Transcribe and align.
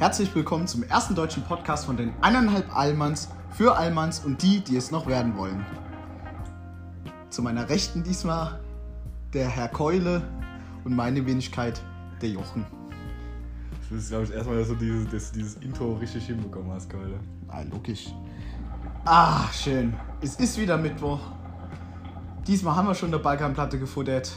Herzlich 0.00 0.34
willkommen 0.34 0.66
zum 0.66 0.82
ersten 0.82 1.14
deutschen 1.14 1.42
Podcast 1.42 1.84
von 1.84 1.98
den 1.98 2.14
eineinhalb 2.22 2.74
Allmanns 2.74 3.28
für 3.50 3.76
Allmanns 3.76 4.20
und 4.20 4.40
die, 4.40 4.60
die 4.60 4.78
es 4.78 4.90
noch 4.90 5.06
werden 5.06 5.36
wollen. 5.36 5.62
Zu 7.28 7.42
meiner 7.42 7.68
Rechten 7.68 8.02
diesmal 8.02 8.60
der 9.34 9.46
Herr 9.46 9.68
Keule 9.68 10.22
und 10.84 10.96
meine 10.96 11.26
Wenigkeit 11.26 11.82
der 12.22 12.30
Jochen. 12.30 12.64
Das 13.90 13.98
ist, 13.98 14.08
glaube 14.08 14.24
ich, 14.24 14.30
erstmal, 14.30 14.56
dass 14.56 14.68
du 14.68 14.74
dieses, 14.76 15.10
dass 15.10 15.32
du 15.32 15.38
dieses 15.38 15.56
Intro 15.56 15.92
richtig 15.92 16.24
hinbekommen 16.24 16.72
hast, 16.72 16.88
Keule. 16.88 17.20
Ah, 17.48 17.60
logisch. 17.70 18.06
Ah, 19.04 19.52
schön. 19.52 19.92
Es 20.22 20.36
ist 20.36 20.58
wieder 20.58 20.78
Mittwoch. 20.78 21.20
Diesmal 22.46 22.74
haben 22.74 22.88
wir 22.88 22.94
schon 22.94 23.10
eine 23.10 23.18
Balkanplatte 23.18 23.78
gefuttert. 23.78 24.32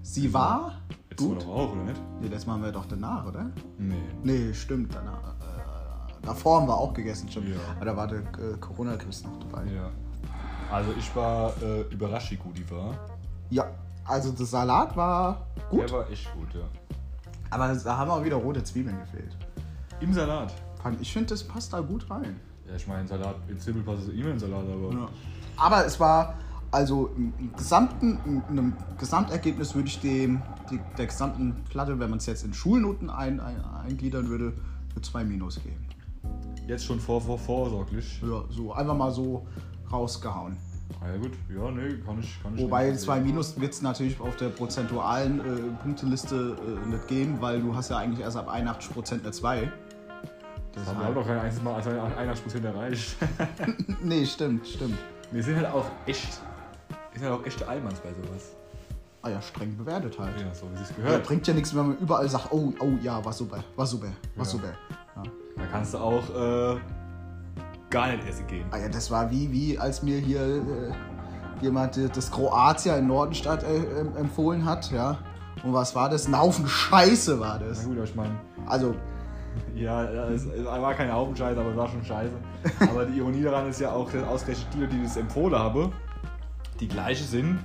Sie 0.00 0.32
war 0.32 0.80
Gut. 1.18 1.42
doch 1.42 1.48
auch, 1.48 1.72
oder 1.72 1.82
nicht? 1.84 2.00
Nee, 2.20 2.28
das 2.28 2.46
machen 2.46 2.62
wir 2.62 2.72
doch 2.72 2.86
danach, 2.86 3.26
oder? 3.26 3.50
Nee. 3.78 3.94
Nee, 4.22 4.54
stimmt. 4.54 4.94
Danach, 4.94 5.18
äh, 5.18 6.22
davor 6.22 6.60
haben 6.60 6.68
wir 6.68 6.76
auch 6.76 6.94
gegessen 6.94 7.28
schon. 7.30 7.46
Ja. 7.46 7.58
Aber 7.76 7.84
da 7.84 7.96
war 7.96 8.06
der 8.06 8.20
äh, 8.20 8.56
Corona-Chris 8.60 9.24
noch 9.24 9.38
dabei. 9.40 9.64
Ja. 9.66 9.90
Also 10.70 10.92
ich 10.98 11.14
war 11.16 11.52
äh, 11.62 11.82
überrascht, 11.92 12.30
wie 12.30 12.36
gut 12.36 12.56
die 12.56 12.70
war. 12.70 12.94
Ja, 13.50 13.66
also 14.04 14.32
der 14.32 14.46
Salat 14.46 14.96
war 14.96 15.46
gut, 15.70 15.82
Der 15.82 15.90
war 15.90 16.10
echt 16.10 16.32
gut, 16.34 16.54
ja. 16.54 16.62
aber 17.50 17.74
da 17.74 17.96
haben 17.96 18.10
auch 18.10 18.24
wieder 18.24 18.36
rote 18.36 18.62
Zwiebeln 18.62 18.98
gefehlt. 19.00 19.36
Im 20.00 20.12
Salat. 20.12 20.52
Ich 21.00 21.12
finde, 21.12 21.30
das 21.30 21.42
passt 21.42 21.72
da 21.72 21.80
gut 21.80 22.08
rein. 22.10 22.38
Ja, 22.68 22.74
ich 22.76 22.86
meine, 22.86 23.08
Salat, 23.08 23.36
in 23.48 23.58
Zibbel 23.58 23.82
passt 23.82 24.04
es 24.04 24.08
immer 24.14 24.30
in 24.30 24.38
Salat, 24.38 24.64
aber. 24.64 25.08
Aber 25.56 25.86
es 25.86 25.98
war, 25.98 26.34
also 26.70 27.10
im, 27.16 27.32
gesamten, 27.56 28.18
in 28.26 28.42
einem 28.48 28.72
Gesamtergebnis 28.98 29.74
würde 29.74 29.88
ich 29.88 30.00
dem, 30.00 30.42
die, 30.70 30.80
der 30.96 31.06
gesamten 31.06 31.64
Platte, 31.70 31.98
wenn 31.98 32.10
man 32.10 32.18
es 32.18 32.26
jetzt 32.26 32.44
in 32.44 32.52
Schulnoten 32.52 33.10
ein, 33.10 33.40
ein, 33.40 33.64
eingliedern 33.64 34.28
würde, 34.28 34.52
für 34.92 35.02
zwei 35.02 35.24
Minus 35.24 35.60
geben. 35.62 35.86
Jetzt 36.66 36.84
schon 36.84 37.00
vor, 37.00 37.20
vor, 37.20 37.38
vorsorglich. 37.38 38.20
Ja, 38.22 38.44
so 38.50 38.72
einfach 38.72 38.96
mal 38.96 39.10
so 39.10 39.46
rausgehauen. 39.90 40.56
Ah, 41.00 41.08
ja 41.10 41.16
gut, 41.16 41.32
ja, 41.54 41.70
nee, 41.70 41.96
kann 42.04 42.18
ich, 42.20 42.42
kann 42.42 42.54
ich 42.54 42.62
Wobei 42.62 42.90
nicht 42.90 43.00
zwei 43.00 43.16
sehen. 43.16 43.26
Minus 43.26 43.60
wird 43.60 43.72
es 43.72 43.82
natürlich 43.82 44.18
auf 44.20 44.36
der 44.36 44.48
prozentualen 44.48 45.40
äh, 45.40 45.82
Punkteliste 45.82 46.56
äh, 46.56 46.88
nicht 46.88 47.08
geben, 47.08 47.36
weil 47.40 47.60
du 47.60 47.74
hast 47.74 47.90
ja 47.90 47.98
eigentlich 47.98 48.20
erst 48.20 48.36
ab 48.36 48.50
81% 48.50 49.12
eine 49.12 49.30
2. 49.30 49.72
Das 50.74 50.86
Wir 50.86 51.04
haben 51.04 51.14
doch 51.14 51.26
kein 51.26 51.38
einziges 51.38 51.62
Mal 51.62 51.74
also 51.74 51.90
81% 51.90 52.64
erreicht. 52.64 53.16
nee, 54.02 54.24
stimmt, 54.24 54.66
stimmt. 54.66 54.98
Wir 55.30 55.42
sind 55.42 55.56
halt 55.56 55.66
auch 55.66 55.86
echt. 56.06 56.40
Sind 57.18 57.28
halt 57.30 57.40
auch 57.40 57.46
echte 57.46 57.66
Allmanns 57.68 58.00
bei 58.00 58.10
sowas. 58.10 58.54
Ah 59.22 59.30
ja, 59.30 59.42
streng 59.42 59.76
bewertet 59.76 60.16
halt. 60.18 60.40
Ja, 60.40 60.54
so 60.54 60.66
wie 60.72 60.80
es 60.82 60.90
Ja, 60.90 60.96
gehört. 60.96 61.24
bringt 61.24 61.46
ja 61.46 61.54
nichts, 61.54 61.74
wenn 61.74 61.88
man 61.88 61.98
überall 61.98 62.28
sagt, 62.28 62.48
oh, 62.52 62.72
oh 62.80 62.90
ja, 63.02 63.24
war 63.24 63.32
super, 63.32 63.64
war 63.76 63.86
super, 63.86 64.06
war 64.36 64.44
Ja. 64.44 64.50
super. 64.50 64.68
Ja. 65.16 65.22
Da 65.56 65.62
kannst 65.72 65.94
du 65.94 65.98
auch 65.98 66.22
äh, 66.30 66.76
gar 67.90 68.12
nicht 68.12 68.26
essen 68.28 68.46
gehen. 68.46 68.66
Ah 68.70 68.78
ja, 68.78 68.88
das 68.88 69.10
war 69.10 69.28
wie, 69.30 69.50
wie 69.50 69.76
als 69.78 70.02
mir 70.02 70.18
hier 70.18 70.40
äh, 70.40 70.92
jemand 71.60 71.98
das 72.16 72.30
Kroatia 72.30 72.96
in 72.96 73.08
Nordenstadt 73.08 73.64
äh, 73.64 74.00
empfohlen 74.18 74.64
hat, 74.64 74.90
ja. 74.92 75.18
Und 75.64 75.72
was 75.72 75.92
war 75.96 76.08
das? 76.08 76.28
Ein 76.28 76.38
Haufen 76.38 76.68
Scheiße 76.68 77.40
war 77.40 77.58
Na 77.60 77.66
das. 77.66 77.84
gut, 77.84 77.96
aber 77.96 78.04
ich 78.04 78.14
meine, 78.14 78.38
Also, 78.66 78.94
ja, 79.74 80.08
ja, 80.12 80.28
es, 80.28 80.44
es 80.46 80.64
war 80.64 80.94
keine 80.94 81.10
Hauptscheiße, 81.12 81.58
aber 81.60 81.70
es 81.70 81.76
war 81.76 81.88
schon 81.88 82.04
scheiße. 82.04 82.32
Aber 82.90 83.04
die 83.04 83.18
Ironie 83.18 83.42
daran 83.42 83.68
ist 83.68 83.80
ja 83.80 83.92
auch, 83.92 84.10
dass 84.10 84.22
ausgerechnet 84.24 84.66
die, 84.74 84.86
die 84.96 85.02
das 85.04 85.16
empfohlen 85.16 85.54
habe, 85.56 85.90
die 86.80 86.88
gleiche 86.88 87.24
sind, 87.24 87.58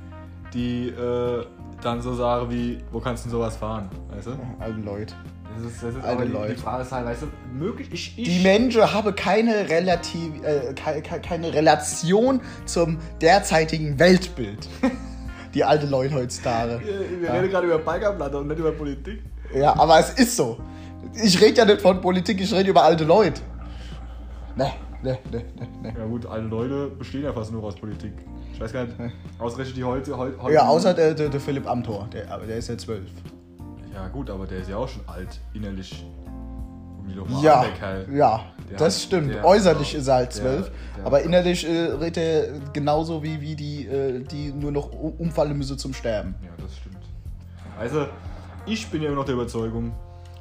die 0.53 0.89
äh, 0.89 1.45
dann 1.81 2.01
so 2.01 2.13
sagen 2.13 2.49
wie, 2.51 2.77
wo 2.91 2.99
kannst 2.99 3.25
du 3.25 3.29
denn 3.29 3.37
sowas 3.37 3.55
fahren? 3.57 3.89
Weißt 4.13 4.27
du? 4.27 4.31
alte 4.59 4.79
Leute. 4.79 5.13
Das 5.55 5.71
ist, 5.71 5.83
das 5.83 5.89
ist 5.91 5.95
Alte 5.97 6.09
aber 6.09 6.25
die, 6.25 6.31
Leute. 6.31 6.53
die 6.55 6.59
Frage 6.61 6.81
ist 6.83 6.91
halt, 6.91 7.05
weißt 7.05 7.21
du, 7.23 7.27
möglich, 7.55 7.87
ich, 7.91 8.17
ich 8.17 8.23
Die 8.27 8.41
Menschen 8.41 8.81
haben 8.91 9.15
keine, 9.15 9.69
relativ, 9.69 10.31
äh, 10.43 10.73
ke- 10.73 11.01
ke- 11.03 11.19
keine 11.21 11.53
Relation 11.53 12.41
zum 12.65 12.97
derzeitigen 13.21 13.99
Weltbild. 13.99 14.67
Die 15.53 15.63
alte 15.63 15.85
Leute 15.85 16.15
heutzutage. 16.15 16.81
Wir 16.83 17.21
wir 17.21 17.31
reden 17.33 17.49
gerade 17.51 17.67
über 17.67 17.77
Balkanplatte 17.77 18.39
und 18.39 18.47
nicht 18.47 18.57
über 18.57 18.71
Politik. 18.71 19.21
Ja, 19.53 19.75
aber 19.77 19.99
es 19.99 20.09
ist 20.15 20.35
so. 20.35 20.57
Ich 21.23 21.39
rede 21.39 21.57
ja 21.59 21.65
nicht 21.65 21.81
von 21.81 22.01
Politik, 22.01 22.41
ich 22.41 22.51
rede 22.51 22.71
über 22.71 22.83
alte 22.83 23.03
Leute. 23.03 23.39
Ne, 24.55 24.71
ne, 25.03 25.19
ne, 25.31 25.43
ne, 25.59 25.67
ne. 25.83 25.93
Ja 25.99 26.05
gut, 26.07 26.25
alle 26.25 26.43
Leute 26.47 26.87
bestehen 26.97 27.21
ja 27.25 27.31
fast 27.33 27.51
nur 27.51 27.63
aus 27.63 27.75
Politik. 27.75 28.13
Ich 28.53 28.59
weiß 28.61 28.71
gar 28.71 28.83
nicht, 28.85 28.95
ausgerechnet 29.39 29.77
die 29.77 29.83
heute... 29.83 30.15
heute, 30.17 30.41
heute 30.41 30.53
Ja, 30.53 30.67
außer 30.67 30.93
der, 30.93 31.13
der, 31.13 31.29
der 31.29 31.39
Philipp 31.39 31.67
Amthor, 31.67 32.07
der, 32.13 32.31
aber 32.31 32.45
der 32.45 32.57
ist 32.57 32.69
ja 32.69 32.77
zwölf. 32.77 33.09
Ja 33.93 34.07
gut, 34.07 34.29
aber 34.29 34.45
der 34.47 34.59
ist 34.59 34.69
ja 34.69 34.77
auch 34.77 34.87
schon 34.87 35.01
alt, 35.07 35.39
innerlich. 35.53 36.05
Ja, 37.41 37.59
an, 37.59 37.65
der 37.65 37.73
Kerl. 37.73 38.07
ja, 38.15 38.41
Der 38.69 38.77
das 38.77 38.95
hat- 38.95 39.01
stimmt. 39.03 39.43
Äußerlich 39.43 39.93
ist 39.95 40.07
er 40.07 40.15
halt 40.15 40.31
zwölf, 40.33 40.71
aber 41.03 41.21
innerlich 41.21 41.67
äh, 41.67 41.91
redet 41.91 42.17
er 42.17 42.59
genauso 42.71 43.21
wie, 43.21 43.41
wie 43.41 43.55
die, 43.55 43.85
äh, 43.87 44.21
die 44.23 44.51
nur 44.53 44.71
noch 44.71 44.89
umfallen 44.93 45.57
müssen 45.57 45.77
zum 45.77 45.93
Sterben. 45.93 46.33
Ja, 46.41 46.49
das 46.63 46.77
stimmt. 46.77 46.97
Also, 47.77 48.05
ich 48.65 48.87
bin 48.87 49.01
ja 49.01 49.09
immer 49.09 49.17
noch 49.17 49.25
der 49.25 49.33
Überzeugung, 49.35 49.91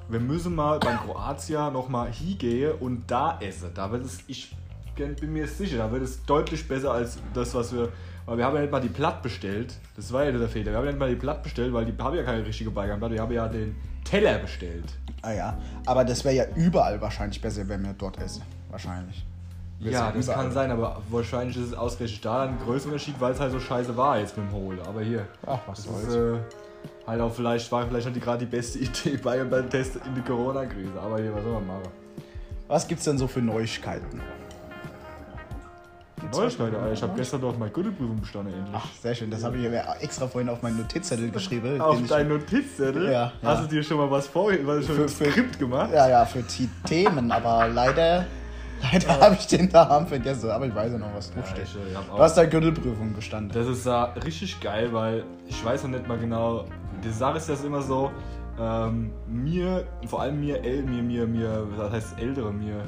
wir 0.09 0.21
müssen 0.21 0.55
mal 0.55 0.79
beim 0.79 0.99
Kroatia 0.99 1.71
nochmal 1.71 2.11
hingehen 2.13 2.73
und 2.79 3.11
da 3.11 3.39
essen. 3.41 3.71
Da 3.75 3.91
wird 3.91 4.05
es, 4.05 4.21
ich 4.29 4.55
bin 4.97 5.33
mir 5.33 5.47
sicher, 5.47 5.79
da 5.79 5.91
wird 5.93 6.03
es 6.03 6.25
deutlich 6.25 6.67
besser 6.69 6.93
als 6.93 7.19
das, 7.35 7.55
was 7.55 7.73
wir. 7.73 7.89
Weil 8.25 8.39
wir 8.39 8.45
haben 8.45 8.55
ja 8.55 8.61
nicht 8.63 8.71
mal 8.71 8.81
die 8.81 8.89
Platt 8.89 9.21
bestellt. 9.23 9.75
Das 9.97 10.13
war 10.13 10.25
ja 10.25 10.31
der 10.31 10.49
Fehler. 10.49 10.71
Wir 10.71 10.79
haben 10.79 10.85
ja 10.85 10.91
nicht 10.93 11.01
mal 11.01 11.09
die 11.11 11.17
Platt 11.17 11.43
bestellt, 11.43 11.73
weil 11.73 11.85
die 11.85 11.95
haben 12.01 12.17
ja 12.17 12.23
keine 12.23 12.47
richtige 12.47 12.71
Balkanplatte. 12.71 13.15
Wir 13.15 13.21
haben 13.23 13.33
ja 13.33 13.49
den 13.49 13.75
Teller 14.05 14.39
bestellt. 14.39 14.85
Ah 15.23 15.33
ja, 15.33 15.59
aber 15.87 16.05
das 16.05 16.25
wäre 16.25 16.35
ja 16.35 16.45
überall 16.55 17.01
wahrscheinlich 17.01 17.41
besser, 17.41 17.69
wenn 17.69 17.83
wir 17.83 17.95
dort 17.99 18.21
essen. 18.21 18.43
Wahrscheinlich. 18.71 19.25
Wird's 19.81 19.93
Ja, 19.95 20.13
das 20.13 20.25
überall. 20.27 20.43
kann 20.45 20.53
sein, 20.53 20.71
aber 20.71 21.03
wahrscheinlich 21.11 21.57
ist 21.57 21.69
es 21.69 21.75
ausgerechnet 21.75 22.25
da 22.25 22.45
ein 22.45 22.59
größerer 22.65 22.93
Unterschied, 22.93 23.15
weil 23.21 23.33
es 23.33 23.41
halt 23.41 23.51
so 23.53 23.59
scheiße 23.61 23.97
war 23.97 24.19
jetzt 24.21 24.37
mit 24.37 24.47
dem 24.49 24.53
Hole. 24.53 24.79
Aber 24.87 25.01
hier. 25.03 25.27
Ach, 25.47 25.59
was 25.67 25.85
Das 25.85 25.93
soll's. 25.93 26.07
ist 26.09 26.15
äh, 26.15 26.39
halt 27.09 27.21
auch 27.21 27.35
vielleicht, 27.35 27.71
war 27.73 27.87
vielleicht 27.89 28.07
noch 28.07 28.15
die, 28.15 28.21
gerade 28.21 28.45
die 28.45 28.51
beste 28.51 28.79
Idee 28.81 29.17
bei 29.17 29.43
beim 29.43 29.69
Test 29.69 29.97
in 29.97 30.15
die 30.15 30.23
Corona-Krise. 30.23 31.01
Aber 31.01 31.21
hier, 31.21 31.35
was 31.35 31.43
soll 31.43 31.55
man 31.55 31.67
machen? 31.67 31.89
Was 32.69 32.87
gibt's 32.87 33.05
denn 33.05 33.19
so 33.19 33.27
für 33.27 33.43
Neuigkeiten? 33.43 34.21
Alter. 36.39 36.93
Ich 36.93 37.03
habe 37.03 37.13
gestern 37.17 37.41
doch 37.41 37.57
meine 37.59 37.71
Gürtelprüfung 37.71 38.21
bestanden 38.21 38.53
endlich. 38.55 38.75
Ach, 38.77 38.87
sehr 39.01 39.15
schön. 39.15 39.31
Das 39.31 39.45
habe 39.45 39.57
ich 39.59 39.69
mir 39.69 39.85
extra 40.01 40.27
vorhin 40.27 40.49
auf 40.51 40.63
meinen 40.63 40.79
Notizzettel 40.79 41.31
geschrieben. 41.31 41.81
Auf 41.81 42.03
deinen 42.07 42.29
Notizzettel? 42.29 43.11
Ja, 43.11 43.33
Hast 43.43 43.61
ja. 43.61 43.63
du 43.63 43.69
dir 43.69 43.83
schon 43.83 43.97
mal 43.99 44.11
was 44.11 44.27
vorher, 44.27 44.67
was 44.67 44.87
schon 44.87 44.97
Für- 44.97 45.09
für- 45.09 45.31
Skript 45.31 45.59
gemacht? 45.59 45.91
Ja, 45.93 46.09
ja, 46.09 46.25
für 46.25 46.43
die 46.43 46.69
Themen, 46.87 47.31
aber 47.33 47.69
leider, 47.69 48.25
leider 48.93 49.21
habe 49.21 49.37
ich 49.39 49.47
den 49.47 49.69
Namen 49.69 50.07
vergessen. 50.07 50.51
Aber 50.51 50.67
ich 50.67 50.75
weiß 50.75 50.93
ja 50.93 50.99
noch, 50.99 51.15
was 51.15 51.33
draufsteht. 51.33 51.67
hab 51.95 52.07
Du 52.17 52.19
hast 52.23 52.35
da 52.37 52.45
Gürtelprüfung 52.45 53.13
bestanden. 53.15 53.51
Das 53.55 53.67
ist 53.67 53.87
ja 53.87 54.05
richtig 54.25 54.61
geil, 54.61 54.89
weil 54.93 55.25
ich 55.47 55.65
weiß 55.65 55.85
noch 55.85 55.91
nicht 55.91 56.07
mal 56.09 56.19
genau. 56.19 56.65
Die 57.05 57.11
Sache 57.11 57.39
ist 57.39 57.49
das 57.49 57.65
immer 57.65 57.83
so, 57.83 58.11
ähm, 58.61 59.11
mir, 59.27 59.87
vor 60.07 60.21
allem 60.23 60.41
mir, 60.41 60.63
äl- 60.63 60.85
mir, 60.85 61.03
mir, 61.03 61.27
mir, 61.27 61.67
was 61.77 61.91
heißt 61.93 62.21
ältere, 62.21 62.53
mir, 62.53 62.83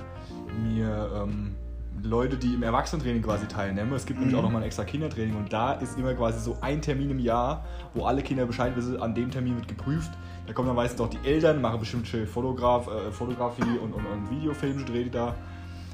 mir, 0.63 1.11
ähm, 1.23 1.55
Leute, 2.03 2.37
die 2.37 2.55
im 2.55 2.63
Erwachsenentraining 2.63 3.23
quasi 3.23 3.47
teilnehmen. 3.47 3.93
Es 3.93 4.05
gibt 4.07 4.19
nämlich 4.21 4.37
auch 4.37 4.43
nochmal 4.43 4.63
ein 4.63 4.67
extra 4.67 4.85
Kindertraining 4.85 5.37
und 5.37 5.53
da 5.53 5.75
ist 5.75 5.99
immer 5.99 6.15
quasi 6.15 6.41
so 6.41 6.57
ein 6.61 6.83
Termin 6.83 7.11
im 7.11 7.19
Jahr, 7.19 7.65
wo 7.95 8.05
alle 8.05 8.23
Kinder 8.23 8.47
Bescheid 8.47 8.77
wissen, 8.77 9.01
an 9.01 9.15
dem 9.15 9.31
Termin 9.31 9.57
wird 9.57 9.69
geprüft. 9.69 10.11
Da 10.47 10.53
kommen 10.53 10.69
dann 10.69 10.77
meistens 10.77 11.01
auch 11.01 11.09
die 11.09 11.27
Eltern, 11.27 11.61
machen 11.61 11.81
bestimmt 11.81 12.07
schön 12.07 12.27
Fotograf, 12.27 12.89
äh, 12.89 13.11
Fotografie 13.11 13.79
und, 13.83 13.93
und, 13.93 14.05
und 14.07 14.31
Videofilm 14.31 14.85
dreht 14.85 15.07
die 15.07 15.11
da. 15.11 15.35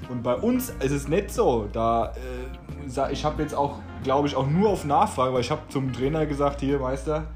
Und 0.09 0.23
bei 0.23 0.35
uns 0.35 0.71
ist 0.81 0.93
es 0.93 1.09
nicht 1.09 1.31
so. 1.31 1.69
Da, 1.73 2.15
äh, 2.17 3.13
ich 3.13 3.25
habe 3.25 3.43
jetzt 3.43 3.55
auch, 3.55 3.79
glaube 4.03 4.27
ich, 4.27 4.35
auch 4.35 4.49
nur 4.49 4.71
auf 4.71 4.85
Nachfrage, 4.85 5.33
weil 5.33 5.43
ich 5.43 5.51
habe 5.51 5.63
zum 5.69 5.93
Trainer 5.93 6.27
gesagt, 6.27 6.61
hier 6.61 6.79
Meister, 6.79 7.27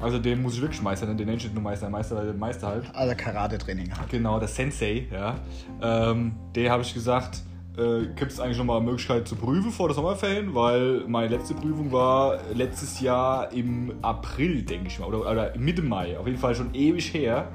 also 0.00 0.18
den 0.18 0.42
muss 0.42 0.54
ich 0.54 0.60
wirklich 0.60 0.80
Meister 0.80 1.06
nennen, 1.06 1.18
den 1.18 1.26
nenne 1.26 1.38
ich 1.38 1.44
nicht 1.44 1.54
nur 1.54 1.62
Meister, 1.62 1.90
Meister, 1.90 2.32
Meister 2.34 2.68
halt. 2.68 2.94
Also 2.94 3.14
Karate-Training 3.16 3.90
halt. 3.98 4.08
Genau, 4.08 4.38
der 4.38 4.48
Sensei, 4.48 5.08
ja. 5.10 5.34
Ähm, 5.82 6.36
der 6.54 6.70
habe 6.70 6.82
ich 6.82 6.94
gesagt, 6.94 7.42
äh, 7.78 8.06
gibt 8.16 8.32
es 8.32 8.40
eigentlich 8.40 8.58
nochmal 8.58 8.78
eine 8.78 8.86
Möglichkeit 8.86 9.28
zu 9.28 9.36
prüfen 9.36 9.70
vor 9.70 9.88
der 9.88 9.94
Sommerferien, 9.94 10.54
weil 10.54 11.04
meine 11.06 11.28
letzte 11.28 11.54
Prüfung 11.54 11.92
war 11.92 12.38
letztes 12.54 13.00
Jahr 13.00 13.52
im 13.52 13.92
April, 14.02 14.62
denke 14.62 14.88
ich 14.88 14.98
mal, 14.98 15.06
oder, 15.06 15.30
oder 15.30 15.56
Mitte 15.56 15.82
Mai, 15.82 16.18
auf 16.18 16.26
jeden 16.26 16.38
Fall 16.38 16.54
schon 16.54 16.74
ewig 16.74 17.14
her. 17.14 17.48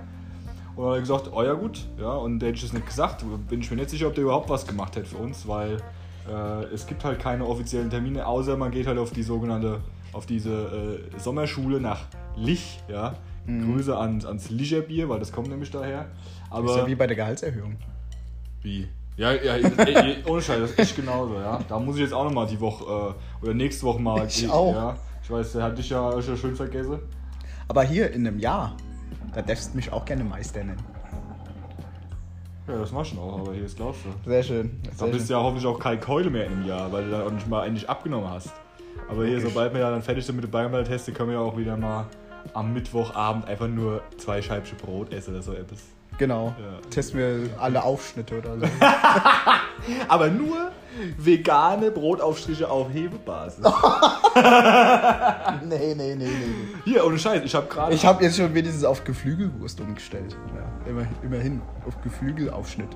Und 0.75 0.85
dann 0.85 0.91
hat 0.91 0.97
er 0.97 1.01
gesagt, 1.01 1.29
oh 1.33 1.43
ja 1.43 1.53
gut, 1.53 1.85
ja, 1.99 2.13
und 2.13 2.39
der 2.39 2.49
hätte 2.49 2.57
ich 2.57 2.63
das 2.63 2.73
nicht 2.73 2.87
gesagt, 2.87 3.23
bin 3.49 3.59
ich 3.59 3.69
mir 3.69 3.77
nicht 3.77 3.89
sicher, 3.89 4.07
ob 4.07 4.15
der 4.15 4.23
überhaupt 4.23 4.49
was 4.49 4.65
gemacht 4.65 4.95
hätte 4.95 5.07
für 5.07 5.17
uns, 5.17 5.47
weil 5.47 5.77
äh, 6.27 6.63
es 6.73 6.87
gibt 6.87 7.03
halt 7.03 7.19
keine 7.19 7.45
offiziellen 7.45 7.89
Termine, 7.89 8.25
außer 8.25 8.57
man 8.57 8.71
geht 8.71 8.87
halt 8.87 8.97
auf 8.97 9.11
die 9.11 9.23
sogenannte, 9.23 9.81
auf 10.13 10.25
diese 10.25 11.01
äh, 11.13 11.19
Sommerschule 11.19 11.79
nach 11.79 12.05
Lich, 12.35 12.81
ja. 12.87 13.15
Grüße 13.45 13.97
ans, 13.97 14.25
ans 14.25 14.49
Licher 14.49 14.79
Bier, 14.79 15.09
weil 15.09 15.19
das 15.19 15.33
kommt 15.33 15.49
nämlich 15.49 15.69
daher. 15.69 16.05
Aber 16.49 16.71
ist 16.71 16.77
ja 16.77 16.87
wie 16.87 16.95
bei 16.95 17.07
der 17.07 17.17
Gehaltserhöhung. 17.17 17.75
wie? 18.61 18.87
Ja, 19.15 19.31
ja, 19.31 19.53
ey, 19.77 20.17
ohne 20.27 20.41
Scheiß, 20.41 20.59
das 20.59 20.71
ist 20.71 20.79
echt 20.79 20.95
genauso, 20.95 21.35
ja. 21.35 21.59
Da 21.67 21.77
muss 21.79 21.95
ich 21.95 22.01
jetzt 22.01 22.13
auch 22.13 22.23
nochmal 22.23 22.47
die 22.47 22.59
Woche 22.59 23.15
äh, 23.15 23.43
oder 23.45 23.53
nächste 23.53 23.85
Woche 23.85 24.01
mal. 24.01 24.25
Ich 24.25 24.49
auch. 24.49 24.73
Ja, 24.73 24.95
ich 25.23 25.29
weiß, 25.29 25.53
der 25.53 25.63
hat 25.63 25.77
dich 25.77 25.89
ja 25.89 26.21
schon 26.21 26.35
schön 26.37 26.55
vergessen. 26.55 26.99
Aber 27.67 27.83
hier 27.83 28.11
in 28.11 28.25
einem 28.27 28.39
Jahr, 28.39 28.75
da 29.33 29.41
darfst 29.41 29.71
du 29.73 29.75
mich 29.77 29.91
auch 29.91 30.03
gerne 30.03 30.23
Meister 30.23 30.63
nennen. 30.63 30.83
Ja, 32.67 32.77
das 32.77 32.91
machst 32.91 33.13
du 33.13 33.19
auch, 33.19 33.39
aber 33.39 33.53
hier 33.53 33.65
ist 33.65 33.75
glaubst 33.75 34.01
du. 34.05 34.29
Sehr 34.29 34.41
schön. 34.41 34.79
Da 34.97 35.05
bist 35.07 35.29
du 35.29 35.33
ja 35.33 35.39
hoffentlich 35.41 35.65
auch 35.65 35.77
kein 35.79 35.99
Keule 35.99 36.29
mehr 36.29 36.45
in 36.45 36.53
einem 36.53 36.65
Jahr, 36.65 36.91
weil 36.91 37.05
du 37.05 37.11
dann 37.11 37.21
auch 37.27 37.31
nicht 37.31 37.47
mal 37.47 37.61
eigentlich 37.61 37.89
abgenommen 37.89 38.29
hast. 38.29 38.51
Aber 39.09 39.25
hier, 39.25 39.37
Okay. 39.37 39.47
sobald 39.49 39.73
wir 39.73 39.81
ja 39.81 39.91
dann 39.91 40.01
fertig 40.01 40.25
sind 40.25 40.35
mit 40.37 40.45
den 40.45 40.51
Bayernball-Testen, 40.51 41.13
können 41.13 41.29
wir 41.29 41.35
ja 41.35 41.41
auch 41.41 41.57
wieder 41.57 41.75
mal 41.75 42.05
am 42.53 42.73
Mittwochabend 42.73 43.47
einfach 43.47 43.67
nur 43.67 44.01
zwei 44.17 44.41
Scheibchen 44.41 44.77
Brot 44.77 45.11
essen 45.11 45.31
oder 45.33 45.43
so 45.43 45.53
etwas. 45.53 45.79
Genau. 46.17 46.55
Ja. 46.59 46.89
Testen 46.89 47.19
wir 47.19 47.49
alle 47.59 47.83
Aufschnitte 47.83 48.37
oder 48.37 48.59
so. 48.59 48.65
Aber 50.07 50.29
nur 50.29 50.71
vegane 51.17 51.91
Brotaufstriche 51.91 52.69
auf 52.69 52.93
Hebebasis. 52.93 53.63
nee, 55.65 55.95
nee, 55.95 56.15
nee, 56.15 56.15
nee. 56.15 56.29
Hier, 56.85 57.05
ohne 57.05 57.17
Scheiß, 57.17 57.41
ich 57.43 57.55
habe 57.55 57.67
gerade. 57.67 57.93
Ich 57.95 58.05
habe 58.05 58.23
jetzt 58.23 58.37
schon 58.37 58.53
wenigstens 58.53 58.83
auf 58.83 59.03
Geflügelwurst 59.03 59.81
umgestellt. 59.81 60.37
Ja, 60.55 60.89
immer, 60.89 61.07
immerhin. 61.23 61.61
Auf 61.87 61.99
Geflügelaufschnitt. 62.01 62.89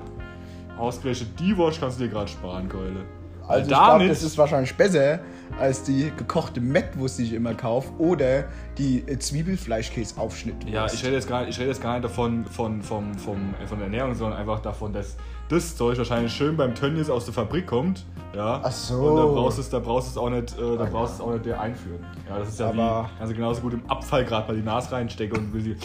Ausgerechnet 0.78 1.30
die 1.40 1.56
Wurst 1.56 1.80
kannst 1.80 1.98
du 1.98 2.04
dir 2.04 2.10
gerade 2.10 2.28
sparen, 2.28 2.68
Keule. 2.68 3.04
Also 3.48 3.62
ich 3.62 3.68
damit, 3.70 3.98
glaube, 3.98 4.08
das 4.08 4.22
ist 4.22 4.36
wahrscheinlich 4.38 4.76
besser 4.76 5.20
als 5.58 5.82
die 5.82 6.12
gekochte 6.16 6.60
Mettwurst, 6.60 7.18
die 7.18 7.24
ich 7.24 7.32
immer 7.32 7.54
kaufe, 7.54 7.90
oder 7.98 8.44
die 8.76 9.02
äh, 9.06 9.18
Zwiebelfleischkäse-Aufschnitt. 9.18 10.68
Ja, 10.68 10.86
ich 10.86 11.02
rede 11.02 11.14
jetzt 11.14 11.28
gar 11.28 11.40
nicht, 11.40 11.50
ich 11.50 11.58
rede 11.58 11.70
jetzt 11.70 11.82
gar 11.82 11.94
nicht 11.94 12.04
davon 12.04 12.44
von, 12.44 12.82
vom, 12.82 13.14
vom, 13.14 13.54
äh, 13.62 13.66
von 13.66 13.78
der 13.78 13.86
Ernährung, 13.86 14.14
sondern 14.14 14.38
einfach 14.38 14.60
davon, 14.60 14.92
dass 14.92 15.16
das 15.48 15.76
Zeug 15.76 15.96
wahrscheinlich 15.98 16.32
schön 16.32 16.56
beim 16.56 16.74
Tönnies 16.74 17.08
aus 17.10 17.24
der 17.24 17.34
Fabrik 17.34 17.66
kommt. 17.66 18.04
Ja. 18.36 18.60
Ach 18.62 18.70
so. 18.70 18.94
Und 19.00 19.16
da 19.16 19.24
brauchst 19.24 19.56
du 19.56 19.62
es, 19.62 19.70
da 19.70 19.78
brauchst 19.78 20.10
es 20.10 20.16
auch 20.18 20.28
nicht, 20.28 20.56
äh, 20.58 20.76
da 20.76 20.84
brauchst 20.84 21.18
du 21.18 21.22
es 21.22 21.28
auch 21.28 21.32
nicht 21.32 21.46
dir 21.46 21.58
einführen. 21.58 22.04
Ja, 22.28 22.38
das 22.38 22.50
ist 22.50 22.60
ja 22.60 22.68
Aber- 22.68 23.08
wie, 23.14 23.18
kannst 23.18 23.32
du 23.32 23.36
genauso 23.36 23.60
gut 23.62 23.72
im 23.72 23.86
Abfall 23.90 24.24
gerade 24.26 24.46
mal 24.52 24.56
die 24.58 24.62
Nase 24.64 24.92
reinstecken 24.92 25.38
und 25.38 25.52
will 25.54 25.60
sie 25.62 25.76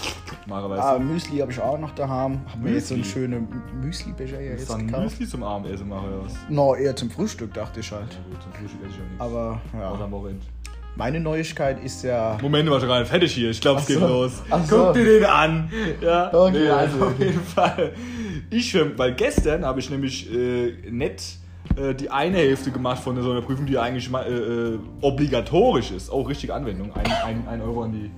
machen, 0.47 0.69
weißt 0.69 0.83
Ah, 0.83 0.97
du. 0.97 1.03
Müsli 1.05 1.37
habe 1.39 1.51
ich 1.53 1.61
auch 1.61 1.79
noch 1.79 1.91
daheim. 1.95 2.41
Hab 2.51 2.59
mir 2.59 2.73
jetzt 2.73 2.89
so 2.89 2.95
einen 2.95 3.05
schönen 3.05 3.47
Müsli-Becher 3.81 4.37
hier 4.37 4.51
jetzt 4.51 4.69
dann 4.69 4.85
gekauft. 4.87 5.03
Müsli 5.05 5.27
zum 5.27 5.43
Abendessen 5.43 5.87
machen 5.87 6.07
oder 6.09 6.25
was? 6.25 6.33
No, 6.49 6.75
eher 6.75 6.95
zum 6.95 7.09
Frühstück, 7.09 7.53
dachte 7.53 7.79
ich 7.79 7.89
halt. 7.91 8.11
Ja 8.13 8.19
gut, 8.29 8.43
zum 8.43 8.51
Frühstück 8.53 8.81
esse 8.81 8.95
ich 8.95 9.01
auch 9.01 9.07
nichts. 9.07 9.21
Aber 9.21 9.61
ja. 9.79 10.03
am 10.03 10.11
Wochenende. 10.11 10.45
Meine 10.95 11.19
Neuigkeit 11.19 11.83
ist 11.83 12.03
ja. 12.03 12.37
Moment, 12.41 12.67
du 12.67 12.71
warst 12.71 12.81
schon 12.81 12.89
gar 12.89 12.99
nicht 12.99 13.09
fertig 13.09 13.33
hier. 13.33 13.49
Ich 13.49 13.59
glaube, 13.59 13.79
es 13.81 13.87
geht 13.87 13.99
so. 13.99 14.07
los. 14.07 14.43
Ach 14.49 14.59
Guck 14.59 14.69
so. 14.69 14.93
dir 14.93 15.03
den 15.05 15.25
an. 15.25 15.71
Ja, 16.01 16.31
Okay, 16.31 16.51
nee, 16.51 16.69
also. 16.69 16.93
also 16.95 17.05
auf 17.07 17.19
jeden 17.19 17.41
Fall. 17.41 17.93
Ich, 18.51 18.77
weil 18.97 19.13
gestern 19.15 19.65
habe 19.65 19.79
ich 19.79 19.89
nämlich 19.89 20.31
äh, 20.31 20.73
nicht 20.91 21.37
äh, 21.75 21.95
die 21.95 22.11
eine 22.11 22.37
Hälfte 22.37 22.69
gemacht 22.71 23.01
von 23.01 23.19
so 23.21 23.31
einer 23.31 23.41
Prüfung, 23.41 23.65
die 23.65 23.77
eigentlich 23.79 24.09
mal, 24.09 24.23
äh, 24.25 24.29
äh, 24.75 24.79
obligatorisch 25.01 25.91
ist. 25.91 26.11
Auch 26.11 26.29
richtige 26.29 26.53
Anwendung. 26.53 26.93
Ein, 26.93 27.11
ein, 27.25 27.47
ein 27.47 27.61
Euro 27.61 27.83
an 27.83 27.91
die 27.93 28.11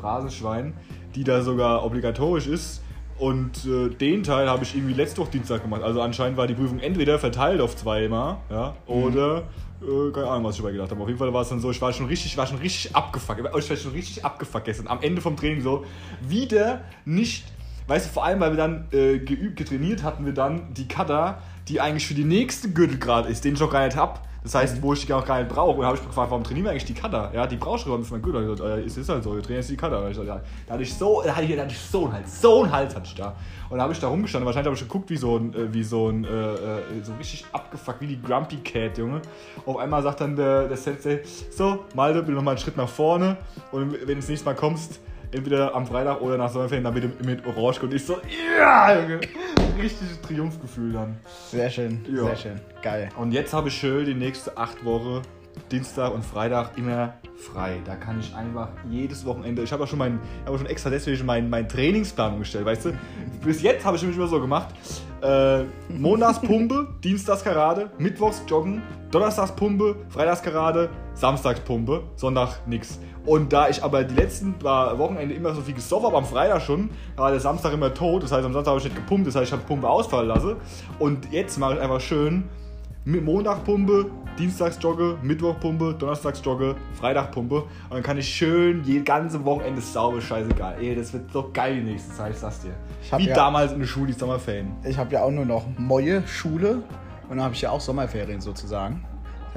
Phrasenschwein, 0.00 0.74
die 1.14 1.22
da 1.22 1.42
sogar 1.42 1.84
obligatorisch 1.84 2.48
ist. 2.48 2.82
Und 3.18 3.66
äh, 3.66 3.88
den 3.88 4.22
Teil 4.22 4.48
habe 4.48 4.62
ich 4.62 4.76
irgendwie 4.76 4.94
letzte 4.94 5.20
Woche 5.20 5.32
Dienstag 5.32 5.62
gemacht. 5.62 5.82
Also 5.82 6.00
anscheinend 6.00 6.36
war 6.36 6.46
die 6.46 6.54
Prüfung 6.54 6.78
entweder 6.78 7.18
verteilt 7.18 7.60
auf 7.60 7.76
zweimal, 7.76 8.38
ja, 8.48 8.76
oder 8.86 9.44
äh, 9.82 10.12
keine 10.12 10.28
Ahnung, 10.28 10.44
was 10.44 10.54
ich 10.54 10.60
dabei 10.60 10.72
gedacht 10.72 10.90
habe. 10.90 11.00
Auf 11.00 11.08
jeden 11.08 11.18
Fall 11.18 11.32
war 11.32 11.42
es 11.42 11.48
dann 11.48 11.60
so, 11.60 11.70
ich 11.70 11.80
war 11.80 11.92
schon 11.92 12.06
richtig, 12.06 12.36
war 12.36 12.46
schon 12.46 12.58
richtig 12.58 12.94
abgefuckt. 12.94 13.40
Ich 13.40 13.70
war 13.70 13.76
schon 13.76 13.92
richtig 13.92 14.24
abgefuckt 14.24 14.64
gestern. 14.64 14.86
Am 14.86 15.02
Ende 15.02 15.20
vom 15.20 15.36
Training 15.36 15.62
so 15.62 15.84
wieder 16.20 16.82
nicht. 17.04 17.44
Weißt 17.88 18.06
du, 18.06 18.10
vor 18.12 18.24
allem, 18.24 18.38
weil 18.40 18.50
wir 18.50 18.58
dann 18.58 18.86
äh, 18.92 19.18
geübt, 19.18 19.56
getrainiert 19.56 20.02
hatten 20.02 20.26
wir 20.26 20.34
dann 20.34 20.74
die 20.74 20.86
Cutter, 20.86 21.42
die 21.68 21.80
eigentlich 21.80 22.06
für 22.06 22.14
die 22.14 22.24
nächste 22.24 22.70
Gürtelgrad 22.70 23.26
ist, 23.26 23.44
den 23.44 23.54
ich 23.54 23.60
noch 23.60 23.70
gar 23.70 23.84
nicht 23.84 23.96
hab. 23.96 24.27
Das 24.48 24.54
heißt, 24.54 24.82
wo 24.82 24.94
ich 24.94 25.04
die 25.04 25.12
auch 25.12 25.26
gar 25.26 25.40
nicht 25.40 25.50
brauche. 25.50 25.72
Und 25.72 25.82
da 25.82 25.88
habe 25.88 25.96
ich 25.96 26.02
mich 26.02 26.08
gefragt, 26.08 26.30
warum 26.30 26.42
trainieren 26.42 26.64
wir 26.64 26.70
eigentlich 26.70 26.86
die 26.86 26.94
Cutter? 26.94 27.30
Ja, 27.34 27.46
die 27.46 27.56
brauchst 27.56 27.84
du 27.84 27.92
aber 27.92 28.02
für 28.02 28.14
mein 28.14 28.22
Gürtel. 28.22 28.44
Ich 28.44 28.48
gesagt, 28.48 28.86
es 28.86 28.96
ist 28.96 29.08
halt 29.10 29.22
so, 29.22 29.34
wir 29.34 29.42
trainieren 29.42 29.60
jetzt 29.60 29.70
die 29.70 29.76
Cutter. 29.76 29.98
Und 29.98 30.10
ich 30.10 30.18
gesagt, 30.18 30.26
ja, 30.26 30.40
da 30.66 30.72
hatte 30.72 30.82
ich 30.84 30.94
so, 30.94 31.22
da 31.22 31.36
hatte 31.36 31.44
ich, 31.44 31.54
da 31.54 31.62
hatte 31.64 31.72
ich 31.74 31.78
so 31.78 32.04
einen 32.06 32.14
Hals, 32.14 32.40
so 32.40 32.62
einen 32.62 32.72
Hals 32.72 32.96
hatte 32.96 33.06
ich 33.06 33.14
da. 33.14 33.36
Und 33.68 33.76
da 33.76 33.82
habe 33.82 33.92
ich 33.92 34.00
da 34.00 34.08
rumgestanden. 34.08 34.46
Wahrscheinlich 34.46 34.66
habe 34.68 34.74
ich 34.74 34.80
geguckt, 34.80 35.10
wie 35.10 35.18
so 35.18 35.36
ein, 35.36 35.52
äh, 35.52 35.74
wie 35.74 35.82
so 35.82 36.08
ein, 36.08 36.24
äh, 36.24 36.28
äh, 36.28 36.58
so 37.02 37.12
richtig 37.18 37.44
abgefuckt, 37.52 38.00
wie 38.00 38.06
die 38.06 38.22
Grumpy 38.22 38.56
Cat, 38.56 38.96
Junge. 38.96 39.20
Auf 39.66 39.76
einmal 39.76 40.02
sagt 40.02 40.22
dann 40.22 40.34
der, 40.34 40.66
der 40.66 40.78
Sensei, 40.78 41.20
so, 41.50 41.84
Malte, 41.94 42.20
bitte 42.20 42.32
noch 42.32 42.42
mal 42.42 42.52
einen 42.52 42.60
Schritt 42.60 42.78
nach 42.78 42.88
vorne. 42.88 43.36
Und 43.70 43.92
wenn 43.92 44.06
du 44.06 44.14
das 44.14 44.30
nächste 44.30 44.46
Mal 44.46 44.54
kommst, 44.54 44.98
entweder 45.32 45.74
am 45.74 45.86
Freitag 45.86 46.20
oder 46.20 46.36
nach 46.36 46.50
Sommerferien, 46.50 46.84
dann 46.84 46.94
bitte 46.94 47.10
mit 47.24 47.46
Orange. 47.46 47.82
Und 47.82 47.94
ich 47.94 48.04
so, 48.04 48.16
ja, 48.58 48.98
Junge. 49.00 49.20
Richtiges 49.80 50.20
Triumphgefühl 50.22 50.92
dann. 50.92 51.16
Sehr 51.50 51.70
schön, 51.70 52.04
Ja. 52.12 52.24
sehr 52.24 52.36
schön. 52.36 52.60
Geil. 52.82 53.08
Und 53.16 53.32
jetzt 53.32 53.52
habe 53.52 53.68
ich 53.68 53.74
schön 53.74 54.04
die 54.06 54.14
nächste 54.14 54.56
acht 54.56 54.84
Wochen, 54.84 55.22
Dienstag 55.70 56.12
und 56.14 56.24
Freitag, 56.24 56.76
immer 56.76 57.14
frei. 57.36 57.76
Da 57.84 57.94
kann 57.96 58.18
ich 58.20 58.34
einfach 58.34 58.68
jedes 58.88 59.24
Wochenende. 59.24 59.62
Ich 59.62 59.72
habe 59.72 59.84
auch 59.84 59.88
schon 59.88 59.98
meinen, 59.98 60.20
habe 60.46 60.56
schon 60.58 60.66
extra 60.66 60.90
deswegen 60.90 61.24
meinen, 61.26 61.48
meinen 61.50 61.68
Trainingsplan 61.68 62.32
umgestellt, 62.34 62.64
weißt 62.64 62.86
du? 62.86 62.92
Bis 63.44 63.62
jetzt 63.62 63.84
habe 63.84 63.96
ich 63.96 64.02
nämlich 64.02 64.18
immer 64.18 64.28
so 64.28 64.40
gemacht: 64.40 64.68
äh, 65.22 65.62
Montags 65.88 66.40
Pumpe, 66.40 66.88
Dienstags 67.04 67.42
Karate, 67.44 67.90
Mittwochs 67.98 68.42
Joggen, 68.48 68.82
Donnerstags 69.10 69.54
Pumpe, 69.54 69.96
Freitags 70.08 70.42
Karate, 70.42 70.90
Samstags 71.14 71.60
Pumpe, 71.60 72.02
Sonntag 72.16 72.66
nix. 72.66 72.98
Und 73.26 73.52
da 73.52 73.68
ich 73.68 73.82
aber 73.82 74.04
die 74.04 74.14
letzten 74.14 74.54
paar 74.54 74.98
Wochenende 74.98 75.34
immer 75.34 75.54
so 75.54 75.60
viel 75.60 75.74
gesoffen 75.74 76.06
habe, 76.06 76.16
am 76.16 76.24
Freitag 76.24 76.62
schon, 76.62 76.90
war 77.16 77.30
der 77.30 77.40
Samstag 77.40 77.72
immer 77.72 77.92
tot. 77.92 78.22
Das 78.22 78.32
heißt, 78.32 78.44
am 78.44 78.52
Samstag 78.52 78.70
habe 78.70 78.78
ich 78.78 78.84
nicht 78.84 78.96
gepumpt, 78.96 79.26
das 79.26 79.34
heißt, 79.34 79.46
ich 79.46 79.52
habe 79.52 79.62
Pumpe 79.64 79.88
ausfallen 79.88 80.28
lassen. 80.28 80.56
Und 80.98 81.30
jetzt 81.32 81.58
mache 81.58 81.74
ich 81.74 81.80
einfach 81.80 82.00
schön 82.00 82.44
mit 83.04 83.24
Montag 83.24 83.64
Pumpe, 83.64 84.10
Dienstags 84.38 84.78
Jogge, 84.80 85.16
Mittwoch 85.22 85.58
Pumpe, 85.60 85.94
Donnerstags 85.98 86.42
Jogge, 86.44 86.74
Freitag 86.94 87.32
Pumpe. 87.32 87.56
Und 87.62 87.68
dann 87.90 88.02
kann 88.02 88.18
ich 88.18 88.28
schön 88.28 88.82
die 88.82 89.02
ganze 89.02 89.44
Wochenende 89.44 89.80
sauber, 89.80 90.20
scheißegal. 90.20 90.76
Ey, 90.80 90.94
das 90.94 91.12
wird 91.12 91.30
so 91.32 91.50
geil 91.52 91.76
die 91.76 91.90
nächste 91.90 92.12
Zeit, 92.14 92.32
ich 92.32 92.38
sag's 92.38 92.60
dir. 92.60 92.72
Ich 93.02 93.12
Wie 93.18 93.28
ja- 93.28 93.34
damals 93.34 93.72
in 93.72 93.80
der 93.80 93.86
Schule, 93.86 94.08
die 94.08 94.12
Sommerferien. 94.18 94.72
Ich 94.84 94.96
habe 94.98 95.12
ja 95.12 95.22
auch 95.22 95.30
nur 95.30 95.44
noch 95.44 95.64
Moje 95.76 96.22
Schule 96.26 96.82
und 97.28 97.36
dann 97.36 97.42
habe 97.42 97.54
ich 97.54 97.62
ja 97.62 97.70
auch 97.70 97.80
Sommerferien 97.80 98.40
sozusagen. 98.40 99.04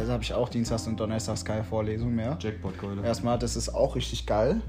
Das 0.02 0.08
heißt, 0.08 0.14
habe 0.14 0.24
ich 0.24 0.34
auch 0.34 0.50
Dienstags 0.50 0.88
und 0.88 1.00
Donnerstags 1.00 1.46
keine 1.46 1.64
Vorlesung 1.64 2.16
mehr. 2.16 2.36
Jackpot, 2.40 2.76
Keule. 2.76 3.04
Erstmal, 3.06 3.38
das 3.38 3.56
ist 3.56 3.70
auch 3.70 3.96
richtig 3.96 4.26
geil. 4.26 4.60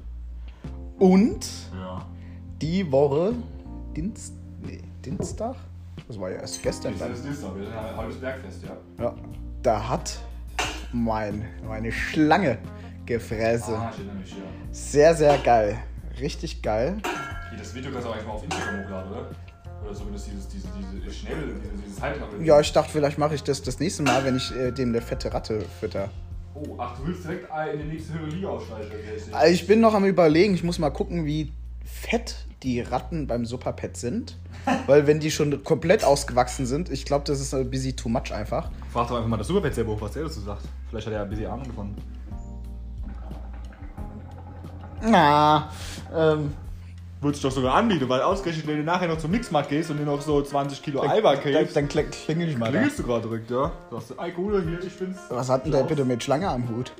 Und 0.99 1.47
Ja. 1.75 2.05
die 2.61 2.93
Woche 2.93 3.33
Dienst, 3.97 4.35
nee, 4.61 4.83
Dienstag? 5.03 5.57
Das 6.07 6.21
war 6.21 6.31
ja 6.31 6.37
erst 6.41 6.63
gestern 6.63 6.99
dann. 6.99 7.15
Dienstag, 7.15 7.51
heute 7.97 8.11
ist 8.11 8.21
Bergfest, 8.21 8.63
ja. 8.65 8.77
Ja, 9.03 9.15
da 9.63 9.89
hat 9.89 10.19
mein, 10.93 11.47
meine 11.67 11.91
Schlange 11.91 12.59
gefräse. 13.07 13.75
Ah, 13.75 13.91
mich, 14.21 14.33
ja. 14.33 14.37
Sehr, 14.71 15.15
sehr 15.15 15.39
geil. 15.39 15.79
Richtig 16.21 16.61
geil. 16.61 16.99
Das 17.57 17.75
Video 17.75 17.91
kannst 17.91 18.07
du 18.07 18.11
auch 18.11 18.15
eigentlich 18.15 18.27
mal 18.29 18.35
auf 18.35 18.45
Instagram 18.45 18.85
hochladen, 18.85 19.13
oder? 19.13 19.31
Oder 19.85 19.95
zumindest 19.95 20.27
dieses, 20.29 20.49
diese, 20.49 20.69
diese 20.95 21.13
schnelle, 21.13 21.55
diese, 21.55 21.83
dieses 21.85 22.01
Halblang. 22.01 22.45
Ja, 22.45 22.61
ich 22.61 22.73
dachte, 22.73 22.91
vielleicht 22.91 23.19
mache 23.19 23.35
ich 23.35 23.43
das 23.43 23.63
das 23.63 23.81
nächste 23.81 24.03
Mal, 24.03 24.25
wenn 24.25 24.37
ich 24.37 24.55
äh, 24.55 24.71
dem 24.71 24.91
eine 24.91 25.01
fette 25.01 25.33
Ratte 25.33 25.65
fütter. 25.81 26.09
Oh, 26.55 26.77
ach, 26.79 26.99
du 26.99 27.07
willst 27.07 27.25
direkt 27.25 27.49
in 27.73 27.79
die 27.79 27.85
nächste 27.87 28.15
höhere 28.15 28.31
Liga 28.31 28.49
aufsteigen, 28.49 28.87
okay, 28.87 29.17
ich 29.17 29.25
sehe. 29.25 29.35
Also 29.35 29.55
ich 29.55 29.67
bin 29.67 29.81
noch 29.81 29.95
am 29.95 30.05
überlegen, 30.05 30.55
ich 30.55 30.63
muss 30.63 30.79
mal 30.79 30.91
gucken, 30.91 31.25
wie 31.25 31.53
fett 31.85 32.47
die 32.63 32.81
Ratten 32.81 33.27
beim 33.27 33.45
Superpet 33.45 33.97
sind. 33.97 34.37
Weil 34.87 35.07
wenn 35.07 35.19
die 35.19 35.31
schon 35.31 35.65
komplett 35.65 36.05
ausgewachsen 36.05 36.67
sind, 36.67 36.89
ich 36.89 37.05
glaube, 37.05 37.25
das 37.27 37.41
ist 37.41 37.53
ein 37.53 37.69
bisschen 37.71 37.97
too 37.97 38.09
much 38.09 38.33
einfach. 38.33 38.71
Frag 38.93 39.09
doch 39.09 39.17
einfach 39.17 39.29
mal 39.29 39.37
das 39.37 39.49
Superpet 39.49 39.75
selber, 39.75 40.01
was 40.01 40.13
der 40.13 40.25
dazu 40.25 40.41
sagt. 40.41 40.63
Vielleicht 40.89 41.07
hat 41.07 41.13
er 41.13 41.19
ja 41.21 41.25
ein 41.25 41.31
bisschen 41.31 41.47
Ahnung 41.47 41.67
davon. 41.67 41.97
Na, 45.05 45.71
ähm, 46.15 46.53
Würde 47.23 47.37
sich 47.37 47.43
doch 47.45 47.53
sogar 47.53 47.75
anbieten, 47.75 48.09
weil 48.09 48.21
ausgerechnet, 48.21 48.67
wenn 48.67 48.79
du 48.79 48.83
nachher 48.83 49.07
noch 49.09 49.19
zum 49.19 49.31
Mixmarkt 49.31 49.69
gehst 49.69 49.91
und 49.91 49.97
dir 49.99 50.05
noch 50.05 50.21
so 50.21 50.43
20 50.43 50.83
Kilo 50.83 51.03
Eiweiß 51.03 51.41
dann, 51.41 51.53
kriegst, 51.53 51.77
dann 51.77 51.89
kling- 51.89 52.11
klingel 52.11 52.49
ich 52.49 52.59
mal 52.59 52.67
da. 52.67 52.73
klingelst 52.73 52.99
du 52.99 53.03
gerade 53.05 53.29
direkt, 53.29 53.51
ja? 53.51 53.71
Sagst 53.93 54.11
du, 54.11 54.15
ey, 54.19 54.33
cool, 54.37 54.61
hier, 54.69 54.83
ich 54.85 54.93
bin's. 54.99 55.19
Was 55.29 55.49
hat 55.49 55.65
denn 55.65 55.71
der 55.73 55.85
bitte 55.85 56.05
mit 56.05 56.23
Schlange 56.23 56.49
am 56.49 56.69
Hut? 56.69 56.93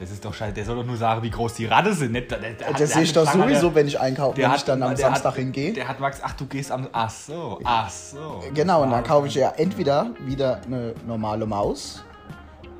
Das 0.00 0.10
ist 0.10 0.24
doch 0.24 0.34
scheiße, 0.34 0.54
der 0.54 0.64
soll 0.64 0.74
doch 0.74 0.84
nur 0.84 0.96
sagen, 0.96 1.22
wie 1.22 1.30
groß 1.30 1.54
die 1.54 1.66
Ratte 1.66 1.94
sind. 1.94 2.10
Nicht, 2.10 2.28
der, 2.32 2.38
der, 2.40 2.54
der, 2.54 2.72
Das 2.72 2.90
sehe 2.94 3.04
ich 3.04 3.12
doch 3.12 3.30
sowieso, 3.30 3.72
wenn 3.76 3.86
ich 3.86 4.00
einkaufe, 4.00 4.36
wenn 4.38 4.48
hat, 4.50 4.56
ich 4.58 4.64
dann 4.64 4.82
am 4.82 4.96
Samstag 4.96 5.30
hat, 5.30 5.36
hingehe. 5.36 5.72
Der 5.72 5.86
hat 5.86 6.00
Max, 6.00 6.18
ach, 6.20 6.32
du 6.32 6.46
gehst 6.46 6.72
am. 6.72 6.88
Ach 6.90 7.08
so, 7.08 7.60
ach 7.62 7.88
so. 7.88 8.42
Genau, 8.54 8.82
und 8.82 8.90
dann 8.90 9.04
kaufe 9.04 9.28
ich 9.28 9.36
ja 9.36 9.52
entweder 9.56 10.10
wieder 10.26 10.60
eine 10.66 10.94
normale 11.06 11.46
Maus 11.46 12.02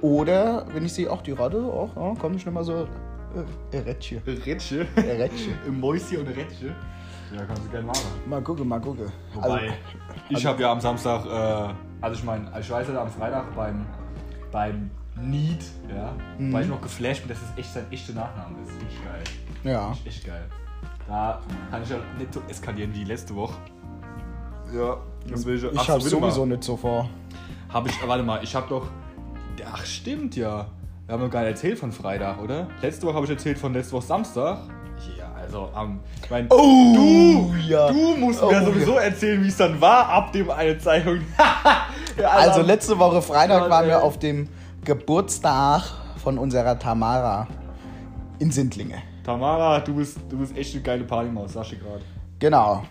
oder 0.00 0.66
wenn 0.74 0.84
ich 0.84 0.92
sehe, 0.92 1.08
ach 1.08 1.22
die 1.22 1.32
Ratte, 1.32 1.64
ach, 1.72 1.96
ja, 1.96 2.14
komm 2.20 2.34
ich 2.34 2.44
nochmal 2.44 2.64
so 2.64 2.88
äh, 3.72 3.78
Rätche. 3.78 4.22
Rätsche. 4.26 4.86
Rätche. 4.96 5.50
Ein 5.66 5.80
Mäuschen 5.80 6.18
und 6.18 6.28
ein 6.28 6.34
Rätsche. 6.34 6.74
Ja, 7.34 7.44
kannst 7.46 7.64
du 7.64 7.70
gerne 7.70 7.86
machen. 7.86 8.00
Mal 8.26 8.42
gucken, 8.42 8.68
mal 8.68 8.80
gucken. 8.80 9.10
Wobei, 9.34 9.48
Also, 9.48 9.74
ich 10.30 10.46
habe 10.46 10.62
ja 10.62 10.70
am 10.72 10.80
Samstag, 10.80 11.24
äh, 11.26 11.74
also 12.00 12.16
ich 12.18 12.24
meine, 12.24 12.50
ich 12.60 12.70
weiß 12.70 12.86
ja 12.88 13.02
am 13.02 13.10
Freitag 13.10 13.54
beim, 13.56 13.86
beim 14.52 14.90
Need, 15.20 15.64
ja, 15.88 16.12
Mhm. 16.38 16.52
war 16.52 16.60
ich 16.62 16.68
noch 16.68 16.80
geflasht 16.80 17.22
bin, 17.22 17.28
dass 17.30 17.38
es 17.38 17.58
echt 17.58 17.72
sein 17.72 17.86
echter 17.90 18.12
Nachname 18.14 18.56
ist. 18.62 18.72
Echt 18.72 19.04
geil. 19.04 19.72
ja. 19.72 19.90
Echt, 19.92 20.06
echt 20.06 20.26
geil. 20.26 20.44
Da 21.08 21.40
kann 21.70 21.82
ich 21.82 21.88
ja 21.90 21.96
nicht 22.18 22.32
so 22.32 22.40
eskalieren 22.48 22.94
wie 22.94 23.04
letzte 23.04 23.34
Woche. 23.34 23.54
Ja, 24.74 24.96
das 25.28 25.44
will 25.44 25.56
ich. 25.56 25.64
Ich 25.64 25.88
habe 25.88 26.00
sowieso 26.00 26.46
nicht 26.46 26.64
so 26.64 26.76
vor. 26.76 27.08
Habe 27.68 27.88
ich, 27.88 28.08
warte 28.08 28.22
mal, 28.22 28.42
ich 28.42 28.54
habe 28.54 28.66
doch. 28.68 28.86
Ach, 29.72 29.84
stimmt 29.84 30.36
ja. 30.36 30.66
Wir 31.06 31.12
haben 31.14 31.22
noch 31.22 31.30
gar 31.30 31.40
nicht 31.42 31.50
erzählt 31.50 31.78
von 31.78 31.92
Freitag, 31.92 32.40
oder? 32.42 32.66
Letzte 32.80 33.06
Woche 33.06 33.14
habe 33.16 33.26
ich 33.26 33.30
erzählt 33.30 33.58
von 33.58 33.74
letzte 33.74 33.92
Woche 33.92 34.06
Samstag. 34.06 34.58
Ja, 35.18 35.30
also 35.38 35.68
am. 35.74 36.00
ich 36.22 36.30
mein, 36.30 36.46
Oh, 36.50 36.56
du, 36.94 37.54
ja. 37.68 37.88
du 37.90 38.16
musst 38.16 38.42
Oh, 38.42 38.50
mir 38.50 38.64
sowieso 38.64 38.92
erzählen, 38.94 39.42
wie 39.44 39.48
es 39.48 39.56
dann 39.58 39.78
war 39.80 40.08
ab 40.08 40.32
dem 40.32 40.50
eine 40.50 40.78
Zeichnung. 40.78 41.18
ja, 42.18 42.28
Also 42.30 42.62
letzte 42.62 42.98
Woche 42.98 43.20
Freitag 43.20 43.68
waren 43.68 43.86
wir 43.86 44.02
auf 44.02 44.18
dem 44.18 44.48
Geburtstag 44.84 45.82
von 46.22 46.38
unserer 46.38 46.78
Tamara 46.78 47.48
in 48.38 48.50
Sindlinge. 48.50 49.02
Tamara, 49.24 49.80
du 49.80 49.94
bist, 49.96 50.18
du 50.30 50.38
bist 50.38 50.56
echt 50.56 50.74
eine 50.74 50.82
geile 50.82 51.04
Partymaus, 51.04 51.52
sag 51.52 51.70
ich 51.70 51.80
gerade. 51.80 52.02
Genau. 52.38 52.82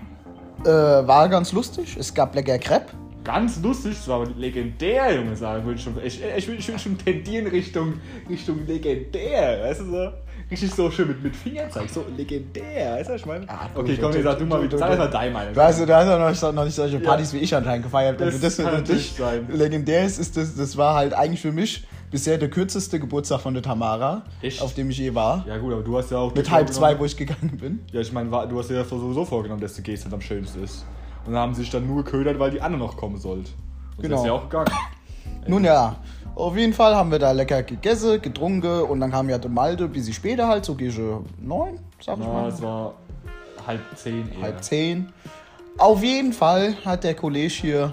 Äh, 0.64 0.68
war 0.70 1.28
ganz 1.30 1.52
lustig. 1.52 1.98
Es 2.00 2.14
gab 2.14 2.36
lecker 2.36 2.60
Crepe. 2.60 2.94
Ganz 3.24 3.62
lustig, 3.62 3.94
das 3.96 4.08
war 4.08 4.22
aber 4.22 4.32
legendär, 4.38 5.16
Junge, 5.16 5.36
sagen 5.36 5.66
würde 5.66 5.78
ich 5.78 5.84
schon. 5.84 5.96
Ich, 6.04 6.22
ich, 6.22 6.50
ich 6.50 6.68
will 6.68 6.80
schon 6.80 6.98
tendieren 6.98 7.48
Richtung, 7.48 7.94
Richtung 8.30 8.66
legendär, 8.66 9.62
weißt 9.64 9.82
du 9.82 9.86
so? 9.86 10.10
Richtig 10.52 10.72
so 10.72 10.92
schön 10.92 11.08
mit, 11.08 11.24
mit 11.24 11.36
Fingerzeig, 11.36 11.90
so 11.90 12.04
legendär, 12.18 12.96
weißt 12.96 13.10
du, 13.10 13.14
was 13.14 13.22
ich 13.22 13.26
meine? 13.26 13.50
Ah, 13.50 13.70
du, 13.74 13.80
okay, 13.82 13.96
du, 13.96 14.02
komm, 14.02 14.12
du, 14.12 14.18
jetzt 14.18 14.26
sag 14.26 14.38
du 14.40 14.46
mal, 14.46 14.58
du, 14.58 14.64
wie 14.66 14.70
du, 14.70 14.78
sag 14.78 14.92
du. 14.92 14.98
mal 14.98 15.08
dein 15.10 15.34
Meinung. 15.34 15.56
Weißt 15.56 15.82
du, 15.82 15.86
du 15.86 15.96
hast 15.96 16.06
ja 16.06 16.18
noch, 16.50 16.54
noch 16.54 16.66
nicht 16.66 16.76
solche 16.76 17.00
Partys 17.00 17.32
Ja. 17.34 17.40
wie 17.40 17.44
ich 17.44 17.56
anscheinend 17.56 17.86
gefeiert. 17.86 18.20
Das 18.20 18.36
du 18.36 18.42
das 18.42 18.56
für 18.56 18.64
kann 18.64 18.72
dich 18.72 18.82
natürlich 18.82 19.14
sein. 19.14 19.48
legendär 19.50 20.06
ist, 20.06 20.20
ist 20.20 20.36
das, 20.38 20.56
das 20.56 20.76
war 20.78 20.96
halt 20.96 21.14
eigentlich 21.14 21.42
für 21.42 21.52
mich 21.52 21.88
bisher 22.12 22.38
der 22.38 22.50
kürzeste 22.50 23.00
Geburtstag 23.00 23.42
von 23.42 23.54
der 23.54 23.64
Tamara, 23.64 24.24
Echt? 24.42 24.62
auf 24.62 24.76
dem 24.76 24.90
ich 24.92 24.98
je 25.00 25.16
war. 25.16 25.46
Ja 25.48 25.58
gut, 25.58 25.74
aber 25.74 25.82
du 25.82 25.98
hast 25.98 26.12
ja 26.12 26.18
auch... 26.18 26.36
Mit 26.36 26.52
halb 26.52 26.70
zwei, 26.72 27.00
wo 27.00 27.06
ich 27.06 27.18
gegangen 27.18 27.58
bin. 27.60 27.80
Ja, 27.92 28.02
ich 28.02 28.12
meine, 28.12 28.30
du 28.30 28.60
hast 28.60 28.70
dir 28.70 28.76
ja 28.76 28.84
sowieso 28.84 29.26
vorgenommen, 29.26 29.62
dass 29.62 29.74
die 29.74 29.82
Geste 29.82 30.10
am 30.12 30.22
schönsten 30.22 30.64
ist. 30.64 30.86
Und 31.26 31.34
dann 31.34 31.42
haben 31.42 31.54
sie 31.54 31.62
sich 31.62 31.70
dann 31.70 31.88
nur 31.88 32.04
geködert, 32.04 32.38
weil 32.40 32.52
die 32.52 32.62
andere 32.62 32.80
noch 32.82 32.98
kommen 32.98 33.18
sollte. 33.18 33.52
Und 33.98 34.04
Genau. 34.04 34.16
das 34.16 34.22
ist 34.22 34.28
ja 34.28 34.34
auch 34.34 34.44
gegangen. 34.44 34.72
Nun 35.48 35.64
ja, 35.64 35.96
auf 36.36 36.56
jeden 36.58 36.74
Fall 36.74 36.96
haben 36.96 37.12
wir 37.12 37.20
da 37.20 37.32
lecker 37.32 37.64
gegessen, 37.64 38.22
getrunken 38.22 38.82
und 38.84 39.00
dann 39.00 39.12
kam 39.12 39.30
ja 39.30 39.38
der 39.38 39.52
Malte, 39.52 39.88
bis 39.88 40.06
sie 40.06 40.14
später 40.14 40.48
halt, 40.48 40.66
so 40.66 40.76
gegen 40.76 41.26
neun, 41.42 41.80
sag 42.02 42.18
ich 42.18 42.26
Ja, 42.26 42.32
mal. 42.32 42.48
es 42.50 42.62
war 42.62 42.94
halb 43.68 43.82
zehn 43.96 44.32
eher. 44.32 44.42
halb 44.42 44.64
zehn. 44.64 45.14
Auf 45.78 46.04
jeden 46.04 46.34
Fall 46.34 46.76
hat 46.86 47.04
der 47.04 47.14
Kollege 47.16 47.48
hier 47.54 47.92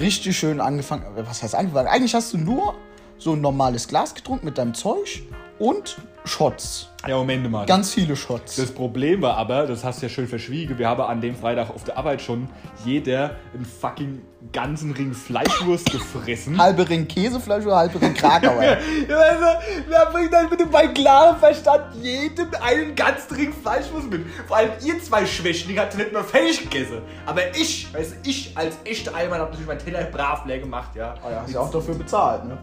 richtig 0.00 0.36
schön 0.38 0.60
angefangen. 0.60 1.04
Was 1.16 1.42
heißt 1.42 1.54
angefangen? 1.54 1.88
Eigentlich 1.88 2.14
hast 2.14 2.32
du 2.32 2.38
nur 2.38 2.74
so 3.18 3.32
ein 3.34 3.40
normales 3.40 3.86
Glas 3.88 4.14
getrunken 4.14 4.46
mit 4.46 4.58
deinem 4.58 4.74
Zeug 4.74 5.22
und 5.62 5.96
Shots. 6.24 6.88
Ja, 7.06 7.16
Moment 7.16 7.48
mal. 7.48 7.66
Ganz 7.66 7.94
viele 7.94 8.16
Shots. 8.16 8.56
Das 8.56 8.72
Problem 8.72 9.22
war 9.22 9.36
aber, 9.36 9.66
das 9.66 9.84
hast 9.84 10.02
du 10.02 10.06
ja 10.06 10.10
schön 10.10 10.26
verschwiegen, 10.26 10.76
wir 10.76 10.88
haben 10.88 11.00
an 11.00 11.20
dem 11.20 11.36
Freitag 11.36 11.70
auf 11.70 11.84
der 11.84 11.96
Arbeit 11.96 12.20
schon 12.20 12.48
jeder 12.84 13.36
einen 13.54 13.64
fucking 13.64 14.22
ganzen 14.52 14.90
Ring 14.90 15.14
Fleischwurst 15.14 15.90
gefressen. 15.90 16.58
halbe 16.58 16.88
Ring 16.88 17.06
Käsefleisch 17.06 17.64
oder 17.64 17.76
halbe 17.76 18.00
Ring 18.00 18.12
Krakauer. 18.14 18.62
Ja, 19.08 19.16
also, 19.16 19.44
wer 19.88 20.06
bringt 20.06 20.32
dann 20.32 20.48
bitte 20.50 20.66
bei 20.66 20.88
klarem 20.88 21.38
Verstand 21.38 21.94
jedem 22.02 22.48
einen 22.60 22.94
ganzen 22.96 23.36
Ring 23.36 23.52
Fleischwurst 23.52 24.10
mit? 24.10 24.26
Vor 24.48 24.56
allem 24.56 24.70
ihr 24.84 25.00
zwei 25.00 25.24
Schwächlinge 25.24 25.80
habt 25.80 25.96
nicht 25.96 26.12
mehr 26.12 26.24
fertig 26.24 26.68
gegessen. 26.68 27.02
Aber 27.24 27.54
ich, 27.54 27.92
weißt 27.94 28.12
du, 28.12 28.28
ich 28.28 28.56
als 28.56 28.76
echter 28.84 29.14
Allmann 29.14 29.40
hab 29.40 29.50
natürlich 29.50 29.68
meinen 29.68 29.78
Teller 29.78 30.02
brav 30.04 30.44
leer 30.44 30.58
gemacht, 30.58 30.96
ja. 30.96 31.14
Ah 31.24 31.30
ja, 31.30 31.42
hast 31.42 31.52
ja 31.52 31.60
auch 31.60 31.70
dafür 31.70 31.94
bezahlt, 31.94 32.46
ne? 32.46 32.58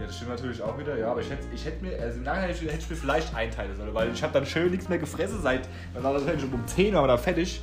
Ja, 0.00 0.06
das 0.06 0.16
stimmt 0.16 0.30
natürlich 0.30 0.62
auch 0.62 0.78
wieder, 0.78 0.96
ja, 0.96 1.10
aber 1.10 1.20
ich 1.20 1.28
hätte, 1.28 1.46
ich 1.52 1.62
hätte 1.62 1.84
mir, 1.84 2.00
also 2.00 2.16
im 2.16 2.22
Nachhinein 2.22 2.48
hätte 2.48 2.64
ich, 2.64 2.72
hätte 2.72 2.82
ich 2.84 2.88
mir 2.90 2.96
vielleicht 2.96 3.34
einteilen 3.34 3.76
sollen, 3.76 3.92
weil 3.92 4.10
ich 4.10 4.22
habe 4.22 4.32
dann 4.32 4.46
schön 4.46 4.70
nichts 4.70 4.88
mehr 4.88 4.98
gefressen 4.98 5.42
seit, 5.42 5.68
dann 5.92 6.02
war 6.02 6.14
das 6.14 6.22
schon 6.40 6.54
um 6.54 6.66
10 6.66 6.94
Uhr 6.94 7.06
da 7.06 7.18
fertig. 7.18 7.60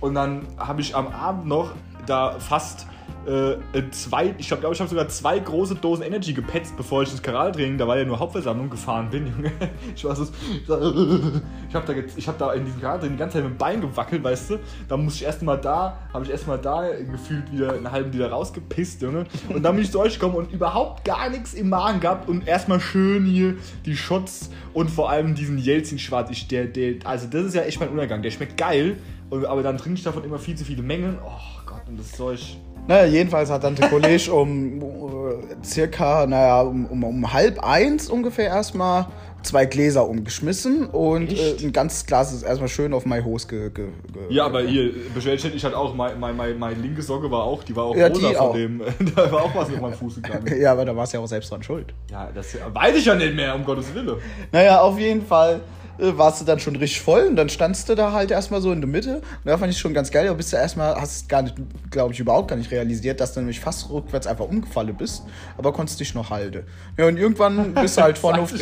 Und 0.00 0.14
dann 0.14 0.46
habe 0.56 0.80
ich 0.80 0.96
am 0.96 1.08
Abend 1.08 1.46
noch 1.46 1.72
da 2.06 2.38
fast 2.38 2.86
äh, 3.26 3.90
zwei, 3.90 4.34
ich 4.38 4.46
glaube, 4.46 4.60
glaub, 4.60 4.72
ich 4.72 4.80
habe 4.80 4.88
sogar 4.88 5.08
zwei 5.08 5.38
große 5.38 5.74
Dosen 5.74 6.04
Energy 6.04 6.32
gepetzt, 6.32 6.76
bevor 6.76 7.02
ich 7.02 7.10
ins 7.10 7.22
Kanaltraining, 7.22 7.76
da 7.76 7.88
war 7.88 7.98
ja 7.98 8.04
nur 8.04 8.18
Hauptversammlung 8.18 8.70
gefahren 8.70 9.10
bin, 9.10 9.26
Junge. 9.26 9.52
Ich 9.94 10.04
war 10.04 10.14
so, 10.14 10.24
ich 10.24 11.74
habe 11.74 11.86
da, 11.86 11.92
ich 12.16 12.28
hab 12.28 12.38
da 12.38 12.52
in 12.52 12.64
diesem 12.64 12.80
Kanaltraining 12.80 13.16
die 13.16 13.18
ganze 13.18 13.38
Zeit 13.38 13.44
mit 13.44 13.54
dem 13.54 13.58
Bein 13.58 13.80
gewackelt, 13.80 14.22
weißt 14.22 14.50
du. 14.50 14.58
Da 14.88 14.96
musste 14.96 15.20
ich 15.20 15.26
erstmal 15.26 15.58
da, 15.58 15.98
habe 16.12 16.24
ich 16.24 16.30
erstmal 16.30 16.58
da 16.58 16.88
gefühlt 17.10 17.50
wieder 17.52 17.72
einen 17.72 17.90
halben 17.90 18.12
Liter 18.12 18.30
rausgepisst, 18.30 19.02
Junge. 19.02 19.24
Und 19.48 19.62
dann 19.62 19.74
bin 19.74 19.84
ich 19.84 19.90
zu 19.90 20.00
euch 20.00 20.14
gekommen 20.14 20.36
und 20.36 20.52
überhaupt 20.52 21.04
gar 21.04 21.28
nichts 21.30 21.54
im 21.54 21.68
Magen 21.68 22.00
gehabt 22.00 22.28
und 22.28 22.46
erstmal 22.46 22.80
schön 22.80 23.24
hier 23.24 23.54
die 23.84 23.96
Shots 23.96 24.50
und 24.72 24.90
vor 24.90 25.10
allem 25.10 25.34
diesen 25.34 25.58
Jelzin 25.58 25.98
Schwarz. 25.98 26.30
Ich, 26.30 26.46
der, 26.48 26.66
der, 26.66 26.96
also 27.04 27.26
das 27.26 27.46
ist 27.46 27.54
ja 27.54 27.62
echt 27.62 27.80
mein 27.80 27.88
Untergang. 27.88 28.22
Der 28.22 28.30
schmeckt 28.30 28.56
geil, 28.56 28.98
aber 29.30 29.62
dann 29.62 29.78
trinke 29.78 29.98
ich 29.98 30.04
davon 30.04 30.24
immer 30.24 30.38
viel 30.38 30.54
zu 30.54 30.64
viele 30.64 30.82
Mengen. 30.82 31.18
Oh 31.24 31.60
Gott, 31.66 31.82
und 31.88 31.98
das 31.98 32.12
Zeug. 32.12 32.56
Naja, 32.88 33.06
jedenfalls 33.06 33.50
hat 33.50 33.64
dann 33.64 33.74
der 33.74 33.88
Kollege 33.88 34.32
um 34.32 34.80
äh, 34.80 35.64
circa, 35.64 36.26
naja, 36.26 36.62
um, 36.62 36.86
um, 36.86 37.04
um 37.04 37.32
halb 37.32 37.58
eins 37.62 38.08
ungefähr 38.08 38.46
erstmal 38.46 39.06
zwei 39.42 39.64
Gläser 39.64 40.08
umgeschmissen 40.08 40.86
und 40.86 41.32
äh, 41.32 41.56
ein 41.62 41.72
ganzes 41.72 42.04
Glas 42.06 42.32
ist 42.32 42.42
erstmal 42.42 42.68
schön 42.68 42.92
auf 42.92 43.06
meine 43.06 43.24
Hose 43.24 43.46
ge, 43.46 43.70
ge, 43.70 43.86
ge 44.12 44.22
Ja, 44.28 44.46
aber 44.46 44.62
ihr, 44.62 44.92
beschwert 45.14 45.44
ich 45.44 45.64
hatte 45.64 45.76
auch, 45.78 45.94
mein, 45.94 46.18
mein, 46.18 46.36
mein, 46.36 46.58
meine 46.58 46.80
linke 46.80 47.00
Socke 47.02 47.30
war 47.30 47.44
auch, 47.44 47.62
die 47.62 47.74
war 47.74 47.84
auch 47.84 47.96
Ja, 47.96 48.08
rosa 48.08 48.28
die 48.28 48.34
von 48.34 48.46
auch. 48.46 48.54
dem, 48.54 48.82
da 49.14 49.30
war 49.32 49.44
auch 49.44 49.54
was 49.54 49.68
auf 49.70 49.80
meinem 49.80 49.94
Fuß 49.94 50.16
gegangen. 50.16 50.46
Ja, 50.60 50.72
aber 50.72 50.84
da 50.84 50.96
warst 50.96 51.12
du 51.12 51.18
ja 51.18 51.24
auch 51.24 51.28
selbst 51.28 51.50
dran 51.50 51.62
schuld. 51.62 51.94
Ja, 52.10 52.28
das 52.34 52.56
weiß 52.72 52.96
ich 52.96 53.04
ja 53.04 53.14
nicht 53.14 53.34
mehr, 53.34 53.54
um 53.54 53.64
Gottes 53.64 53.94
Willen. 53.94 54.16
Naja, 54.52 54.80
auf 54.80 54.98
jeden 54.98 55.24
Fall 55.24 55.60
warst 55.98 56.40
du 56.40 56.44
dann 56.44 56.60
schon 56.60 56.76
richtig 56.76 57.00
voll 57.00 57.26
und 57.26 57.36
dann 57.36 57.48
standst 57.48 57.88
du 57.88 57.94
da 57.94 58.12
halt 58.12 58.30
erstmal 58.30 58.60
so 58.60 58.72
in 58.72 58.80
der 58.80 58.88
Mitte. 58.88 59.16
Und 59.16 59.46
da 59.46 59.58
fand 59.58 59.72
ich 59.72 59.78
schon 59.78 59.94
ganz 59.94 60.10
geil, 60.10 60.26
aber 60.26 60.36
bist 60.36 60.52
du 60.52 60.56
erstmal, 60.56 61.00
hast 61.00 61.28
gar 61.28 61.42
nicht, 61.42 61.54
glaube 61.90 62.12
ich, 62.12 62.20
überhaupt 62.20 62.48
gar 62.48 62.56
nicht 62.56 62.70
realisiert, 62.70 63.20
dass 63.20 63.34
du 63.34 63.40
nämlich 63.40 63.60
fast 63.60 63.90
rückwärts 63.90 64.26
einfach 64.26 64.46
umgefallen 64.46 64.94
bist, 64.96 65.22
aber 65.56 65.72
konntest 65.72 66.00
dich 66.00 66.14
noch 66.14 66.30
halten. 66.30 66.64
Ja, 66.96 67.06
und 67.06 67.16
irgendwann 67.16 67.74
bist 67.74 67.96
du 67.96 68.02
halt 68.02 68.18
vorne, 68.26 68.40
auf, 68.40 68.52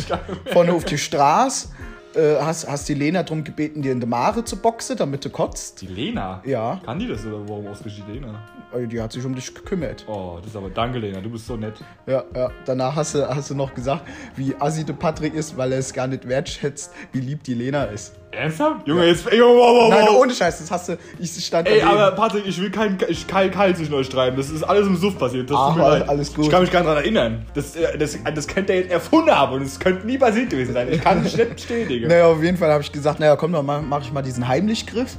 vorne 0.51 0.73
auf 0.73 0.85
die 0.85 0.97
Straße, 0.97 1.69
äh, 2.15 2.37
hast, 2.39 2.67
hast 2.67 2.87
die 2.89 2.93
Lena 2.93 3.23
darum 3.23 3.43
gebeten, 3.43 3.81
dir 3.81 3.91
in 3.91 3.99
die 3.99 4.05
Mare 4.07 4.43
zu 4.43 4.57
boxen, 4.57 4.97
damit 4.97 5.23
du 5.25 5.29
kotzt. 5.29 5.81
Die 5.81 5.87
Lena? 5.87 6.41
Ja. 6.45 6.79
Kann 6.85 6.99
die 6.99 7.07
das 7.07 7.25
oder 7.25 7.47
warum 7.47 7.67
ausgerechnet 7.67 8.07
die 8.07 8.13
Lena? 8.13 8.41
Äh, 8.73 8.87
Die 8.87 9.01
hat 9.01 9.11
sich 9.11 9.25
um 9.25 9.35
dich 9.35 9.53
gekümmert. 9.53 10.05
Oh, 10.07 10.37
das 10.39 10.51
ist 10.51 10.55
aber 10.55 10.69
danke, 10.69 10.99
Lena, 10.99 11.21
du 11.21 11.29
bist 11.29 11.45
so 11.47 11.55
nett. 11.55 11.75
Ja, 12.07 12.23
ja. 12.35 12.49
Danach 12.65 12.95
hast 12.95 13.15
du, 13.15 13.27
hast 13.27 13.49
du 13.49 13.55
noch 13.55 13.73
gesagt, 13.73 14.07
wie 14.35 14.55
assi 14.59 14.83
der 14.83 14.93
Patrick 14.93 15.33
ist, 15.33 15.57
weil 15.57 15.71
er 15.71 15.79
es 15.79 15.93
gar 15.93 16.07
nicht 16.07 16.27
wertschätzt, 16.27 16.91
wie 17.11 17.19
lieb 17.19 17.43
die 17.43 17.53
Lena 17.53 17.85
ist. 17.85 18.13
Ernsthaft? 18.35 18.87
Junge, 18.87 19.05
jetzt. 19.05 19.31
Ey, 19.31 19.39
wow, 19.41 19.55
wow, 19.55 19.75
wow. 19.75 19.89
Nein, 19.89 20.09
ohne 20.09 20.33
Scheiß, 20.33 20.59
das 20.59 20.71
hast 20.71 20.89
du. 20.89 20.97
Ich 21.19 21.31
stand 21.45 21.67
Ey, 21.67 21.81
aber 21.81 22.11
Patrick, 22.11 22.45
ich 22.45 22.59
will 22.61 22.71
kein, 22.71 22.97
ich, 23.07 23.27
kein 23.27 23.51
Keil 23.51 23.75
zwischen 23.75 23.93
euch 23.93 24.09
treiben. 24.09 24.37
Das 24.37 24.49
ist 24.49 24.63
alles 24.63 24.87
im 24.87 24.95
Suff 24.95 25.17
passiert. 25.17 25.49
Das 25.49 25.57
Ach, 25.59 25.75
leid. 25.75 26.07
alles 26.07 26.33
gut. 26.33 26.45
Ich 26.45 26.51
kann 26.51 26.61
mich 26.61 26.71
gar 26.71 26.79
nicht 26.81 26.89
daran 26.89 27.03
erinnern. 27.03 27.45
Das, 27.53 27.75
äh, 27.75 27.97
das, 27.97 28.17
das 28.33 28.47
könnte 28.47 28.73
er 28.73 28.79
jetzt 28.79 28.91
erfunden 28.91 29.31
haben 29.31 29.53
und 29.53 29.61
es 29.61 29.79
könnte 29.79 30.05
nie 30.05 30.17
passiert 30.17 30.49
gewesen 30.49 30.73
sein. 30.73 30.91
Ich 30.91 31.01
kann 31.01 31.25
es 31.25 31.35
nicht 31.35 31.55
bestätigen. 31.55 32.07
Naja, 32.15 32.27
auf 32.27 32.41
jeden 32.43 32.57
Fall 32.57 32.71
habe 32.71 32.83
ich 32.83 32.91
gesagt, 32.91 33.19
naja, 33.19 33.35
komm, 33.35 33.51
dann 33.51 33.65
mach, 33.65 33.81
mach 33.81 34.01
ich 34.01 34.11
mal 34.11 34.21
diesen 34.21 34.47
Heimlichgriff. 34.47 35.17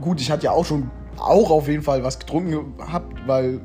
Gut, 0.00 0.20
ich 0.20 0.30
hatte 0.30 0.44
ja 0.44 0.50
auch 0.50 0.64
schon, 0.64 0.90
auch 1.18 1.50
auf 1.50 1.68
jeden 1.68 1.82
Fall 1.82 2.04
was 2.04 2.18
getrunken 2.18 2.76
gehabt, 2.76 3.16
weil 3.26 3.60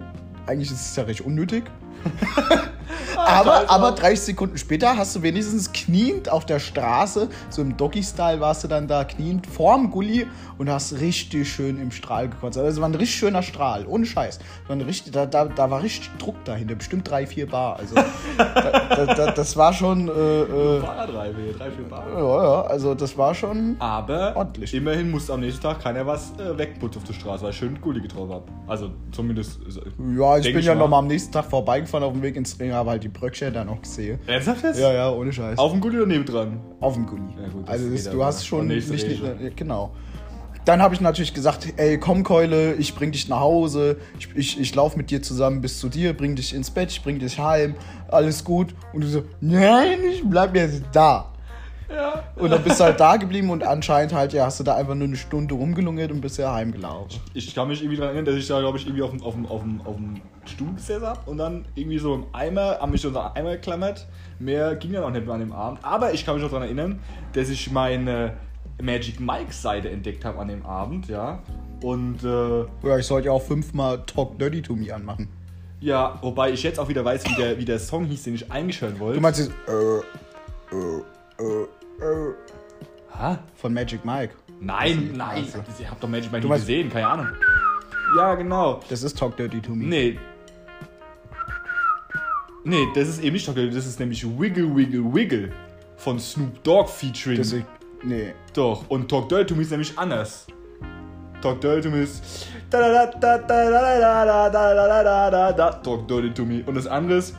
eigentlich 0.48 0.72
ist 0.72 0.90
es 0.92 0.96
ja 0.96 1.04
recht 1.04 1.22
unnötig. 1.22 1.64
aber, 3.18 3.70
aber 3.70 3.92
30 3.92 4.20
Sekunden 4.20 4.58
später 4.58 4.98
hast 4.98 5.16
du 5.16 5.22
wenigstens 5.22 5.72
kniend 5.72 6.30
auf 6.30 6.46
der 6.46 6.60
Straße, 6.60 7.30
so 7.50 7.62
im 7.62 7.76
Doggy-Style 7.78 8.40
warst 8.40 8.64
du 8.64 8.68
dann 8.68 8.88
da 8.88 9.04
kniend 9.04 9.48
vorm 9.48 9.92
Gully 9.92 10.28
und 10.58 10.70
hast 10.70 11.00
richtig 11.00 11.52
schön 11.52 11.82
im 11.82 11.92
Strahl 11.92 12.30
gekotzt. 12.30 12.58
Also 12.58 12.70
es 12.70 12.82
war 12.82 12.90
ein 12.90 12.96
richtig 12.96 13.18
schöner 13.18 13.44
Strahl, 13.44 13.86
ohne 13.88 14.06
Scheiß. 14.06 14.40
War 14.68 14.78
richtig, 14.78 15.14
da, 15.14 15.26
da, 15.26 15.46
da 15.46 15.72
war 15.72 15.82
richtig 15.82 16.10
Druck 16.18 16.36
dahinter, 16.46 16.76
bestimmt 16.76 17.10
drei, 17.10 17.26
vier 17.26 17.48
Bar. 17.48 17.78
Also 17.78 17.96
da, 17.96 18.44
da, 18.96 19.06
da, 19.06 19.32
das 19.32 19.56
war 19.56 19.74
schon, 19.74 20.08
äh, 20.08 20.12
äh, 20.12 20.82
hier, 20.82 21.54
drei, 21.58 21.72
vier 21.72 21.86
Bar. 21.90 22.06
ja, 22.14 22.44
ja, 22.44 22.62
also 22.64 22.94
das 22.96 23.18
war 23.18 23.34
schon 23.34 23.76
Aber 23.80 24.36
Ordentlich. 24.36 24.74
immerhin 24.74 25.12
musste 25.12 25.34
am 25.34 25.40
nächsten 25.42 25.62
Tag 25.62 25.82
keiner 25.82 26.06
was 26.06 26.32
äh, 26.38 26.58
wegputzen 26.58 27.02
auf 27.02 27.08
der 27.08 27.14
Straße, 27.14 27.44
weil 27.44 27.52
ich 27.52 27.58
schön 27.58 27.80
Gulli 27.80 28.02
getroffen 28.02 28.34
habe. 28.34 28.44
Also 28.68 28.92
zumindest. 29.12 29.60
äh, 29.62 30.18
Ja, 30.18 30.38
ich 30.38 30.54
bin 30.54 30.62
ja 30.62 30.74
mal. 30.74 30.80
noch 30.82 30.90
mal 30.90 31.00
am 31.00 31.08
nächsten 31.08 31.32
Tag 31.32 31.46
vorbeigefahren 31.46 31.89
auf 31.94 32.14
dem 32.14 32.22
Weg 32.22 32.36
ins 32.36 32.58
Training, 32.58 32.74
habe 32.74 32.92
halt 32.92 33.04
die 33.04 33.10
Bröckchen 33.10 33.54
da 33.54 33.64
noch 33.64 33.82
gesehen. 33.82 34.20
Ernsthaft 34.28 34.64
jetzt? 34.64 34.80
Ja, 34.80 34.94
ja, 34.94 35.12
ohne 35.12 35.34
Scheiß. 35.34 35.58
Auf 35.58 35.72
dem 35.72 35.82
Gulli 35.82 35.98
oder 35.98 36.08
nebendran? 36.08 36.60
Auf 36.80 36.94
dem 36.94 37.06
Gully. 37.06 37.24
Ja, 37.42 37.50
gut, 37.50 37.68
also 37.68 37.90
geht 37.90 38.06
du 38.06 38.12
aber. 38.12 38.26
hast 38.26 38.46
schon 38.46 38.68
nicht, 38.68 38.90
nicht, 38.90 39.58
genau. 39.58 39.92
Dann 40.66 40.82
habe 40.82 40.94
ich 40.94 41.02
natürlich 41.02 41.34
gesagt, 41.34 41.74
ey, 41.78 41.98
komm 41.98 42.24
Keule, 42.24 42.76
ich 42.76 42.94
bring 42.94 43.12
dich 43.12 43.28
nach 43.28 43.40
Hause, 43.40 43.98
ich, 44.20 44.30
ich, 44.36 44.60
ich 44.60 44.76
laufe 44.76 44.98
mit 44.98 45.10
dir 45.10 45.22
zusammen 45.22 45.62
bis 45.62 45.80
zu 45.80 45.90
dir, 45.90 46.14
bring 46.14 46.36
dich 46.36 46.54
ins 46.54 46.70
Bett, 46.70 46.92
ich 46.92 47.02
bring 47.02 47.18
dich 47.18 47.40
heim, 47.40 47.76
alles 48.10 48.44
gut. 48.44 48.76
Und 48.94 49.02
du 49.04 49.08
so, 49.08 49.24
nein, 49.42 50.00
ich 50.12 50.24
bleib 50.24 50.56
jetzt 50.56 50.84
da. 50.92 51.32
Ja. 51.90 52.24
Und 52.36 52.52
dann 52.52 52.64
bist 52.64 52.80
du 52.80 52.84
halt 52.84 53.00
da 53.00 53.18
geblieben 53.18 53.50
und 53.50 53.64
anscheinend 53.64 54.14
halt, 54.14 54.32
ja, 54.34 54.46
hast 54.46 54.60
du 54.60 54.64
da 54.64 54.76
einfach 54.76 54.94
nur 54.96 55.08
eine 55.08 55.16
Stunde 55.16 55.56
rumgelungert 55.56 56.12
und 56.12 56.22
bist 56.22 56.38
ja 56.38 56.54
heimgelaufen. 56.54 57.20
Ich 57.34 57.54
kann 57.56 57.68
mich 57.68 57.82
irgendwie 57.82 57.98
daran 57.98 58.16
erinnern, 58.16 58.34
dass 58.34 58.36
ich 58.42 58.48
da, 58.48 58.60
glaube 58.60 58.78
ich, 58.78 58.86
irgendwie 58.86 59.02
auf 59.04 59.10
dem, 59.12 59.22
auf 59.24 59.34
dem, 59.34 59.46
auf 59.48 59.62
dem, 59.62 59.82
auf 59.82 59.96
dem 59.96 60.22
Stuhl 60.46 60.74
gesessen 60.76 61.06
habe 61.06 61.20
und 61.30 61.38
dann 61.38 61.66
irgendwie 61.76 61.98
so 61.98 62.14
im 62.14 62.26
Eimer, 62.34 62.82
an 62.82 62.92
mich 62.92 63.06
unter 63.06 63.36
Eimer 63.36 63.52
geklammert. 63.54 64.08
Mehr 64.38 64.76
ging 64.76 64.94
dann 64.94 65.04
auch 65.04 65.10
nicht 65.10 65.26
mehr 65.26 65.34
an 65.34 65.40
dem 65.42 65.52
Abend. 65.52 65.80
Aber 65.84 66.14
ich 66.14 66.26
kann 66.26 66.36
mich 66.36 66.44
noch 66.44 66.52
daran 66.52 66.66
erinnern, 66.66 67.00
dass 67.34 67.50
ich 67.50 67.72
meine 67.72 68.38
Magic 68.82 69.20
Mike 69.20 69.52
Seite 69.52 69.90
entdeckt 69.90 70.24
habe 70.26 70.40
an 70.40 70.48
dem 70.48 70.66
Abend, 70.66 71.08
ja. 71.08 71.40
Und 71.82 72.24
äh, 72.24 72.88
Ja, 72.88 72.98
ich 72.98 73.06
sollte 73.06 73.28
ja 73.28 73.32
auch 73.34 73.42
fünfmal 73.42 74.04
Talk 74.06 74.38
Dirty 74.38 74.62
to 74.62 74.76
Me 74.76 74.94
anmachen. 74.94 75.28
ja, 75.82 76.18
wobei 76.22 76.52
ich 76.52 76.64
jetzt 76.64 76.80
auch 76.80 76.88
wieder 76.88 77.04
weiß, 77.04 77.26
wie 77.26 77.36
der, 77.36 77.58
wie 77.58 77.66
der 77.66 77.80
Song 77.80 78.06
hieß, 78.06 78.24
den 78.24 78.36
ich 78.36 78.82
hören 78.82 79.00
wollte. 79.00 79.16
Du 79.16 79.22
meinst 79.22 79.40
jetzt, 79.40 79.52
äh, 79.68 80.76
äh, 80.76 81.02
äh, 81.40 81.68
Ha? 83.18 83.40
Von 83.56 83.74
Magic 83.74 84.06
Mike. 84.06 84.34
Nein, 84.60 85.14
nein. 85.16 85.44
Also. 85.44 85.64
Ich 85.80 85.90
hab 85.90 86.00
doch 86.00 86.08
Magic 86.10 86.32
Mike 86.32 86.48
nicht 86.48 86.56
gesehen, 86.58 86.90
keine 86.90 87.08
Ahnung. 87.08 87.28
Ja, 88.18 88.36
genau. 88.36 88.82
Das 88.90 89.04
ist 89.04 89.18
Talk 89.18 89.38
Dirty 89.38 89.62
to 89.62 89.76
Me. 89.76 89.86
Nee. 89.86 90.20
Nee, 92.64 92.88
das 92.94 93.08
ist 93.08 93.24
eben 93.24 93.34
nicht 93.34 93.46
Talk 93.46 93.56
Dirty, 93.56 93.74
das 93.74 93.86
ist 93.86 94.00
nämlich 94.00 94.26
Wiggle 94.26 94.76
Wiggle 94.76 95.14
Wiggle 95.14 95.52
von 95.98 96.20
Snoop 96.20 96.64
Dogg 96.64 96.90
featuring. 96.90 97.38
Das 97.38 97.52
ist, 97.52 97.66
nee. 98.04 98.34
Doch, 98.54 98.90
und 98.90 99.10
Talk 99.10 99.30
Dirty 99.30 99.46
to 99.46 99.56
Me 99.56 99.62
ist 99.62 99.72
nämlich 99.72 99.98
anders. 99.98 100.48
Talk 101.42 101.62
Dirty 101.62 101.82
to 101.82 101.90
Me 101.90 102.04
ist. 102.04 102.48
Talk 105.84 106.08
Dirty 106.08 106.34
to 106.34 106.46
Me. 106.46 106.64
Und 106.66 106.76
das 106.76 106.88
andere 106.88 107.20
ist. 107.20 107.36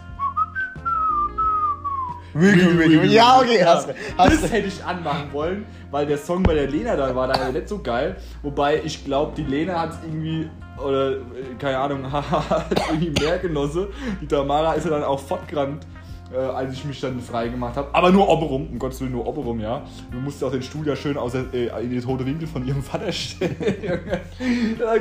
Wiggle, 2.35 2.79
wiggle. 2.79 3.07
Ja, 3.07 3.39
okay, 3.41 3.65
hast, 3.65 3.89
hast 4.17 4.43
Das 4.43 4.53
hätte 4.53 4.69
ich 4.69 4.85
anmachen 4.85 5.33
wollen, 5.33 5.65
weil 5.91 6.07
der 6.07 6.19
Song 6.19 6.43
bei 6.43 6.55
der 6.55 6.69
Lena 6.69 6.97
da 6.97 7.15
war 7.15 7.29
da 7.29 7.51
nicht 7.51 7.69
so 7.69 7.79
geil. 7.79 8.17
Wobei 8.43 8.81
ich 8.85 9.05
glaube, 9.05 9.33
die 9.37 9.43
Lena 9.43 9.81
hat 9.81 9.91
es 9.91 9.99
irgendwie, 10.05 10.49
oder 10.79 11.13
äh, 11.13 11.17
keine 11.59 11.79
Ahnung, 11.79 12.11
hat 12.13 12.67
irgendwie 12.91 13.11
mehr 13.21 13.39
genossen. 13.39 13.89
Die 14.21 14.27
Tamara 14.27 14.75
ist 14.75 14.85
ja 14.85 14.91
dann 14.91 15.05
auch 15.05 15.19
fortgerannt, 15.19 15.87
äh, 16.33 16.37
als 16.37 16.73
ich 16.75 16.85
mich 16.85 17.01
dann 17.01 17.21
frei 17.21 17.49
gemacht 17.49 17.77
habe. 17.77 17.89
Aber 17.93 18.11
nur 18.11 18.29
oberum, 18.29 18.69
um 18.71 18.79
Gottes 18.79 19.01
Willen 19.01 19.13
nur 19.13 19.27
oberum, 19.27 19.61
ja. 19.61 19.83
Du 20.11 20.19
musst 20.19 20.43
auch 20.45 20.51
den 20.51 20.63
Stuhl 20.63 20.87
ja 20.87 20.95
schön 20.95 21.17
aus 21.17 21.35
äh, 21.35 21.67
in 21.83 21.91
die 21.91 22.01
tote 22.01 22.25
Winkel 22.25 22.47
von 22.47 22.67
ihrem 22.67 22.83
Vater 22.83 23.11
stellen. 23.13 23.57
Junge. 23.83 24.21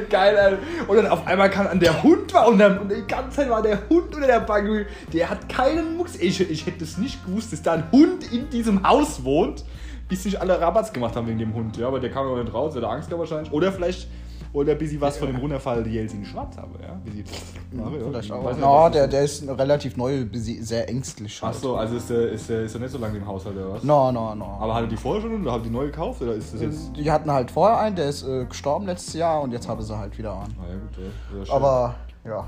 geil, 0.09 0.37
Alter. 0.37 0.57
Und 0.87 0.97
dann 0.97 1.07
auf 1.07 1.25
einmal 1.27 1.49
kam 1.49 1.67
an 1.67 1.79
der 1.79 2.01
Hund 2.01 2.33
war 2.33 2.47
und, 2.47 2.61
und 2.61 2.91
die 2.91 3.05
ganze 3.07 3.37
Zeit 3.37 3.49
war 3.49 3.61
der 3.61 3.87
Hund 3.89 4.15
unter 4.15 4.27
der 4.27 4.39
Bank. 4.39 4.87
Der 5.13 5.29
hat 5.29 5.47
keinen 5.49 5.97
Mucks. 5.97 6.15
Ich, 6.15 6.41
ich 6.41 6.65
hätte 6.65 6.83
es 6.83 6.97
nicht 6.97 7.23
gewusst, 7.25 7.53
dass 7.53 7.61
da 7.61 7.73
ein 7.73 7.83
Hund 7.91 8.31
in 8.31 8.49
diesem 8.49 8.87
Haus 8.87 9.23
wohnt, 9.23 9.63
bis 10.07 10.23
sich 10.23 10.41
alle 10.41 10.59
Rabatz 10.59 10.91
gemacht 10.91 11.15
haben 11.15 11.27
wegen 11.27 11.39
dem 11.39 11.53
Hund. 11.53 11.77
Ja, 11.77 11.87
aber 11.87 11.99
der 11.99 12.09
kam 12.09 12.25
aber 12.25 12.41
nicht 12.41 12.53
raus, 12.53 12.73
der 12.73 12.81
hat 12.83 12.89
Angst 12.91 13.09
gehabt 13.09 13.19
wahrscheinlich. 13.19 13.53
Oder 13.53 13.71
vielleicht 13.71 14.07
oder 14.53 14.75
bis 14.75 14.89
sie 14.89 15.01
was 15.01 15.17
von 15.17 15.27
dem 15.27 15.37
runterfallen, 15.37 15.83
die 15.83 15.91
Jelsin 15.91 16.25
schwarz 16.25 16.57
habe, 16.57 16.81
ja. 16.81 16.99
Bis 17.03 17.13
sie, 17.13 17.23
Vielleicht 17.23 18.31
auch. 18.31 18.49
Nicht, 18.49 18.59
No, 18.59 18.89
der, 18.89 19.07
der 19.07 19.23
ist 19.23 19.47
relativ 19.47 19.95
neu, 19.97 20.25
sehr 20.33 20.89
ängstlich. 20.89 21.39
Ach 21.43 21.53
so, 21.53 21.75
also 21.75 21.95
ist 21.95 22.09
der, 22.09 22.31
ist, 22.31 22.49
der, 22.49 22.61
ist 22.61 22.73
der 22.73 22.81
nicht 22.81 22.91
so 22.91 22.97
lange 22.97 23.17
im 23.17 23.27
Haushalt 23.27 23.55
oder 23.55 23.73
was? 23.73 23.83
No, 23.83 24.11
no, 24.11 24.35
no. 24.35 24.57
Aber 24.59 24.73
hatte 24.73 24.87
die 24.87 24.97
vorher 24.97 25.21
schon 25.21 25.41
oder 25.41 25.53
hat 25.53 25.65
die 25.65 25.69
neu 25.69 25.85
gekauft 25.85 26.21
oder 26.21 26.33
ist 26.33 26.53
das 26.53 26.61
jetzt. 26.61 26.95
die 26.95 27.11
hatten 27.11 27.31
halt 27.31 27.51
vorher 27.51 27.79
einen, 27.79 27.95
der 27.95 28.09
ist 28.09 28.27
äh, 28.27 28.45
gestorben 28.45 28.85
letztes 28.85 29.13
Jahr 29.13 29.41
und 29.41 29.51
jetzt 29.51 29.67
haben 29.67 29.81
sie 29.81 29.97
halt 29.97 30.17
wieder 30.17 30.33
einen. 30.33 30.55
Ah, 30.59 30.67
ja, 30.67 30.75
gut, 30.75 30.97
ja. 30.97 31.43
Ja. 31.43 31.53
Aber 31.53 31.95
ja, 32.25 32.31
ja, 32.31 32.47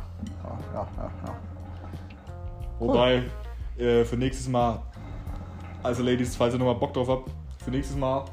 ja, 0.73 0.87
ja. 0.97 1.11
ja. 1.25 1.35
Wobei, 2.79 3.23
äh, 3.77 4.03
für 4.03 4.17
nächstes 4.17 4.47
Mal, 4.49 4.81
also 5.83 6.03
Ladies, 6.03 6.35
falls 6.35 6.53
ihr 6.53 6.59
nochmal 6.59 6.75
Bock 6.75 6.93
drauf 6.93 7.07
habt, 7.07 7.29
für 7.63 7.71
nächstes 7.71 7.95
Mal 7.95 8.25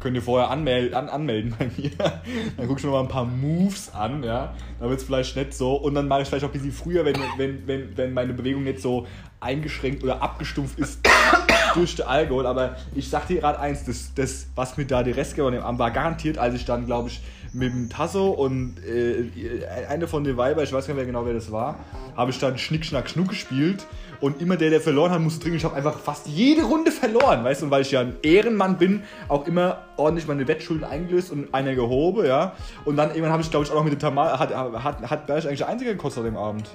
könnt 0.00 0.16
ihr 0.16 0.22
vorher 0.22 0.50
anmel 0.50 0.94
an, 0.94 1.08
anmelden 1.08 1.54
bei 1.58 1.70
mir. 1.76 1.90
Dann 2.56 2.66
guck 2.66 2.78
ich 2.78 2.84
mir 2.84 2.90
mal 2.90 3.00
ein 3.00 3.08
paar 3.08 3.26
Moves 3.26 3.94
an, 3.94 4.24
ja. 4.24 4.54
Dann 4.78 4.88
wird 4.88 5.00
es 5.00 5.06
vielleicht 5.06 5.36
nicht 5.36 5.54
so. 5.54 5.74
Und 5.74 5.94
dann 5.94 6.08
mache 6.08 6.22
ich 6.22 6.28
vielleicht 6.28 6.44
auch 6.44 6.48
ein 6.48 6.52
bisschen 6.52 6.72
früher, 6.72 7.04
wenn, 7.04 7.16
wenn, 7.36 7.66
wenn, 7.66 7.96
wenn 7.96 8.14
meine 8.14 8.32
Bewegung 8.32 8.64
nicht 8.64 8.80
so 8.80 9.06
eingeschränkt 9.40 10.02
oder 10.02 10.22
abgestumpft 10.22 10.78
ist 10.78 11.00
durch 11.74 11.96
den 11.96 12.06
Alkohol. 12.06 12.46
Aber 12.46 12.76
ich 12.94 13.08
sag 13.08 13.26
dir 13.26 13.40
gerade 13.40 13.60
eins, 13.60 13.84
das, 13.84 14.12
das, 14.14 14.48
was 14.54 14.76
mir 14.76 14.86
da 14.86 15.02
die 15.02 15.12
Restgeber 15.12 15.48
an 15.48 15.54
dem 15.54 15.62
Abend 15.62 15.78
war, 15.78 15.90
garantiert, 15.90 16.38
als 16.38 16.54
ich 16.54 16.64
dann, 16.64 16.86
glaube 16.86 17.08
ich, 17.08 17.20
mit 17.52 17.72
dem 17.72 17.90
Tasso 17.90 18.30
und 18.30 18.76
äh, 18.84 19.66
eine 19.88 20.06
von 20.06 20.24
den 20.24 20.36
Weiber, 20.36 20.62
ich 20.62 20.72
weiß 20.72 20.86
gar 20.86 20.94
nicht 20.94 21.02
mehr 21.02 21.06
genau, 21.06 21.26
wer 21.26 21.34
das 21.34 21.50
war, 21.50 21.80
habe 22.16 22.30
ich 22.30 22.38
dann 22.38 22.58
Schnick, 22.58 22.84
Schnack, 22.84 23.10
Schnuck 23.10 23.28
gespielt. 23.28 23.86
Und 24.20 24.40
immer 24.42 24.56
der, 24.56 24.70
der 24.70 24.80
verloren 24.80 25.12
hat, 25.12 25.20
musste 25.20 25.40
trinken. 25.40 25.56
Ich 25.56 25.64
habe 25.64 25.74
einfach 25.74 25.98
fast 25.98 26.26
jede 26.26 26.62
Runde 26.62 26.90
verloren, 26.90 27.42
weißt 27.42 27.62
du? 27.62 27.66
Und 27.66 27.70
weil 27.70 27.82
ich 27.82 27.90
ja 27.90 28.00
ein 28.00 28.16
Ehrenmann 28.22 28.76
bin, 28.76 29.02
auch 29.28 29.46
immer 29.46 29.84
ordentlich 29.96 30.26
meine 30.26 30.46
Wettschulden 30.46 30.84
eingelöst 30.84 31.30
und 31.32 31.54
einer 31.54 31.74
gehoben, 31.74 32.26
ja. 32.26 32.54
Und 32.84 32.96
dann 32.96 33.10
irgendwann 33.10 33.32
habe 33.32 33.42
ich, 33.42 33.50
glaube 33.50 33.64
ich, 33.64 33.70
auch 33.70 33.76
noch 33.76 33.84
mit 33.84 33.94
dem 33.94 33.98
Tamal, 33.98 34.38
hat, 34.38 34.54
hat, 34.54 35.10
hat 35.10 35.26
Berg 35.26 35.44
eigentlich 35.44 35.58
der 35.58 35.68
Einzige 35.68 35.92
gekostet 35.92 36.24
an 36.24 36.26
dem 36.26 36.36
Abend. 36.36 36.70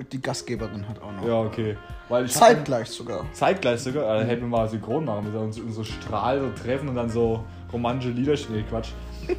Äh, 0.00 0.04
Die 0.12 0.20
Gastgeberin 0.20 0.86
hat 0.88 1.00
auch 1.02 1.12
noch. 1.12 1.26
Ja, 1.26 1.40
okay. 1.40 1.76
Weil 2.08 2.26
ich 2.26 2.34
hab- 2.34 2.40
Zeitgleich 2.42 2.88
sogar. 2.88 3.24
Zeitgleich 3.32 3.80
sogar, 3.80 4.06
also 4.08 4.26
hätten 4.26 4.42
wir 4.42 4.48
mal 4.48 4.68
synchron 4.68 5.04
machen 5.04 5.24
müssen, 5.24 5.38
uns 5.38 5.58
in 5.58 5.72
so 5.72 5.84
Strahl 5.84 6.40
so 6.40 6.50
treffen 6.62 6.88
und 6.88 6.94
dann 6.96 7.08
so 7.08 7.44
romantische 7.72 8.10
Lieder. 8.12 8.34
Nee, 8.50 8.64
Quatsch. 8.68 8.90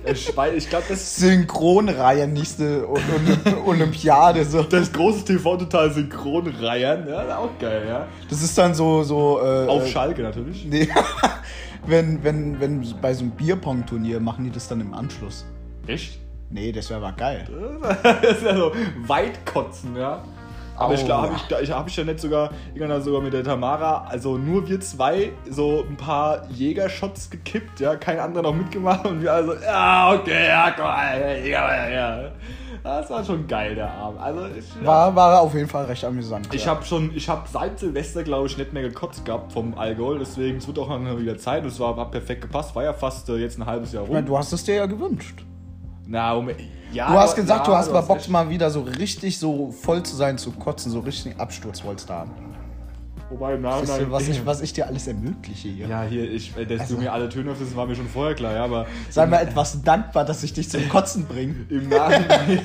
Ich, 0.04 0.36
weil 0.36 0.56
ich 0.56 0.68
glaube, 0.70 0.86
das 0.90 1.16
Synchronreihe, 1.18 2.28
nächste 2.28 2.88
Olymp 2.90 3.68
Olympiade. 3.68 4.44
So. 4.44 4.64
das 4.64 4.92
große 4.92 5.24
TV 5.26 5.58
total 5.58 5.92
synchron 5.92 6.48
reiern, 6.48 7.08
ja, 7.08 7.38
auch 7.38 7.52
geil, 7.60 7.86
ja. 7.88 8.08
Das 8.30 8.42
ist 8.42 8.58
dann 8.58 8.74
so. 8.74 9.04
so 9.04 9.40
äh, 9.44 9.68
Auf 9.68 9.86
äh, 9.86 9.88
Schalke 9.88 10.24
natürlich. 10.24 10.66
Nee. 10.66 10.88
wenn, 11.86 12.24
wenn, 12.24 12.60
wenn 12.60 12.84
bei 13.00 13.14
so 13.14 13.22
einem 13.24 13.32
Bierpong-Turnier 13.32 14.20
machen 14.20 14.46
die 14.46 14.52
das 14.52 14.68
dann 14.68 14.82
im 14.82 14.94
Anschluss. 14.94 15.46
Echt? 15.86 16.20
Nee, 16.50 16.72
das 16.72 16.90
wäre 16.90 17.06
aber 17.06 17.16
geil. 17.16 17.48
Das 18.04 18.38
ist 18.38 18.44
ja 18.44 18.56
so 18.56 18.72
weit 19.08 19.46
kotzen, 19.46 19.96
ja. 19.96 20.24
Aber 20.78 20.94
ich 20.94 21.06
glaube, 21.06 21.24
habe 21.28 21.36
ich, 21.36 21.42
da- 21.44 21.60
ich, 21.60 21.72
hab 21.72 21.88
ich 21.88 21.96
ja 21.96 22.04
nicht 22.04 22.20
sogar, 22.20 22.50
irgendwann 22.74 23.02
sogar 23.02 23.22
mit 23.22 23.34
der 23.34 23.44
Tamara, 23.44 24.06
also 24.10 24.38
nur 24.38 24.68
wir 24.68 24.80
zwei, 24.82 25.32
so 25.50 25.86
ein 25.90 25.96
paar 25.98 26.46
Jägershots 26.50 27.30
gekippt, 27.30 27.80
ja, 27.80 27.96
kein 27.96 28.20
anderer 28.20 28.44
noch 28.44 28.56
mitgemacht 28.56 29.06
und 29.06 29.22
wir 29.22 29.32
also, 29.32 29.54
ja, 29.56 30.14
okay, 30.14 30.48
ja, 30.48 30.72
komm, 30.76 30.86
ja, 30.86 31.38
ja, 31.46 31.90
ja. 31.90 32.32
Das 32.84 33.10
war 33.10 33.24
schon 33.24 33.48
geil, 33.48 33.74
der 33.74 33.92
Abend. 33.92 34.20
Also, 34.22 34.42
ich, 34.56 34.86
War, 34.86 35.16
war 35.16 35.42
auf 35.42 35.56
jeden 35.56 35.68
Fall 35.68 35.86
recht 35.86 36.06
amüsant. 36.06 36.54
Ich 36.54 36.66
ja. 36.66 36.72
habe 36.72 36.86
schon, 36.86 37.12
ich 37.16 37.28
habe 37.28 37.42
seit 37.52 37.80
Silvester, 37.80 38.24
glaube 38.24 38.46
ich, 38.48 38.58
nicht 38.58 38.74
mehr 38.74 38.84
gekotzt 38.84 39.26
gehabt 39.26 39.54
vom 39.54 39.76
Alkohol, 39.76 40.20
deswegen 40.20 40.58
es 40.58 40.68
wird 40.68 40.78
auch 40.78 40.90
mal 40.90 41.20
wieder 41.20 41.38
Zeit 41.38 41.64
und 41.64 41.70
es 41.70 41.80
war 41.80 41.96
hat 41.98 42.12
perfekt 42.12 42.42
gepasst, 42.42 42.76
war 42.76 42.84
ja 42.84 42.94
fast 42.94 43.28
äh, 43.30 43.38
jetzt 43.38 43.58
ein 43.58 43.66
halbes 43.66 43.92
Jahr 43.92 44.04
Ich 44.04 44.10
meine, 44.10 44.20
rum. 44.20 44.28
du 44.28 44.38
hast 44.38 44.52
es 44.54 44.64
dir 44.64 44.76
ja 44.76 44.86
gewünscht. 44.86 45.44
Na, 46.08 46.34
um, 46.34 46.50
ja, 46.92 47.08
Du 47.12 47.18
hast 47.18 47.36
gesagt, 47.36 47.68
ja, 47.68 47.74
du 47.74 47.78
hast 47.78 47.92
mal 47.92 48.02
Bock 48.02 48.28
mal 48.30 48.50
wieder 48.50 48.70
so 48.70 48.82
richtig 48.82 49.38
so 49.40 49.72
voll 49.72 50.04
zu 50.04 50.16
sein, 50.16 50.38
zu 50.38 50.52
kotzen, 50.52 50.92
so 50.92 51.00
richtig 51.00 51.40
Absturz 51.40 51.84
wolltest 51.84 52.10
du 52.10 52.14
haben. 52.14 52.32
Wobei 53.32 53.56
im 53.56 53.62
Nachhinein, 53.64 54.12
was, 54.12 54.28
ich, 54.28 54.46
was 54.46 54.62
ich 54.62 54.72
dir 54.74 54.86
alles 54.86 55.08
ermögliche 55.08 55.68
hier. 55.68 55.88
Ja, 55.88 56.04
hier, 56.04 56.32
ich, 56.32 56.56
äh, 56.56 56.66
dass 56.66 56.82
Also- 56.82 56.96
du 56.96 57.02
mir 57.02 57.12
alle 57.12 57.28
Töne 57.28 57.52
öffnest, 57.52 57.76
war 57.76 57.88
mir 57.88 57.96
schon 57.96 58.08
vorher 58.08 58.36
klar, 58.36 58.54
ja, 58.54 58.64
aber 58.64 58.86
Sei 59.10 59.26
mal 59.26 59.42
etwas 59.42 59.82
dankbar, 59.82 60.26
dass 60.26 60.44
ich 60.44 60.54
dich 60.54 60.70
zum 60.70 60.88
Kotzen 60.90 61.26
bringe. 61.26 61.56
im 61.70 61.90
Nachhinein, 61.90 62.60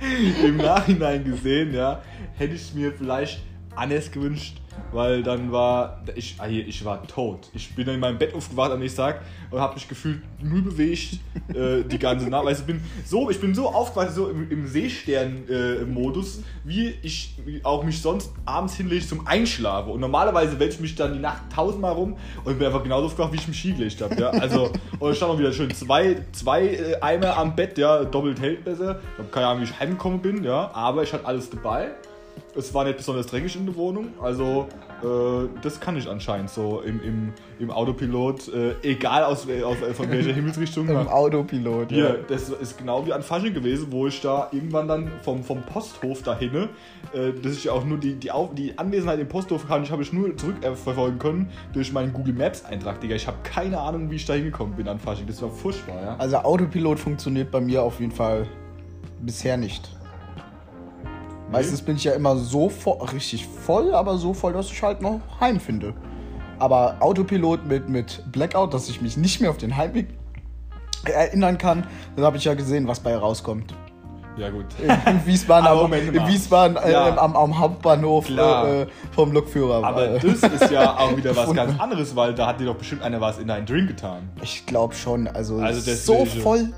im 0.44 0.56
Nachhinein 0.56 1.24
gesehen, 1.24 1.72
ja, 1.74 2.00
hätte 2.36 2.54
ich 2.54 2.74
mir 2.74 2.92
vielleicht 2.92 3.40
anders 3.76 4.10
gewünscht, 4.10 4.60
weil 4.92 5.22
dann 5.22 5.52
war, 5.52 6.02
ich, 6.14 6.36
ah, 6.38 6.48
ich 6.48 6.84
war 6.84 7.06
tot. 7.06 7.50
Ich 7.54 7.74
bin 7.74 7.86
dann 7.86 7.96
in 7.96 8.00
meinem 8.00 8.18
Bett 8.18 8.34
aufgewacht 8.34 8.72
am 8.72 8.80
nächsten 8.80 8.98
Tag 8.98 9.22
und 9.50 9.60
habe 9.60 9.74
mich 9.74 9.88
gefühlt 9.88 10.20
null 10.40 10.62
bewegt 10.62 11.20
äh, 11.48 11.82
die 11.84 11.98
ganze 11.98 12.28
Nacht. 12.28 12.44
Weißt, 12.44 12.60
ich 12.60 12.66
bin 12.66 12.80
so, 13.04 13.30
ich 13.30 13.40
bin 13.40 13.54
so 13.54 13.68
aufgewacht, 13.68 14.12
so 14.12 14.28
im, 14.28 14.50
im 14.50 14.66
Seestern-Modus, 14.66 16.42
wie 16.64 16.94
ich 17.02 17.36
auch 17.62 17.84
mich 17.84 18.00
sonst 18.00 18.32
abends 18.44 18.74
hinlege 18.74 19.06
zum 19.06 19.26
Einschlafen. 19.26 19.92
Und 19.92 20.00
normalerweise 20.00 20.58
wälze 20.58 20.76
ich 20.76 20.80
mich 20.80 20.94
dann 20.94 21.14
die 21.14 21.20
Nacht 21.20 21.42
tausendmal 21.54 21.92
rum 21.92 22.16
und 22.44 22.58
bin 22.58 22.66
einfach 22.66 22.82
genauso 22.82 23.06
aufgewacht, 23.06 23.32
wie 23.32 23.36
ich 23.36 23.48
mich 23.48 23.60
hingelegt 23.60 24.00
habe. 24.00 24.14
Ja? 24.20 24.30
Also, 24.30 24.70
und 24.98 25.10
ich 25.10 25.16
stand 25.16 25.32
auch 25.32 25.38
wieder 25.38 25.52
schön 25.52 25.70
zwei, 25.72 26.24
zwei 26.32 26.66
äh, 26.66 27.00
Eimer 27.00 27.36
am 27.36 27.54
Bett, 27.56 27.78
ja, 27.78 28.04
doppelt 28.04 28.40
hält 28.40 28.64
besser. 28.64 29.00
Ich 29.12 29.18
habe 29.18 29.28
keine 29.30 29.46
Ahnung, 29.46 29.62
wie 29.62 29.64
ich 29.64 29.78
heimgekommen 29.78 30.20
bin, 30.20 30.44
ja, 30.44 30.70
aber 30.72 31.02
ich 31.02 31.12
hatte 31.12 31.26
alles 31.26 31.50
dabei. 31.50 31.88
Es 32.56 32.72
war 32.74 32.84
nicht 32.84 32.96
besonders 32.96 33.26
dreckig 33.26 33.56
in 33.56 33.66
der 33.66 33.76
Wohnung, 33.76 34.08
also 34.20 34.68
äh, 35.02 35.48
das 35.62 35.80
kann 35.80 35.96
ich 35.96 36.08
anscheinend 36.08 36.50
so 36.50 36.80
im, 36.80 37.00
im, 37.02 37.32
im 37.58 37.70
Autopilot, 37.70 38.48
äh, 38.48 38.74
egal 38.82 39.24
aus, 39.24 39.48
äh, 39.48 39.62
aus, 39.62 39.80
äh, 39.80 39.94
von 39.94 40.10
welcher 40.10 40.32
Himmelsrichtung. 40.32 40.88
Im 40.88 41.08
Autopilot. 41.08 41.90
Hier, 41.90 42.24
das 42.28 42.50
ist 42.50 42.78
genau 42.78 43.06
wie 43.06 43.12
an 43.12 43.22
Fasching 43.22 43.54
gewesen, 43.54 43.88
wo 43.90 44.06
ich 44.06 44.20
da 44.20 44.48
irgendwann 44.52 44.88
dann 44.88 45.10
vom, 45.22 45.44
vom 45.44 45.62
Posthof 45.62 46.22
dahin, 46.22 46.68
äh, 47.12 47.32
dass 47.42 47.52
ich 47.52 47.70
auch 47.70 47.84
nur 47.84 47.98
die, 47.98 48.14
die, 48.14 48.30
Auf 48.30 48.54
die 48.54 48.76
Anwesenheit 48.78 49.20
im 49.20 49.28
Posthof 49.28 49.68
kann, 49.68 49.82
ich 49.82 49.90
habe 49.90 50.02
ich 50.02 50.12
nur 50.12 50.36
zurückverfolgen 50.36 51.18
können 51.18 51.50
durch 51.72 51.92
meinen 51.92 52.12
Google 52.12 52.34
Maps 52.34 52.64
Eintrag, 52.64 53.00
Digga. 53.00 53.14
Ich 53.14 53.26
habe 53.26 53.38
keine 53.44 53.78
Ahnung, 53.78 54.10
wie 54.10 54.16
ich 54.16 54.26
da 54.26 54.34
hingekommen 54.34 54.74
bin 54.76 54.88
an 54.88 54.98
Fasching. 54.98 55.26
Das 55.26 55.40
war 55.42 55.50
furchtbar, 55.50 56.02
ja. 56.02 56.16
Also 56.16 56.38
Autopilot 56.38 56.98
funktioniert 56.98 57.50
bei 57.50 57.60
mir 57.60 57.82
auf 57.82 58.00
jeden 58.00 58.12
Fall 58.12 58.46
bisher 59.20 59.56
nicht. 59.56 59.97
Meistens 61.50 61.80
bin 61.82 61.96
ich 61.96 62.04
ja 62.04 62.12
immer 62.12 62.36
so 62.36 62.68
vo 62.68 62.92
richtig 63.12 63.46
voll, 63.46 63.94
aber 63.94 64.18
so 64.18 64.34
voll, 64.34 64.52
dass 64.52 64.70
ich 64.70 64.82
halt 64.82 65.00
noch 65.00 65.20
heim 65.40 65.58
finde. 65.60 65.94
Aber 66.58 66.96
Autopilot 67.00 67.66
mit, 67.66 67.88
mit 67.88 68.22
Blackout, 68.32 68.74
dass 68.74 68.88
ich 68.88 69.00
mich 69.00 69.16
nicht 69.16 69.40
mehr 69.40 69.50
auf 69.50 69.58
den 69.58 69.76
Heimweg 69.76 70.08
erinnern 71.04 71.56
kann, 71.56 71.86
dann 72.16 72.24
habe 72.24 72.36
ich 72.36 72.44
ja 72.44 72.54
gesehen, 72.54 72.88
was 72.88 73.00
bei 73.00 73.16
rauskommt. 73.16 73.72
Ja, 74.36 74.50
gut. 74.50 74.66
In 74.80 75.26
Wiesbaden, 75.26 75.66
Aber 75.66 75.82
am, 75.84 75.90
Moment 75.90 76.14
in. 76.14 76.26
Wiesbaden 76.28 76.76
äh, 76.76 76.92
Ja. 76.92 77.16
am, 77.16 77.34
am 77.34 77.58
Hauptbahnhof 77.58 78.28
äh, 78.30 78.82
äh, 78.82 78.86
vom 79.12 79.32
Lokführer. 79.32 79.84
Aber 79.84 80.10
äh, 80.14 80.20
das 80.20 80.42
ist 80.62 80.70
ja 80.70 80.96
auch 80.96 81.16
wieder 81.16 81.34
was 81.34 81.52
ganz 81.54 81.78
anderes, 81.80 82.14
weil 82.14 82.34
da 82.34 82.46
hat 82.46 82.60
dir 82.60 82.66
doch 82.66 82.76
bestimmt 82.76 83.02
einer 83.02 83.20
was 83.20 83.38
in 83.38 83.48
deinen 83.48 83.66
Drink 83.66 83.88
getan. 83.88 84.30
Ich 84.42 84.64
glaube 84.66 84.94
schon. 84.94 85.26
Also, 85.26 85.58
Also 85.58 85.80
so 85.94 86.24
voll 86.24 86.72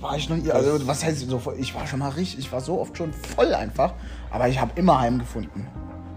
war 0.00 0.16
ich 0.16 0.28
noch 0.28 0.36
nie. 0.36 0.50
Also 0.50 0.86
was 0.86 1.04
heißt 1.04 1.28
so 1.28 1.38
voll? 1.38 1.56
Ich 1.58 1.74
war 1.74 1.86
schon 1.86 2.00
mal 2.00 2.10
richtig. 2.10 2.40
Ich 2.40 2.52
war 2.52 2.60
so 2.60 2.80
oft 2.80 2.96
schon 2.96 3.12
voll 3.12 3.54
einfach. 3.54 3.94
Aber 4.30 4.48
ich 4.48 4.60
habe 4.60 4.72
immer 4.76 5.00
heimgefunden. 5.00 5.66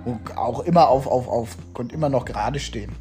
Und 0.06 0.38
auch 0.38 0.62
immer 0.62 0.90
auf, 0.90 1.08
auf, 1.08 1.28
auf, 1.28 1.58
konnte 1.74 1.96
immer 1.96 2.10
noch 2.10 2.26
gerade 2.26 2.60
stehen. 2.60 2.92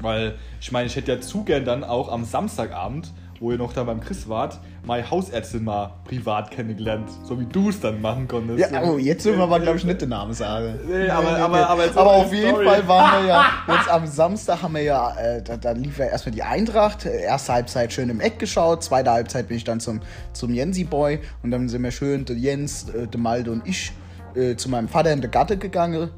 Weil 0.00 0.38
ich 0.60 0.72
meine, 0.72 0.86
ich 0.86 0.96
hätte 0.96 1.12
ja 1.12 1.20
zu 1.20 1.44
gern 1.44 1.64
dann 1.64 1.84
auch 1.84 2.08
am 2.08 2.24
Samstagabend, 2.24 3.12
wo 3.42 3.50
ihr 3.50 3.58
noch 3.58 3.72
da 3.72 3.82
beim 3.82 4.00
Chris 4.00 4.28
wart, 4.28 4.60
meine 4.86 5.10
Hausärztin 5.10 5.64
mal 5.64 5.94
privat 6.04 6.52
kennengelernt, 6.52 7.10
so 7.24 7.40
wie 7.40 7.44
du 7.44 7.70
es 7.70 7.80
dann 7.80 8.00
machen 8.00 8.28
konntest. 8.28 8.60
Ja, 8.72 8.82
oh, 8.84 8.98
jetzt 8.98 9.24
dürfen 9.24 9.38
wir 9.40 9.44
aber, 9.44 9.58
glaube 9.58 9.78
ich, 9.78 9.84
nicht 9.84 10.00
den 10.00 10.10
Namen 10.10 10.32
sagen. 10.32 10.78
Nee, 10.88 11.08
aber- 11.10 11.36
aber- 11.38 11.68
aber 11.68 11.84
jetzt 11.86 11.98
aber 11.98 12.10
auch 12.12 12.24
auf 12.26 12.32
jeden 12.32 12.50
Story. 12.50 12.64
Fall 12.66 12.86
waren 12.86 13.22
wir 13.24 13.28
ja, 13.28 13.44
jetzt 13.68 13.88
am 13.90 14.06
Samstag 14.06 14.62
haben 14.62 14.74
wir 14.74 14.82
ja, 14.82 15.16
äh, 15.16 15.42
da, 15.42 15.56
da 15.56 15.72
lief 15.72 15.98
ja 15.98 16.04
erstmal 16.04 16.32
die 16.34 16.44
Eintracht, 16.44 17.04
erste 17.04 17.52
Halbzeit 17.52 17.92
schön 17.92 18.08
im 18.10 18.20
Eck 18.20 18.38
geschaut, 18.38 18.84
zweite 18.84 19.10
Halbzeit 19.10 19.48
bin 19.48 19.56
ich 19.56 19.64
dann 19.64 19.80
zum, 19.80 20.00
zum 20.32 20.54
Jensi-Boy 20.54 21.18
und 21.42 21.50
dann 21.50 21.68
sind 21.68 21.82
wir 21.82 21.90
schön, 21.90 22.24
der 22.24 22.36
Jens, 22.36 22.88
äh, 22.90 23.08
der 23.08 23.18
Malde 23.20 23.50
und 23.50 23.66
ich, 23.66 23.90
äh, 24.36 24.54
zu 24.54 24.70
meinem 24.70 24.86
Vater 24.88 25.12
in 25.12 25.20
der 25.20 25.30
Gatte 25.30 25.56
gegangen. 25.56 26.10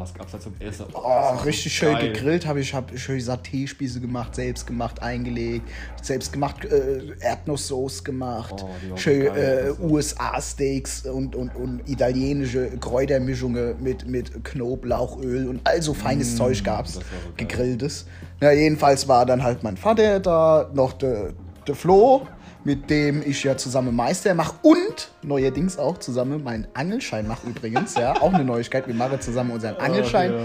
Was 0.00 0.14
gab's 0.14 0.32
da 0.32 0.40
zum 0.40 0.54
Essen? 0.60 0.86
Oh, 0.94 1.36
richtig 1.44 1.74
schön 1.74 1.92
Geil. 1.92 2.12
gegrillt 2.12 2.46
habe 2.46 2.60
ich, 2.60 2.72
habe 2.74 2.96
schön 2.96 3.20
Saté-Spieße 3.20 4.00
gemacht, 4.00 4.34
selbst 4.34 4.66
gemacht, 4.66 5.02
eingelegt, 5.02 5.68
selbst 6.02 6.32
gemacht, 6.32 6.64
äh, 6.64 7.02
Erdnusssoße 7.20 8.02
gemacht, 8.02 8.54
Oh, 8.64 8.96
schön 8.96 9.26
äh, 9.34 9.70
USA-Steaks 9.80 11.06
und, 11.06 11.34
und, 11.36 11.54
und 11.54 11.82
italienische 11.88 12.70
Kräutermischungen 12.78 13.82
mit, 13.82 14.06
mit 14.06 14.44
Knoblauchöl 14.44 15.48
und 15.48 15.60
all 15.64 15.82
so 15.82 15.94
feines 15.94 16.36
Zeug 16.36 16.62
gab's, 16.64 16.96
Mm, 16.96 16.98
war 16.98 17.02
so 17.04 17.10
geil. 17.36 17.46
gegrilltes. 17.48 18.06
Ja, 18.40 18.52
jedenfalls 18.52 19.06
war 19.06 19.26
dann 19.26 19.42
halt 19.42 19.62
mein 19.62 19.76
Vater 19.76 20.20
da, 20.20 20.70
noch 20.72 20.94
der 20.94 21.32
de 21.68 21.74
Flo, 21.74 22.26
mit 22.64 22.90
dem 22.90 23.22
ich 23.22 23.42
ja 23.44 23.56
zusammen 23.56 23.94
Meister 23.94 24.34
mache 24.34 24.54
und 24.62 25.10
neuerdings 25.22 25.78
auch 25.78 25.98
zusammen 25.98 26.42
meinen 26.44 26.66
Angelschein 26.74 27.26
mache 27.26 27.46
übrigens, 27.48 27.94
ja, 27.94 28.14
auch 28.20 28.32
eine 28.32 28.44
Neuigkeit, 28.44 28.86
wir 28.86 28.94
machen 28.94 29.20
zusammen 29.20 29.50
unseren 29.52 29.76
Angelschein. 29.76 30.32
ja. 30.32 30.38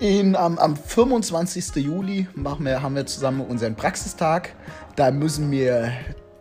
In, 0.00 0.34
am, 0.34 0.58
am 0.58 0.76
25. 0.76 1.76
Juli 1.76 2.26
machen 2.34 2.66
wir, 2.66 2.82
haben 2.82 2.96
wir 2.96 3.06
zusammen 3.06 3.40
unseren 3.42 3.76
Praxistag. 3.76 4.54
Da 4.96 5.12
müssen 5.12 5.50
wir 5.52 5.92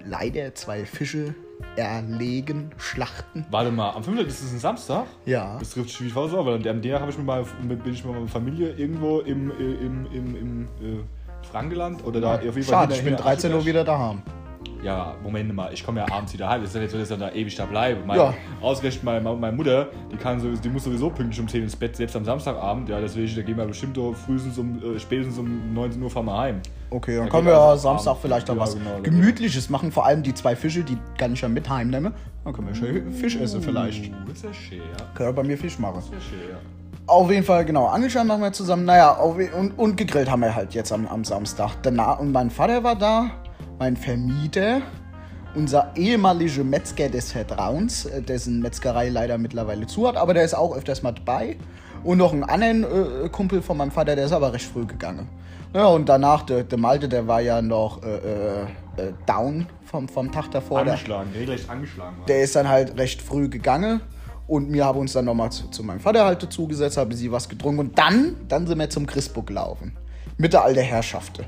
leider 0.04 0.56
zwei 0.56 0.84
Fische 0.86 1.36
erlegen, 1.76 2.72
schlachten. 2.78 3.46
Warte 3.50 3.72
mal, 3.72 3.92
am 3.92 4.04
5. 4.04 4.20
ist 4.22 4.44
es 4.44 4.52
ein 4.52 4.60
Samstag? 4.60 5.06
Ja. 5.26 5.58
Das 5.60 5.72
trifft 5.72 5.92
schwierig 5.92 6.16
aus, 6.16 6.34
aber 6.34 6.56
am 6.56 6.64
Tag 6.64 7.02
habe 7.02 7.12
ich 7.12 7.18
mit 7.18 7.26
meiner, 7.26 7.44
bin 7.44 7.94
ich 7.94 8.04
mit 8.04 8.14
meiner 8.14 8.28
Familie 8.28 8.74
irgendwo 8.74 9.20
im, 9.20 9.52
äh, 9.52 9.54
im, 9.54 10.08
im, 10.12 10.36
im 10.36 10.64
äh, 10.82 11.48
Frankenland 11.52 12.04
oder 12.04 12.20
da 12.20 12.36
auf 12.36 12.42
jeden 12.44 12.64
Fall 12.64 12.64
Schade, 12.64 12.94
ich 12.94 13.00
bin 13.00 13.10
hinten 13.10 13.22
in 13.22 13.30
13 13.30 13.54
Uhr 13.54 13.66
wieder 13.66 13.84
daheim. 13.84 14.22
Ja, 14.84 15.16
Moment 15.22 15.54
mal, 15.54 15.72
ich 15.72 15.86
komme 15.86 16.00
ja 16.00 16.12
abends 16.12 16.34
wieder 16.34 16.50
heim. 16.50 16.62
Das 16.62 16.72
ist 16.72 16.76
ja 16.76 16.82
nicht 16.82 16.92
so, 16.92 16.98
dass 16.98 17.12
ich 17.12 17.18
da 17.18 17.32
ewig 17.32 17.56
da 17.56 17.66
bleibe. 17.66 18.02
Mein, 18.06 18.18
Ja. 18.18 18.34
Ausgerechnet 18.62 19.04
meine, 19.04 19.22
meine 19.36 19.56
Mutter, 19.56 19.90
die, 20.12 20.16
kann 20.18 20.40
so, 20.40 20.50
die 20.50 20.70
muss 20.70 20.84
sowieso 20.84 21.10
pünktlich 21.12 21.40
um 21.40 21.48
10 21.48 21.64
ins 21.64 21.76
Bett, 21.76 21.96
selbst 21.96 22.16
am 22.16 22.26
Samstagabend. 22.26 22.90
Ja, 22.90 23.00
deswegen, 23.00 23.36
da 23.36 23.42
gehen 23.44 23.58
wir 23.58 23.66
bestimmt 23.66 23.96
so 23.96 24.14
frühestens 24.14 24.58
um, 24.58 24.82
äh, 24.96 25.00
spätestens 25.00 25.38
um 25.38 25.74
19 25.74 26.02
Uhr 26.02 26.10
fahren 26.10 26.26
wir 26.26 26.38
heim. 26.38 26.62
Okay, 26.90 27.16
dann 27.18 27.26
Ja, 27.26 27.32
können 27.32 27.44
geht 27.46 27.54
wir 27.54 27.60
ja 27.60 27.70
also 27.70 27.84
Samstag 27.84 28.10
Abend. 28.12 28.22
vielleicht 28.24 28.48
noch 28.48 28.56
Ja, 28.56 28.62
was 28.62 28.74
genau, 28.74 28.90
genau. 28.90 29.04
Gemütliches 29.04 29.70
machen. 29.70 29.92
Vor 29.92 30.06
allem 30.06 30.24
die 30.24 30.34
zwei 30.34 30.56
Fische, 30.56 30.84
die 30.84 30.98
kann 31.18 31.34
ich 31.34 31.42
ja 31.42 31.48
mit 31.48 31.70
heimnehmen. 31.70 32.14
Dann 32.44 32.54
können 32.54 32.68
wir 32.68 32.76
schön 32.76 33.12
Fisch 33.14 33.36
essen 33.36 33.62
vielleicht. 33.62 34.12
Das 34.28 34.38
ist 34.38 34.44
ja 34.46 34.54
schön, 34.54 34.78
ja. 34.80 35.06
Können 35.14 35.30
wir 35.30 35.34
bei 35.34 35.44
mir 35.44 35.58
Fisch 35.60 35.78
machen. 35.78 35.96
Das 35.98 36.06
ist 36.06 36.14
ja 36.14 36.20
schön, 36.22 36.50
ja. 36.50 36.58
Auf 37.08 37.30
jeden 37.30 37.44
Fall, 37.44 37.66
genau. 37.66 37.86
Angelschein 37.88 38.26
machen 38.26 38.42
wir 38.42 38.52
zusammen. 38.52 38.86
Naja, 38.86 39.12
und, 39.12 39.78
und 39.78 39.96
gegrillt 39.98 40.30
haben 40.32 40.42
wir 40.42 40.56
halt 40.56 40.74
jetzt 40.74 40.92
am, 40.92 41.06
am 41.08 41.24
Samstag. 41.24 41.72
Danach, 41.84 42.20
und 42.20 42.32
mein 42.32 42.50
Vater 42.50 42.84
war 42.84 42.96
da, 42.96 43.30
mein 43.82 43.98
Vermieter, 43.98 44.84
unser 45.56 45.92
ehemaliger 45.96 46.64
Metzger 46.64 47.10
des 47.10 47.32
Vertrauens, 47.32 48.06
äh, 48.06 48.22
dessen 48.22 48.62
Metzgerei 48.62 49.10
leider 49.10 49.40
mittlerweile 49.40 49.88
zu 49.88 50.08
hat, 50.08 50.18
aber 50.18 50.36
der 50.36 50.44
ist 50.44 50.54
auch 50.54 50.78
öfters 50.78 51.02
mal 51.02 51.14
dabei. 51.14 51.58
Und 52.04 52.20
noch 52.20 52.32
einen 52.32 52.44
anderen 52.44 52.84
äh, 52.84 53.30
Kumpel 53.30 53.64
von 53.64 53.78
meinem 53.78 53.90
Vater, 53.90 54.16
der 54.16 54.26
ist 54.26 54.34
aber 54.34 54.54
recht 54.54 54.68
früh 54.72 54.86
gegangen. 54.86 55.28
Ja, 55.74 55.88
und 55.88 56.08
danach, 56.08 56.44
der, 56.44 56.64
der 56.64 56.78
Malte, 56.78 57.10
der 57.10 57.26
war 57.26 57.42
ja 57.42 57.60
noch 57.60 58.04
äh, 58.04 58.18
äh, 58.18 58.62
äh, 58.98 59.14
down 59.26 59.66
vom, 59.86 60.08
vom 60.08 60.32
Tag 60.32 60.52
davor. 60.52 60.84
Der, 60.84 60.94
Angeschlagen, 60.94 61.32
regelrecht 61.34 61.68
angeschlagen. 61.68 62.20
War. 62.20 62.26
der 62.28 62.44
ist 62.44 62.56
dann 62.56 62.70
halt 62.70 63.00
recht 63.00 63.20
früh 63.20 63.50
gegangen 63.50 64.02
und 64.46 64.72
wir 64.72 64.86
haben 64.86 65.00
uns 65.00 65.14
dann 65.14 65.26
nochmal 65.26 65.52
zu, 65.52 65.70
zu 65.70 65.82
meinem 65.82 66.02
Vater 66.02 66.24
halt 66.24 66.44
dazugesetzt, 66.44 66.98
haben 66.98 67.14
sie 67.14 67.32
was 67.32 67.50
getrunken 67.50 67.80
und 67.80 67.98
dann, 67.98 68.36
dann 68.48 68.68
sind 68.68 68.78
wir 68.78 68.92
zum 68.92 69.08
Christburg 69.08 69.48
gelaufen. 69.48 69.98
Mit 70.38 70.54
der 70.54 70.66
alten 70.66 70.82
Herrschaften. 70.82 71.46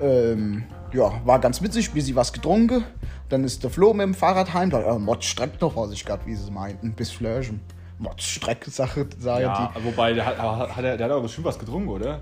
Ähm, 0.00 0.64
ja, 0.94 1.12
war 1.24 1.38
ganz 1.40 1.60
witzig, 1.62 1.92
bis 1.92 2.06
sie 2.06 2.16
was 2.16 2.32
getrunken. 2.32 2.84
Dann 3.28 3.44
ist 3.44 3.62
der 3.62 3.70
Flo 3.70 3.92
mit 3.94 4.04
dem 4.04 4.14
Fahrrad 4.14 4.54
heim. 4.54 4.70
Da, 4.70 4.80
ja, 4.80 4.98
Mod 4.98 5.24
streckt 5.24 5.60
noch 5.60 5.72
vor 5.72 5.88
sich 5.88 6.04
gehabt, 6.04 6.26
wie 6.26 6.34
sie 6.34 6.44
es 6.44 6.50
meinten. 6.50 6.92
Bis 6.92 7.10
Flirschen. 7.10 7.60
Mod 7.98 8.20
streckt, 8.20 8.66
Sache, 8.72 9.06
sage 9.18 9.42
ja, 9.44 9.72
die. 9.76 9.84
wobei, 9.84 10.12
der 10.12 10.26
hat, 10.26 10.38
hat, 10.38 10.84
er, 10.84 10.96
der 10.96 11.06
hat 11.06 11.12
aber 11.12 11.22
bestimmt 11.22 11.46
was 11.46 11.58
getrunken, 11.58 11.88
oder? 11.88 12.20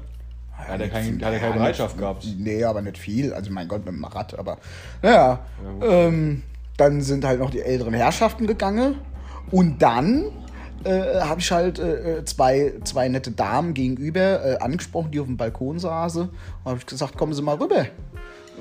Hat 0.53 0.81
er, 0.81 0.89
kein, 0.89 1.15
hat 1.25 1.33
er 1.33 1.39
keine 1.41 1.55
Ja, 1.55 1.59
Bereitschaft 1.59 1.97
nicht- 1.97 2.01
gehabt? 2.01 2.27
Nee, 2.39 2.63
aber 2.65 2.83
nicht 2.83 2.99
viel. 2.99 3.33
Also 3.33 3.51
mein 3.51 3.67
Gott, 3.69 3.85
mit 3.85 3.95
dem 3.95 4.05
Rad, 4.05 4.39
aber 4.39 4.59
naja. 5.03 5.41
gut. 5.81 5.89
ähm, 5.91 6.43
dann 6.77 7.01
sind 7.01 7.25
halt 7.25 7.41
noch 7.41 7.51
die 7.51 7.61
älteren 7.63 7.95
Herrschaften 7.95 8.47
gegangen. 8.47 8.97
Und 9.51 9.83
dann 9.83 10.25
äh, 10.85 11.21
habe 11.21 11.41
ich 11.41 11.51
halt 11.51 11.79
äh, 11.79 12.25
zwei, 12.25 12.75
zwei 12.85 13.09
nette 13.09 13.33
Damen 13.33 13.75
gegenüber 13.75 14.45
äh, 14.45 14.59
angesprochen, 14.59 15.11
die 15.11 15.21
auf 15.21 15.27
dem 15.27 15.37
Balkon 15.37 15.79
saßen. 15.79 16.23
Und 16.29 16.31
habe 16.65 16.79
ich 16.79 16.87
gesagt, 16.87 17.17
kommen 17.17 17.33
Sie 17.33 17.43
mal 17.43 17.57
rüber. 17.57 17.87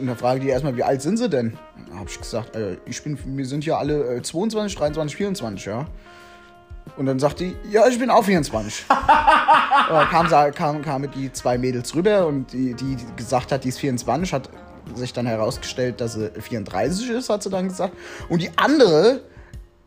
Und 0.02 0.08
dann 0.08 0.18
frage 0.18 0.40
ich 0.40 0.46
die 0.46 0.50
erstmal, 0.50 0.76
wie 0.76 0.84
alt 0.84 1.00
sind 1.04 1.18
Sie 1.18 1.30
denn? 1.30 1.56
Dann 1.88 2.00
habe 2.00 2.10
ich 2.10 2.20
gesagt, 2.20 2.56
äh, 2.56 2.78
ich 2.86 3.04
bin, 3.04 3.20
wir 3.24 3.46
sind 3.46 3.64
ja 3.68 3.78
alle 3.78 4.16
äh, 4.16 4.22
22, 4.24 4.76
23, 4.76 5.16
24, 5.16 5.66
ja. 5.68 5.86
Und 6.98 7.06
dann 7.06 7.20
sagt 7.20 7.40
die, 7.40 7.56
ja, 7.70 7.88
ich 7.88 8.00
bin 8.00 8.10
auch 8.10 8.24
24. 8.24 8.86
Aber 8.90 10.06
kam, 10.12 10.28
kam, 10.54 10.82
kamen 10.82 11.12
die 11.12 11.32
zwei 11.32 11.60
Mädels 11.60 11.94
rüber 11.94 12.26
und 12.26 12.52
die, 12.52 12.74
die 12.74 12.98
gesagt 13.16 13.52
hat, 13.52 13.64
die 13.64 13.70
ist 13.70 13.80
24, 13.80 14.34
hat 14.34 14.50
sich 14.96 15.14
dann 15.14 15.28
herausgestellt, 15.28 16.02
dass 16.02 16.14
sie 16.14 16.32
34 16.32 17.12
ist, 17.12 17.30
hat 17.30 17.44
sie 17.44 17.52
dann 17.52 17.68
gesagt. 17.68 17.94
Und 18.28 18.42
die 18.42 18.50
andere 18.56 19.22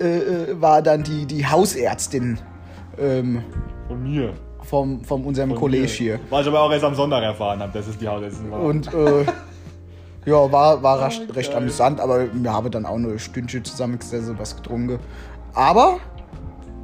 äh, 0.00 0.18
äh, 0.18 0.60
war 0.60 0.80
dann 0.80 1.02
die, 1.02 1.26
die 1.26 1.44
Hausärztin 1.44 2.38
ähm, 2.98 3.42
Von 3.88 4.00
mir. 4.00 4.32
vom, 4.62 5.04
vom 5.04 5.26
unserem 5.26 5.56
Kollege 5.56 5.88
hier. 5.88 6.20
Was 6.30 6.42
ich 6.42 6.48
aber 6.48 6.60
auch 6.60 6.70
erst 6.70 6.84
am 6.84 6.94
Sonntag 6.94 7.24
erfahren 7.24 7.58
habe, 7.58 7.72
dass 7.72 7.88
es 7.88 7.98
die 7.98 8.06
Hausärztin 8.06 8.52
war. 8.52 8.60
Und 8.60 8.94
äh, 8.94 9.26
ja, 10.26 10.52
war, 10.52 10.82
war 10.82 11.04
recht, 11.06 11.34
recht 11.34 11.50
geil. 11.52 11.58
amüsant, 11.62 12.00
aber 12.00 12.26
wir 12.32 12.52
haben 12.52 12.70
dann 12.70 12.86
auch 12.86 12.98
nur 12.98 13.18
Stündchen 13.18 13.64
zusammengesessen, 13.64 14.38
was 14.38 14.56
getrunken. 14.56 14.98
Aber 15.54 15.98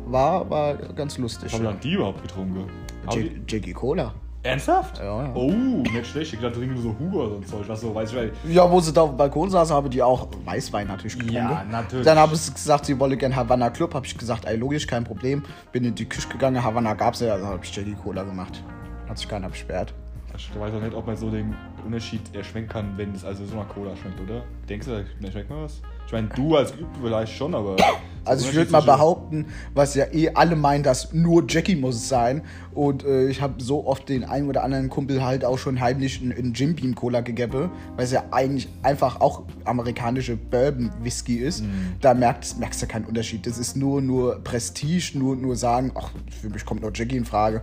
war, 0.07 0.49
war 0.51 0.75
ganz 0.75 1.19
lustig. 1.19 1.53
haben 1.53 1.65
dann 1.65 1.81
die 1.81 1.93
überhaupt 1.95 2.23
getrunken? 2.23 2.65
J- 3.13 3.31
Jackie 3.49 3.73
Cola. 3.73 4.13
Ernsthaft? 4.43 4.99
Ja, 4.99 5.23
ja. 5.25 5.31
Oh, 5.35 5.51
nicht 5.51 6.07
schlecht. 6.07 6.33
Ich 6.33 6.41
dachte, 6.41 6.55
trinken 6.59 6.73
nur 6.75 6.83
so 6.83 6.97
Hugo 6.99 7.19
oder 7.25 7.29
so 7.29 7.37
ein 7.37 7.45
Zeug. 7.47 7.69
Was 7.69 7.81
so, 7.83 7.95
weiß 7.95 8.11
ich 8.11 8.17
weil 8.17 8.33
Ja, 8.49 8.71
wo 8.71 8.81
sie 8.81 8.91
da 8.91 9.03
auf 9.03 9.11
dem 9.11 9.19
Balkon 9.19 9.51
saßen, 9.51 9.77
habe 9.77 9.91
die 9.91 10.03
auch 10.03 10.29
Weißwein 10.47 10.87
natürlich 10.87 11.19
getrunken. 11.19 11.35
Ja, 11.37 11.63
natürlich. 11.71 12.07
Dann 12.07 12.19
habe 12.19 12.35
ich 12.35 12.55
gesagt, 12.55 12.87
sie 12.87 12.99
wolle 12.99 13.19
gerne 13.19 13.37
Havana 13.37 13.69
Club. 13.69 13.93
Habe 13.93 14.07
ich 14.07 14.17
gesagt, 14.17 14.47
ey, 14.47 14.57
logisch, 14.57 14.87
kein 14.87 15.05
Problem. 15.05 15.43
Bin 15.73 15.85
in 15.85 15.95
die 15.95 16.07
Küche 16.07 16.27
gegangen, 16.29 16.65
Havana 16.65 16.95
gab 16.95 17.15
es 17.15 17.21
ja, 17.21 17.35
also 17.35 17.47
habe 17.49 17.61
ich 17.63 17.77
Jackie 17.77 17.95
Cola 18.03 18.23
gemacht. 18.23 18.65
Hat 19.11 19.19
sich 19.19 19.29
keiner 19.29 19.51
beschwert. 19.51 19.93
Ich 20.35 20.51
weiß 20.59 20.73
auch 20.73 20.81
nicht, 20.81 20.95
ob 20.95 21.07
man 21.07 21.17
so 21.19 21.29
den 21.29 21.55
Unterschied 21.85 22.21
erschmecken 22.35 22.69
kann, 22.69 22.93
wenn 22.97 23.15
es 23.15 23.25
also 23.25 23.45
so 23.45 23.57
nach 23.57 23.69
Cola 23.69 23.97
schmeckt, 23.97 24.21
oder? 24.21 24.45
Denkst 24.69 24.87
du, 24.87 25.05
da 25.21 25.31
schmeckt 25.31 25.51
man 25.51 25.65
was? 25.65 25.81
Ich 26.07 26.13
meine, 26.13 26.29
du 26.29 26.57
als 26.57 26.73
Geübte 26.73 26.99
vielleicht 27.01 27.37
schon, 27.37 27.55
aber. 27.55 27.77
Also 28.25 28.49
ich 28.49 28.55
würde 28.55 28.71
mal 28.71 28.83
behaupten, 28.83 29.47
was 29.75 29.95
ja 29.95 30.07
eh 30.13 30.31
alle 30.35 30.57
meinen, 30.57 30.83
dass 30.83 31.13
nur 31.15 31.45
Jackie 31.49 31.77
muss 31.77 31.95
es 31.95 32.09
sein. 32.09 32.43
Und 32.75 33.05
äh, 33.05 33.29
ich 33.29 33.41
habe 33.41 33.63
so 33.63 33.87
oft 33.87 34.09
den 34.09 34.25
einen 34.25 34.49
oder 34.49 34.63
anderen 34.63 34.91
Kumpel 34.91 35.25
halt 35.25 35.45
auch 35.45 35.57
schon 35.57 35.81
heimlich 35.81 36.21
in, 36.21 36.31
in 36.31 36.53
Jim 36.53 36.75
Beam 36.75 36.95
Cola 36.95 37.21
gegeben, 37.21 37.71
weil 37.97 38.05
es 38.05 38.13
ja 38.13 38.25
eigentlich 38.31 38.69
einfach 38.83 39.21
auch 39.21 39.45
amerikanische 39.65 40.37
Bourbon 40.37 40.91
Whisky 41.01 41.37
ist. 41.37 41.63
Mhm. 41.63 41.95
Da 42.01 42.13
merkst, 42.13 42.59
merkst 42.59 42.83
du 42.83 42.87
keinen 42.87 43.05
Unterschied. 43.07 43.47
Das 43.47 43.57
ist 43.57 43.77
nur 43.77 44.03
nur 44.03 44.43
Prestige, 44.45 45.13
nur 45.17 45.37
nur 45.37 45.57
sagen, 45.57 45.93
ach, 45.95 46.11
für 46.43 46.51
mich 46.51 46.65
kommt 46.65 46.83
nur 46.83 46.93
Jackie 46.95 47.17
in 47.17 47.25
Frage. 47.25 47.63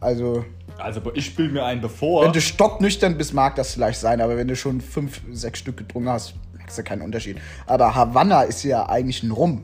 Also 0.00 0.44
Also, 0.78 1.00
ich 1.14 1.34
bilde 1.34 1.54
mir 1.54 1.64
ein, 1.64 1.80
bevor. 1.80 2.24
wenn 2.24 2.32
du 2.32 2.40
stocknüchtern 2.40 3.16
bist, 3.16 3.32
mag 3.34 3.54
das 3.56 3.72
vielleicht 3.74 3.98
sein, 4.00 4.20
aber 4.20 4.36
wenn 4.36 4.48
du 4.48 4.56
schon 4.56 4.80
fünf, 4.80 5.20
sechs 5.32 5.58
Stück 5.60 5.76
getrunken 5.78 6.08
hast, 6.10 6.34
merkst 6.56 6.78
du 6.78 6.82
keinen 6.82 7.02
Unterschied. 7.02 7.38
Aber 7.66 7.94
Havanna 7.94 8.42
ist 8.42 8.62
ja 8.62 8.88
eigentlich 8.88 9.22
ein 9.22 9.30
Rum. 9.30 9.62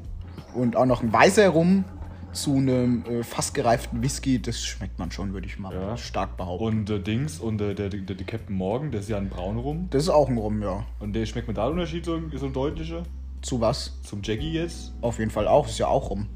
Und 0.54 0.76
auch 0.76 0.86
noch 0.86 1.02
ein 1.02 1.12
weißer 1.12 1.48
Rum 1.48 1.84
zu 2.32 2.56
einem 2.56 3.04
äh, 3.06 3.22
fast 3.22 3.52
gereiften 3.54 4.02
Whisky, 4.02 4.40
das 4.40 4.58
schmeckt 4.64 4.98
man 4.98 5.10
schon, 5.10 5.34
würde 5.34 5.46
ich 5.46 5.58
mal 5.58 5.74
Ja. 5.74 5.96
stark 5.98 6.36
behaupten. 6.38 6.64
Und 6.64 6.90
äh, 6.90 6.98
Dings 7.00 7.38
und 7.38 7.60
äh, 7.60 7.74
der, 7.74 7.90
der, 7.90 8.00
der, 8.00 8.16
der 8.16 8.26
Captain 8.26 8.56
Morgan, 8.56 8.90
der 8.90 9.00
ist 9.00 9.08
ja 9.10 9.18
ein 9.18 9.28
braun 9.28 9.58
rum. 9.58 9.88
das 9.90 10.04
ist 10.04 10.08
auch 10.08 10.28
ein 10.30 10.38
Rum, 10.38 10.62
ja. 10.62 10.84
Und 10.98 11.12
der 11.14 11.26
schmeckt 11.26 11.46
mir 11.48 11.54
da 11.54 11.66
Unterschied 11.68 12.06
so, 12.06 12.18
so 12.34 12.46
ein 12.46 12.52
deutlicher? 12.54 13.02
Zu 13.42 13.60
was? 13.60 13.92
Zum 14.02 14.20
Jackie 14.22 14.52
jetzt? 14.52 14.92
Auf 15.02 15.18
jeden 15.18 15.30
Fall 15.30 15.46
auch, 15.46 15.66
ist 15.68 15.78
ja 15.78 15.88
auch 15.88 16.08
Rum. 16.08 16.26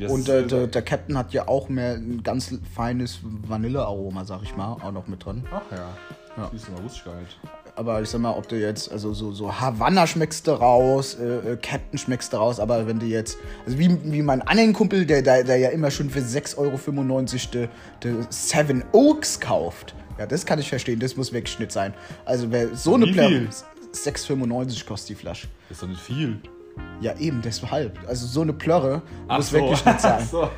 Das- 0.00 0.12
Und 0.12 0.28
äh, 0.28 0.46
der, 0.46 0.66
der 0.66 0.82
Captain 0.82 1.16
hat 1.18 1.32
ja 1.32 1.48
auch 1.48 1.68
mehr 1.68 1.94
ein 1.94 2.22
ganz 2.22 2.54
feines 2.74 3.20
Vanillearoma, 3.22 4.24
sag 4.24 4.42
ich 4.42 4.56
mal, 4.56 4.72
auch 4.82 4.92
noch 4.92 5.06
mit 5.08 5.24
drin. 5.24 5.44
Ach 5.50 5.62
ja. 5.70 5.88
Ja. 6.36 6.48
Siehst 6.52 6.68
du 6.68 6.72
mal, 6.72 6.84
wusste 6.84 6.98
ich 6.98 7.04
gar 7.04 7.20
nicht. 7.20 7.36
Aber 7.74 8.00
ich 8.02 8.08
sag 8.08 8.20
mal, 8.20 8.30
ob 8.32 8.48
du 8.48 8.56
jetzt, 8.56 8.90
also 8.92 9.12
so, 9.12 9.32
so 9.32 9.60
Havanna 9.60 10.06
schmeckst 10.06 10.46
du 10.46 10.52
raus, 10.52 11.14
äh, 11.14 11.52
äh, 11.52 11.56
Captain 11.56 11.98
schmeckst 11.98 12.32
du 12.32 12.36
raus, 12.36 12.58
aber 12.60 12.86
wenn 12.86 12.98
du 12.98 13.06
jetzt, 13.06 13.38
also 13.66 13.78
wie, 13.78 13.96
wie 14.04 14.22
mein 14.22 14.42
anderen 14.42 14.72
Kumpel, 14.72 15.04
der, 15.06 15.22
der, 15.22 15.42
der 15.44 15.56
ja 15.58 15.68
immer 15.70 15.90
schon 15.90 16.10
für 16.10 16.20
6,95 16.20 16.58
Euro 16.58 16.76
de, 17.52 17.68
de 18.02 18.14
Seven 18.30 18.84
Oaks 18.92 19.38
kauft, 19.40 19.94
Ja, 20.18 20.26
das 20.26 20.44
kann 20.46 20.58
ich 20.58 20.68
verstehen. 20.68 20.98
Das 21.00 21.16
muss 21.16 21.32
Wegschnitt 21.32 21.70
sein. 21.72 21.92
Also, 22.24 22.50
wer 22.50 22.74
so 22.74 22.94
eine 22.94 23.06
viel? 23.06 23.48
6,95 23.92 24.86
kostet 24.86 25.10
die 25.10 25.14
Flasche. 25.14 25.48
Das 25.68 25.76
ist 25.78 25.82
doch 25.82 25.88
nicht 25.88 26.00
viel. 26.00 26.40
Ja, 27.00 27.16
eben, 27.18 27.42
deshalb. 27.42 27.98
Also, 28.08 28.26
so 28.26 28.42
eine 28.42 28.52
Plörre 28.52 29.02
Ach 29.28 29.36
muss 29.36 29.50
so. 29.50 29.56
Weggeschnitt 29.56 30.00
sein. 30.00 30.26
So. 30.28 30.48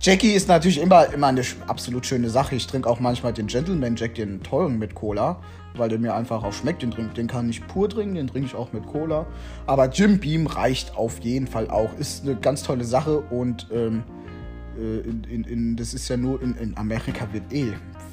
Jackie 0.00 0.32
ist 0.32 0.48
natürlich 0.48 0.80
immer, 0.80 1.12
immer 1.12 1.28
eine 1.28 1.42
absolut 1.66 2.04
schöne 2.04 2.28
Sache. 2.28 2.54
Ich 2.54 2.66
trinke 2.66 2.88
auch 2.88 3.00
manchmal 3.00 3.32
den 3.32 3.46
Gentleman 3.46 3.96
Jack, 3.96 4.14
den 4.14 4.42
teuren 4.42 4.78
mit 4.78 4.94
Cola, 4.94 5.40
weil 5.74 5.88
der 5.88 5.98
mir 5.98 6.14
einfach 6.14 6.44
auch 6.44 6.52
schmeckt. 6.52 6.82
Den, 6.82 6.90
trink, 6.90 7.14
den 7.14 7.26
kann 7.26 7.48
ich 7.48 7.66
pur 7.66 7.88
trinken, 7.88 8.16
den 8.16 8.26
trinke 8.26 8.48
ich 8.48 8.54
auch 8.54 8.72
mit 8.72 8.86
Cola. 8.86 9.26
Aber 9.66 9.88
Jim 9.88 10.18
Beam 10.20 10.46
reicht 10.46 10.96
auf 10.96 11.20
jeden 11.20 11.46
Fall 11.46 11.70
auch. 11.70 11.96
Ist 11.98 12.24
eine 12.24 12.36
ganz 12.36 12.62
tolle 12.62 12.84
Sache 12.84 13.20
und 13.20 13.66
ähm, 13.72 14.02
äh, 14.78 14.98
in, 14.98 15.24
in, 15.24 15.44
in, 15.44 15.76
das 15.76 15.94
ist 15.94 16.08
ja 16.08 16.16
nur 16.16 16.42
in, 16.42 16.54
in 16.56 16.76
Amerika 16.76 17.26
wird 17.32 17.52
eh 17.52 17.72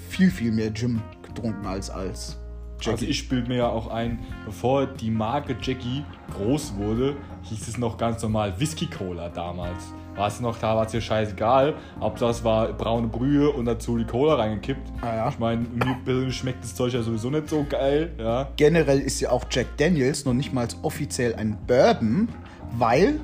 viel, 0.10 0.32
viel 0.32 0.52
mehr 0.52 0.70
Jim 0.70 1.02
getrunken 1.22 1.66
als 1.66 1.90
als 1.90 2.38
Jackie. 2.84 2.92
Also 2.92 3.06
ich 3.06 3.30
bild 3.30 3.48
mir 3.48 3.58
ja 3.58 3.70
auch 3.70 3.88
ein, 3.88 4.20
bevor 4.46 4.86
die 4.86 5.12
Marke 5.12 5.56
Jackie 5.62 6.04
groß 6.36 6.76
wurde, 6.78 7.16
hieß 7.44 7.68
es 7.68 7.78
noch 7.78 7.98
ganz 7.98 8.22
normal 8.22 8.60
Whisky 8.60 8.88
Cola 8.88 9.30
damals. 9.30 9.94
War 10.16 10.28
es 10.28 10.40
noch, 10.40 10.58
da 10.60 10.76
war 10.76 10.86
es 10.86 10.92
dir 10.92 11.02
scheißegal. 11.02 11.74
Hauptsache 12.00 12.32
es 12.32 12.44
war 12.44 12.72
braune 12.74 13.08
Brühe 13.08 13.50
und 13.50 13.66
dazu 13.66 13.98
die 13.98 14.06
Cola 14.06 14.36
reingekippt. 14.36 14.92
Ah 15.02 15.16
ja. 15.16 15.30
Ich 15.30 15.40
meine, 15.40 15.62
mir 15.62 15.98
persönlich 16.06 16.38
schmeckt 16.38 16.64
das 16.64 16.76
Zeug 16.76 16.94
ja 16.94 17.02
sowieso 17.02 17.30
nicht 17.30 17.50
so 17.50 17.66
geil. 17.68 18.12
Ja. 18.20 18.50
generell 18.56 19.00
ist 19.00 19.20
ja 19.22 19.32
auch 19.32 19.46
Jack 19.50 19.78
Daniels 19.78 20.26
noch 20.26 20.34
nicht 20.34 20.54
mal 20.54 20.68
offiziell 20.84 21.34
ein 21.36 21.58
Bourbon, 21.66 22.30
weil 22.78 23.20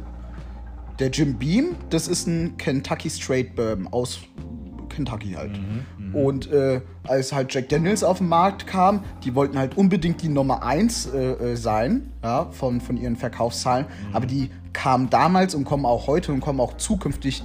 der 1.00 1.10
Jim 1.12 1.38
Beam, 1.38 1.76
das 1.90 2.08
ist 2.08 2.28
ein 2.28 2.58
Kentucky 2.58 3.10
Straight 3.10 3.56
Bourbon 3.56 3.88
aus 3.92 4.20
Kentucky 4.90 5.34
halt. 5.34 5.52
Und 6.14 6.52
äh, 6.52 6.82
als 7.08 7.32
halt 7.34 7.54
Jack 7.54 7.70
Daniels 7.70 8.04
auf 8.04 8.18
den 8.20 8.28
Markt 8.28 8.68
kam, 8.68 9.04
die 9.24 9.36
wollten 9.36 9.58
halt 9.58 9.78
unbedingt 9.78 10.22
die 10.22 10.30
Nummer 10.30 10.64
1 10.64 11.08
äh, 11.08 11.18
äh, 11.32 11.56
sein, 11.56 12.12
ja, 12.24 12.48
von, 12.52 12.82
von 12.82 12.98
ihren 12.98 13.16
Verkaufszahlen. 13.16 13.86
Aber 14.14 14.26
die 14.26 14.50
kamen 14.74 15.10
damals 15.10 15.56
und 15.56 15.66
kommen 15.66 15.86
auch 15.86 16.08
heute 16.08 16.32
und 16.32 16.40
kommen 16.42 16.60
auch 16.60 16.78
zukünftig, 16.78 17.44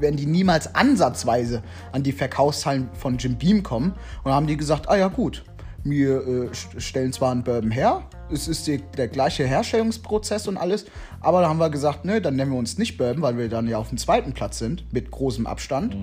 werden 0.00 0.16
die 0.16 0.26
niemals 0.26 0.74
ansatzweise 0.74 1.62
an 1.92 2.02
die 2.02 2.12
Verkaufszahlen 2.12 2.88
von 2.94 3.18
Jim 3.18 3.36
Beam 3.36 3.62
kommen. 3.62 3.90
Und 3.92 3.96
dann 4.26 4.34
haben 4.34 4.46
die 4.46 4.56
gesagt, 4.56 4.88
ah 4.88 4.96
ja 4.96 5.08
gut, 5.08 5.44
wir 5.84 6.16
äh, 6.26 6.48
st- 6.48 6.80
stellen 6.80 7.12
zwar 7.12 7.30
einen 7.30 7.44
Bourbon 7.44 7.70
her, 7.70 8.02
es 8.32 8.48
ist 8.48 8.66
die, 8.66 8.82
der 8.96 9.06
gleiche 9.06 9.44
Herstellungsprozess 9.46 10.48
und 10.48 10.56
alles, 10.56 10.86
aber 11.20 11.42
da 11.42 11.48
haben 11.48 11.58
wir 11.60 11.70
gesagt, 11.70 12.04
ne, 12.04 12.20
dann 12.20 12.34
nennen 12.34 12.50
wir 12.50 12.58
uns 12.58 12.76
nicht 12.76 12.98
Bourbon, 12.98 13.22
weil 13.22 13.38
wir 13.38 13.48
dann 13.48 13.68
ja 13.68 13.78
auf 13.78 13.90
dem 13.90 13.98
zweiten 13.98 14.32
Platz 14.32 14.58
sind, 14.58 14.92
mit 14.92 15.12
großem 15.12 15.46
Abstand. 15.46 15.96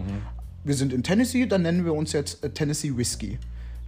Wir 0.64 0.76
sind 0.76 0.94
in 0.94 1.04
Tennessee, 1.04 1.46
dann 1.46 1.64
nennen 1.64 1.84
wir 1.84 1.94
uns 1.94 2.14
jetzt 2.14 2.44
äh, 2.44 2.50
Tennessee 2.50 2.96
Whiskey. 2.96 3.38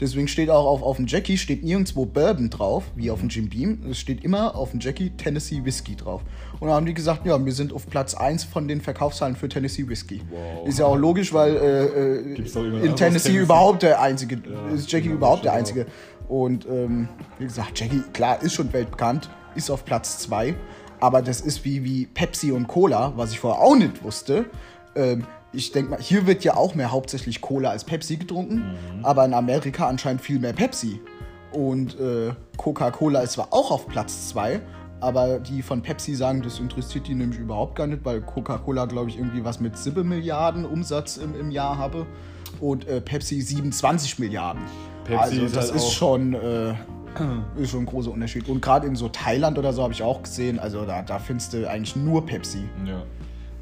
Deswegen 0.02 0.28
steht 0.28 0.50
auch 0.50 0.66
auf, 0.66 0.82
auf 0.82 0.98
dem 0.98 1.08
Jackie 1.08 1.38
steht 1.38 1.64
nirgendwo 1.64 2.06
Bourbon 2.06 2.50
drauf, 2.50 2.84
wie 2.96 3.10
auf 3.12 3.22
dem 3.22 3.30
Jim 3.30 3.48
Beam. 3.48 3.80
Es 3.90 3.98
steht 3.98 4.26
immer 4.26 4.54
auf 4.56 4.72
dem 4.72 4.82
Jackie 4.82 5.12
Tennessee 5.12 5.64
Whiskey 5.64 5.96
drauf. 5.96 6.22
Und 6.60 6.68
dann 6.68 6.76
haben 6.76 6.86
die 6.86 6.94
gesagt, 6.94 7.26
ja, 7.26 7.44
wir 7.44 7.54
sind 7.54 7.72
auf 7.72 7.90
Platz 7.90 8.14
1 8.14 8.44
von 8.44 8.68
den 8.68 8.82
Verkaufszahlen 8.82 9.38
für 9.38 9.48
Tennessee 9.48 9.88
Whiskey. 9.88 10.22
Wow. 10.30 10.68
Ist 10.68 10.80
ja 10.80 10.86
auch 10.86 10.98
logisch, 10.98 11.32
weil 11.34 11.56
äh, 11.56 11.86
äh, 11.86 12.18
in 12.20 12.36
Tennessee, 12.36 12.96
Tennessee? 12.96 13.38
überhaupt 13.38 13.84
der 13.84 14.02
einzige, 14.02 14.36
Ja, 14.36 14.68
ist 14.76 14.92
Jackie 14.92 15.06
genau, 15.06 15.16
überhaupt 15.16 15.46
der 15.46 15.52
stimmt 15.52 15.80
einzige. 15.80 15.86
Und 16.28 16.66
ähm, 16.66 17.08
wie 17.40 17.46
gesagt, 17.46 17.80
Jackie, 17.80 18.02
klar, 18.12 18.42
ist 18.42 18.54
schon 18.54 18.74
weltbekannt, 18.74 19.30
ist 19.56 19.70
auf 19.70 19.86
Platz 19.86 20.18
2. 20.20 20.56
Aber 21.00 21.22
das 21.22 21.40
ist 21.40 21.64
wie, 21.64 21.86
wie 21.86 22.06
Pepsi 22.06 22.52
und 22.52 22.68
Cola, 22.68 23.14
was 23.16 23.32
ich 23.32 23.40
vorher 23.40 23.62
auch 23.62 23.78
nicht 23.78 24.04
wusste. 24.04 24.46
Ähm, 24.96 25.26
ich 25.56 25.72
denke 25.72 25.92
mal, 25.92 26.00
hier 26.00 26.28
wird 26.28 26.44
ja 26.44 26.56
auch 26.56 26.76
mehr 26.76 26.92
hauptsächlich 26.92 27.42
Cola 27.42 27.70
als 27.70 27.84
Pepsi 27.84 28.18
getrunken, 28.18 28.56
Mhm. 28.58 29.06
aber 29.06 29.26
in 29.26 29.34
Amerika 29.34 29.88
anscheinend 29.88 30.22
viel 30.22 30.40
mehr 30.40 30.54
Pepsi. 30.54 31.00
Und 31.52 32.00
äh, 32.00 32.34
Coca-Cola 32.58 33.22
ist 33.22 33.34
zwar 33.34 33.48
auch 33.52 33.72
auf 33.72 33.88
Platz 33.88 34.30
2, 34.30 34.60
aber 35.00 35.40
die 35.40 35.62
von 35.62 35.82
Pepsi 35.82 36.16
sagen, 36.16 36.42
das 36.42 36.60
interessiert 36.60 37.08
die 37.08 37.16
nämlich 37.16 37.40
überhaupt 37.40 37.76
gar 37.76 37.88
nicht, 37.88 38.04
weil 38.04 38.22
Coca-Cola, 38.22 38.86
glaube 38.86 39.10
ich, 39.10 39.18
irgendwie 39.18 39.44
was 39.46 39.60
mit 39.60 39.78
7 39.78 40.08
Milliarden 40.08 40.66
Umsatz 40.66 41.18
im, 41.18 41.40
im 41.40 41.52
Jahr 41.52 41.78
habe 41.78 42.06
und 42.60 42.88
äh, 42.88 43.00
Pepsi 43.02 43.42
27 43.42 44.20
Milliarden. 44.20 44.62
Pepsi 45.06 45.20
also 45.22 45.42
ist 45.46 45.56
das 45.56 45.66
halt 45.68 45.76
ist 45.76 45.94
schon, 45.94 46.34
äh, 46.34 46.74
ist 47.58 47.70
schon 47.72 47.82
ein 47.84 47.86
großer 47.86 48.12
Unterschied. 48.12 48.50
Und 48.50 48.62
gerade 48.62 48.88
in 48.88 48.96
so 48.96 49.08
Thailand 49.10 49.58
oder 49.58 49.72
so 49.72 49.84
habe 49.84 49.94
ich 49.94 50.04
auch 50.04 50.24
gesehen, 50.24 50.60
also 50.60 50.84
da, 50.86 51.02
da 51.04 51.20
findest 51.20 51.54
du 51.54 51.70
eigentlich 51.70 51.96
nur 51.96 52.26
Pepsi. 52.26 52.68
Ja. 52.86 53.04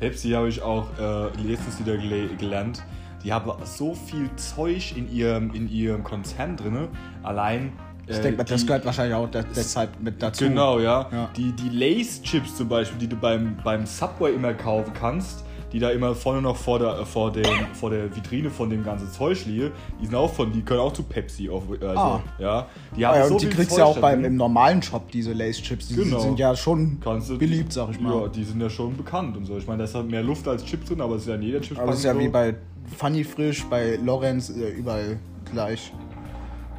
Pepsi 0.04 0.32
habe 0.32 0.50
ich 0.50 0.62
auch 0.62 0.86
äh, 1.00 1.28
letztens 1.42 1.80
wieder 1.80 1.96
gele 1.96 2.28
gelernt. 2.36 2.84
Die 3.24 3.32
haben 3.32 3.50
so 3.64 3.96
viel 3.96 4.30
Zeug 4.36 4.98
in 4.98 5.10
ihrem, 5.10 5.54
in 5.54 5.70
ihrem 5.70 6.04
Konzern 6.04 6.58
drin. 6.58 6.90
Allein. 7.24 7.72
Ich 8.06 8.18
äh, 8.18 8.22
denke 8.22 8.40
mal, 8.40 8.44
das 8.44 8.68
gehört 8.68 8.86
wahrscheinlich 8.86 9.16
auch 9.16 9.32
de 9.32 9.46
deshalb 9.56 9.92
mit 10.02 10.22
dazu. 10.22 10.44
Genau, 10.44 10.80
ja. 10.80 11.08
Ja. 11.10 11.30
Die, 11.38 11.54
die 11.54 11.70
Lace-Chips 11.70 12.58
zum 12.58 12.68
Beispiel, 12.68 13.00
die 13.00 13.08
du 13.08 13.16
beim, 13.16 13.56
beim 13.64 13.86
Subway 13.86 14.34
immer 14.36 14.54
kaufen 14.54 14.92
kannst, 14.94 15.46
die 15.74 15.80
da 15.80 15.90
immer 15.90 16.14
vorne 16.16 16.42
noch 16.42 16.56
vor 16.56 16.78
der, 16.80 17.00
äh, 17.00 17.06
vor 17.06 17.32
dem, 17.32 17.44
vor 17.74 17.90
der 17.90 18.16
Vitrine 18.16 18.50
von 18.52 18.70
dem 18.70 18.84
ganzen 18.84 19.12
Zeug 19.12 19.44
liegen, 19.46 19.72
die 20.00 20.06
sind 20.06 20.16
auch 20.16 20.32
von, 20.32 20.52
die 20.52 20.62
können 20.62 20.80
auch 20.82 20.94
zu 20.94 21.02
Pepsi. 21.04 21.50
Auf, 21.50 21.64
also, 21.72 21.86
Ah. 21.88 22.22
ja. 22.40 22.68
Die 22.96 23.06
Ah, 23.06 23.10
haben 23.10 23.16
ja, 23.18 23.28
so 23.28 23.34
und 23.34 23.42
die 23.42 23.48
kriegst 23.50 23.72
du 23.72 23.78
ja 23.80 23.86
auch 23.86 23.98
beim, 23.98 24.24
im 24.24 24.36
normalen 24.38 24.82
Shop, 24.84 25.10
diese 25.12 25.34
Lace-Chips. 25.34 25.88
Die 25.88 25.96
Genau. 25.96 26.20
sind 26.20 26.38
ja 26.40 26.56
schon 26.56 27.00
du- 27.02 27.38
beliebt, 27.38 27.74
sag 27.74 27.90
ich 27.90 28.00
mal. 28.00 28.22
Ja, 28.22 28.28
die 28.28 28.44
sind 28.44 28.62
ja 28.62 28.70
schon 28.70 28.96
bekannt 28.96 29.36
und 29.36 29.46
so. 29.46 29.58
Ich 29.58 29.66
meine, 29.68 29.80
da 29.80 29.84
ist 29.86 29.96
halt 29.96 30.10
mehr 30.10 30.24
Luft 30.24 30.48
als 30.48 30.64
Chips 30.64 30.88
drin, 30.88 31.02
aber 31.02 31.16
es 31.16 31.24
ist 31.24 31.28
ja 31.28 31.36
in 31.36 31.42
jeder 31.42 31.60
Chips 31.62 31.80
Aber 31.80 31.92
es 31.92 31.98
ist 32.00 32.06
ja 32.06 32.14
so. 32.14 32.20
wie 32.20 32.28
bei 32.30 32.56
Funny 32.98 33.24
Frisch, 33.24 33.66
bei 33.66 33.96
Lorenz, 34.04 34.50
äh, 34.52 34.70
überall 34.70 35.18
gleich. 35.52 35.92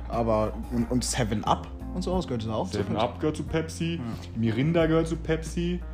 Aber, 0.09 0.52
und, 0.72 0.90
und 0.90 1.04
7-Up 1.04 1.66
und 1.94 2.02
so, 2.02 2.14
das 2.16 2.26
gehört 2.28 2.48
auch 2.48 2.70
zu. 2.70 2.76
Seven 2.78 2.96
Up 2.96 3.18
gehört 3.20 3.37
zu 3.37 3.42
Pepsi, 3.42 4.00
Mirinda 4.37 4.87
gehört 4.87 5.09
zu 5.09 5.16
Pepsi, 5.16 5.80
äh, 5.80 5.93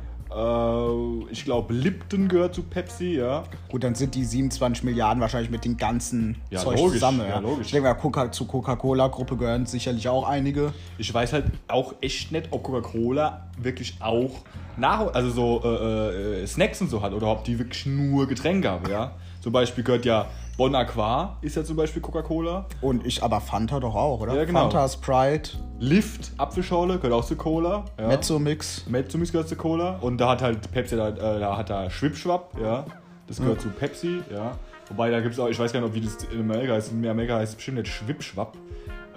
ich 1.29 1.43
glaube 1.43 1.73
Lipton 1.73 2.27
gehört 2.27 2.55
zu 2.55 2.63
Pepsi, 2.63 3.15
ja. 3.17 3.43
Gut, 3.69 3.83
dann 3.83 3.95
sind 3.95 4.15
die 4.15 4.23
27 4.23 4.83
Milliarden 4.83 5.19
wahrscheinlich 5.21 5.51
mit 5.51 5.65
dem 5.65 5.77
ganzen 5.77 6.37
Ja, 6.49 6.59
Zeug 6.59 6.77
logisch, 6.77 6.93
zusammen. 6.95 7.21
ja, 7.27 7.39
logisch. 7.39 7.67
Ich 7.67 7.71
denke 7.71 7.87
mal, 7.89 7.93
Coca 7.95 8.31
zu 8.31 8.45
Coca-Cola-Gruppe 8.45 9.35
gehören 9.37 9.65
sicherlich 9.65 10.07
auch 10.07 10.27
einige. 10.27 10.73
Ich 10.97 11.13
weiß 11.13 11.33
halt 11.33 11.45
auch 11.67 11.95
echt 12.01 12.31
nicht, 12.31 12.47
ob 12.51 12.63
Coca-Cola 12.63 13.47
wirklich 13.57 13.95
auch 13.99 14.31
nach, 14.77 15.13
also 15.13 15.29
so 15.29 15.61
äh, 15.63 16.43
äh, 16.43 16.47
Snacks 16.47 16.79
und 16.81 16.89
so 16.89 17.01
hat 17.01 17.13
oder 17.13 17.27
ob 17.27 17.43
die 17.43 17.59
wirklich 17.59 17.85
nur 17.85 18.27
Getränke 18.27 18.69
haben, 18.69 18.89
ja. 18.89 19.11
Zum 19.41 19.51
Beispiel 19.51 19.83
gehört 19.83 20.05
ja 20.05 20.27
Bon 20.61 20.75
Aqua, 20.75 21.37
ist 21.41 21.55
ja 21.55 21.63
zum 21.63 21.75
Beispiel 21.75 22.03
Coca-Cola. 22.03 22.67
Und 22.81 23.03
ich, 23.03 23.23
aber 23.23 23.41
Fanta 23.41 23.79
doch 23.79 23.95
auch, 23.95 24.19
oder? 24.19 24.35
Ja, 24.35 24.45
genau. 24.45 24.69
Fanta, 24.69 24.87
Sprite, 24.87 25.57
Lift, 25.79 26.33
Apfelschorle, 26.37 26.97
gehört 26.97 27.13
auch 27.13 27.25
zu 27.25 27.35
Cola. 27.35 27.85
Ja. 27.99 28.09
Mezzo-Mix. 28.09 28.85
Mezzomix 28.87 29.31
gehört 29.31 29.49
zu 29.49 29.55
Cola. 29.55 29.97
Und 30.01 30.19
da 30.19 30.29
hat 30.29 30.43
halt 30.43 30.71
Pepsi, 30.71 30.97
da, 30.97 31.09
äh, 31.09 31.39
da 31.39 31.57
hat 31.57 31.71
da 31.71 31.89
Schwipschwapp, 31.89 32.59
ja. 32.61 32.85
Das 33.25 33.39
gehört 33.39 33.59
zu 33.59 33.69
Pepsi, 33.69 34.21
ja. 34.31 34.51
Wobei 34.87 35.09
da 35.09 35.19
gibt 35.21 35.33
es 35.33 35.39
auch, 35.39 35.47
ich 35.47 35.57
weiß 35.57 35.73
gar 35.73 35.79
nicht, 35.79 35.89
ob 35.89 35.95
wie 35.95 36.01
das 36.01 36.17
in 36.25 36.41
Amerika 36.41 36.73
heißt. 36.73 36.91
In 36.91 37.07
Amerika 37.07 37.37
heißt 37.37 37.53
es 37.53 37.55
bestimmt 37.55 37.79
nicht 37.79 37.91
Schwipschwapp. 37.91 38.55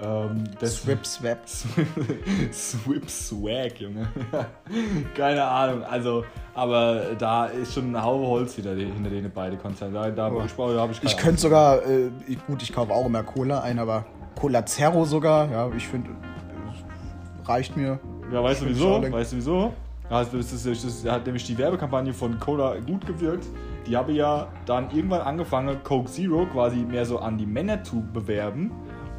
Ähm, 0.02 0.44
Swip, 0.64 1.06
Swap. 1.06 1.38
Swip 2.52 3.08
Swag, 3.08 3.80
Junge. 3.80 4.06
Keine 5.16 5.44
Ahnung. 5.44 5.82
Also, 5.84 6.24
aber 6.54 7.14
da 7.18 7.46
ist 7.46 7.74
schon 7.74 7.94
ein 7.94 8.02
Haufe 8.02 8.26
Holz 8.26 8.54
hinter, 8.54 8.74
den- 8.74 8.92
hinter 8.92 9.10
denen 9.10 9.30
beide 9.34 9.56
Konzerne. 9.56 9.92
Da, 9.94 10.10
da, 10.10 10.28
Oh. 10.32 10.40
habe 10.40 10.92
ich 10.92 11.00
keine 11.00 11.10
Ich 11.12 11.16
könnte 11.16 11.40
sogar, 11.40 11.86
äh, 11.86 12.10
gut, 12.46 12.62
ich 12.62 12.72
kaufe 12.72 12.92
auch 12.92 13.06
immer 13.06 13.22
Cola 13.22 13.60
ein, 13.60 13.78
aber 13.78 14.04
Cola 14.38 14.64
Zero 14.66 15.04
sogar, 15.04 15.50
ja, 15.50 15.70
ich 15.76 15.86
finde, 15.86 16.10
äh, 16.10 17.46
reicht 17.48 17.76
mir. 17.76 17.98
Ja, 18.32 18.42
weißt 18.42 18.62
du 18.62 18.66
wieso? 18.66 19.00
Weißt 19.12 19.32
du 19.32 19.36
wieso? 19.36 19.72
Das, 20.10 20.32
ist, 20.34 20.66
das, 20.66 20.82
das 20.82 21.10
hat 21.12 21.24
nämlich 21.24 21.44
die 21.46 21.56
Werbekampagne 21.56 22.12
von 22.12 22.38
Cola 22.38 22.76
gut 22.80 23.06
gewirkt. 23.06 23.46
Die 23.86 23.96
habe 23.96 24.12
ja 24.12 24.48
dann 24.66 24.90
irgendwann 24.90 25.22
angefangen, 25.22 25.76
Coke 25.82 26.10
Zero 26.10 26.46
quasi 26.46 26.76
mehr 26.76 27.04
so 27.06 27.18
an 27.18 27.38
die 27.38 27.46
Männer 27.46 27.82
zu 27.82 28.02
bewerben 28.12 28.70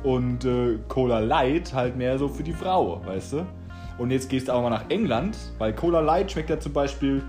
und 0.05 0.45
äh, 0.45 0.77
Cola 0.87 1.19
Light 1.19 1.73
halt 1.73 1.97
mehr 1.97 2.17
so 2.19 2.29
für 2.29 2.43
die 2.43 2.53
Frau, 2.53 3.01
weißt 3.05 3.33
du? 3.33 3.45
Und 3.97 4.11
jetzt 4.11 4.29
gehst 4.29 4.47
du 4.47 4.53
auch 4.53 4.61
mal 4.61 4.69
nach 4.69 4.89
England, 4.89 5.35
weil 5.57 5.73
Cola 5.73 5.99
Light 5.99 6.31
schmeckt 6.31 6.49
ja 6.51 6.59
zum 6.59 6.73
Beispiel, 6.73 7.23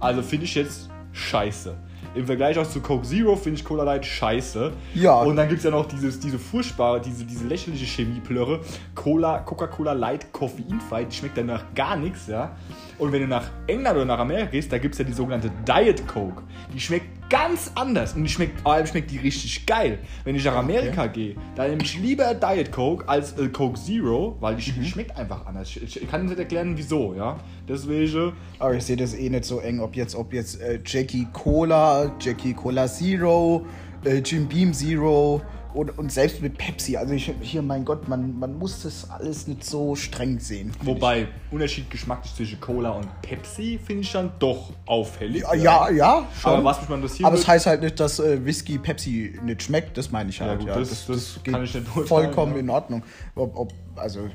also 0.00 0.22
finde 0.22 0.46
ich 0.46 0.54
jetzt 0.54 0.88
scheiße. 1.12 1.76
Im 2.14 2.26
Vergleich 2.26 2.58
auch 2.58 2.66
zu 2.66 2.80
Coke 2.80 3.02
Zero 3.02 3.36
finde 3.36 3.58
ich 3.58 3.64
Cola 3.64 3.82
Light 3.82 4.06
scheiße. 4.06 4.72
Ja. 4.94 5.20
Und 5.20 5.36
dann 5.36 5.48
gibt 5.48 5.58
es 5.58 5.64
ja 5.64 5.70
noch 5.70 5.86
dieses, 5.86 6.18
diese 6.18 6.38
furchtbare, 6.38 7.00
diese, 7.00 7.24
diese 7.24 7.46
lächerliche 7.46 7.84
Chemieplörre. 7.84 8.60
Cola, 8.94 9.40
Coca-Cola 9.40 9.92
Light 9.92 10.32
koffeinfrei, 10.32 11.04
die 11.04 11.14
schmeckt 11.14 11.36
danach 11.36 11.64
gar 11.74 11.96
nichts, 11.96 12.28
ja. 12.28 12.56
Und 12.98 13.12
wenn 13.12 13.22
du 13.22 13.28
nach 13.28 13.50
England 13.66 13.96
oder 13.96 14.04
nach 14.04 14.20
Amerika 14.20 14.46
gehst, 14.46 14.72
da 14.72 14.78
gibt 14.78 14.94
es 14.94 14.98
ja 15.00 15.04
die 15.04 15.12
sogenannte 15.12 15.50
Diet 15.66 16.06
Coke. 16.06 16.42
Die 16.72 16.80
schmeckt 16.80 17.08
ganz 17.30 17.72
anders 17.74 18.12
und 18.14 18.22
die 18.24 18.28
schmeckt, 18.28 18.60
vor 18.60 18.72
allem 18.74 18.86
schmeckt 18.86 19.10
die 19.10 19.18
richtig 19.18 19.66
geil. 19.66 19.98
Wenn 20.24 20.36
ich 20.36 20.44
nach 20.44 20.56
Amerika 20.56 21.06
gehe, 21.06 21.34
dann 21.56 21.70
nehme 21.70 21.82
ich 21.82 21.98
lieber 21.98 22.34
Diet 22.34 22.70
Coke 22.70 23.08
als 23.08 23.32
äh, 23.38 23.48
Coke 23.48 23.78
Zero, 23.80 24.36
weil 24.40 24.56
die, 24.56 24.70
Mhm. 24.72 24.84
schmeckt 24.84 25.16
einfach 25.16 25.46
anders. 25.46 25.68
Ich, 25.70 25.82
ich, 25.82 26.02
ich 26.02 26.10
kann 26.10 26.26
nicht 26.26 26.38
erklären, 26.38 26.74
wieso, 26.76 27.14
ja. 27.14 27.38
Deswegen, 27.68 28.32
Aber 28.58 28.74
ich 28.74 28.84
sehe 28.84 28.96
das 28.96 29.14
eh 29.14 29.30
nicht 29.30 29.44
so 29.44 29.60
eng, 29.60 29.80
ob 29.80 29.96
jetzt, 29.96 30.14
ob 30.14 30.32
jetzt 30.32 30.60
äh, 30.60 30.78
Jackie 30.84 31.26
Cola, 31.32 32.12
Jackie 32.20 32.52
Cola 32.54 32.86
Zero, 32.86 33.64
äh, 34.04 34.18
Jim 34.18 34.46
Beam 34.46 34.72
Zero, 34.74 35.40
und, 35.74 35.98
und 35.98 36.10
selbst 36.12 36.40
mit 36.40 36.56
Pepsi, 36.56 36.96
also 36.96 37.12
ich, 37.12 37.30
hier, 37.40 37.60
mein 37.60 37.84
Gott, 37.84 38.08
man, 38.08 38.38
man 38.38 38.56
muss 38.58 38.82
das 38.84 39.10
alles 39.10 39.46
nicht 39.48 39.64
so 39.64 39.94
streng 39.96 40.38
sehen. 40.38 40.72
Wobei, 40.82 41.28
Unterschied 41.50 41.90
geschmacklich 41.90 42.34
zwischen 42.34 42.60
Cola 42.60 42.90
und 42.90 43.08
Pepsi 43.22 43.78
finde 43.84 44.02
ich 44.02 44.12
dann 44.12 44.32
doch 44.38 44.70
auffällig. 44.86 45.42
ich. 45.54 45.62
Ja, 45.62 45.88
ja, 45.88 45.90
ja, 45.90 46.28
schon. 46.40 46.52
Aber 46.52 46.64
was 46.64 46.80
mich 46.80 46.88
mal 46.88 46.94
interessiert, 46.96 47.26
Aber 47.26 47.36
es 47.36 47.46
heißt 47.46 47.66
halt 47.66 47.82
nicht, 47.82 47.98
dass 47.98 48.18
äh, 48.20 48.44
Whisky 48.44 48.78
Pepsi 48.78 49.38
nicht 49.44 49.62
schmeckt, 49.64 49.98
das 49.98 50.10
meine 50.12 50.30
ich 50.30 50.40
halt. 50.40 50.60
gut, 50.60 50.68
Ja, 50.68 50.78
das- 50.78 51.06
das 51.06 51.40
geht 51.42 51.52
kann 51.52 51.64
ich 51.64 51.74
nicht 51.74 51.86
vollkommen 51.86 52.54
ja. 52.54 52.60
in 52.60 52.70
Ordnung. 52.70 53.02
Ob, 53.34 53.56
ob, 53.56 53.72
also, 53.96 54.28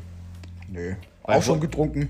nö. 0.68 0.94
Weil 1.24 1.38
Auch 1.38 1.44
schon 1.44 1.60
getrunken. 1.60 2.10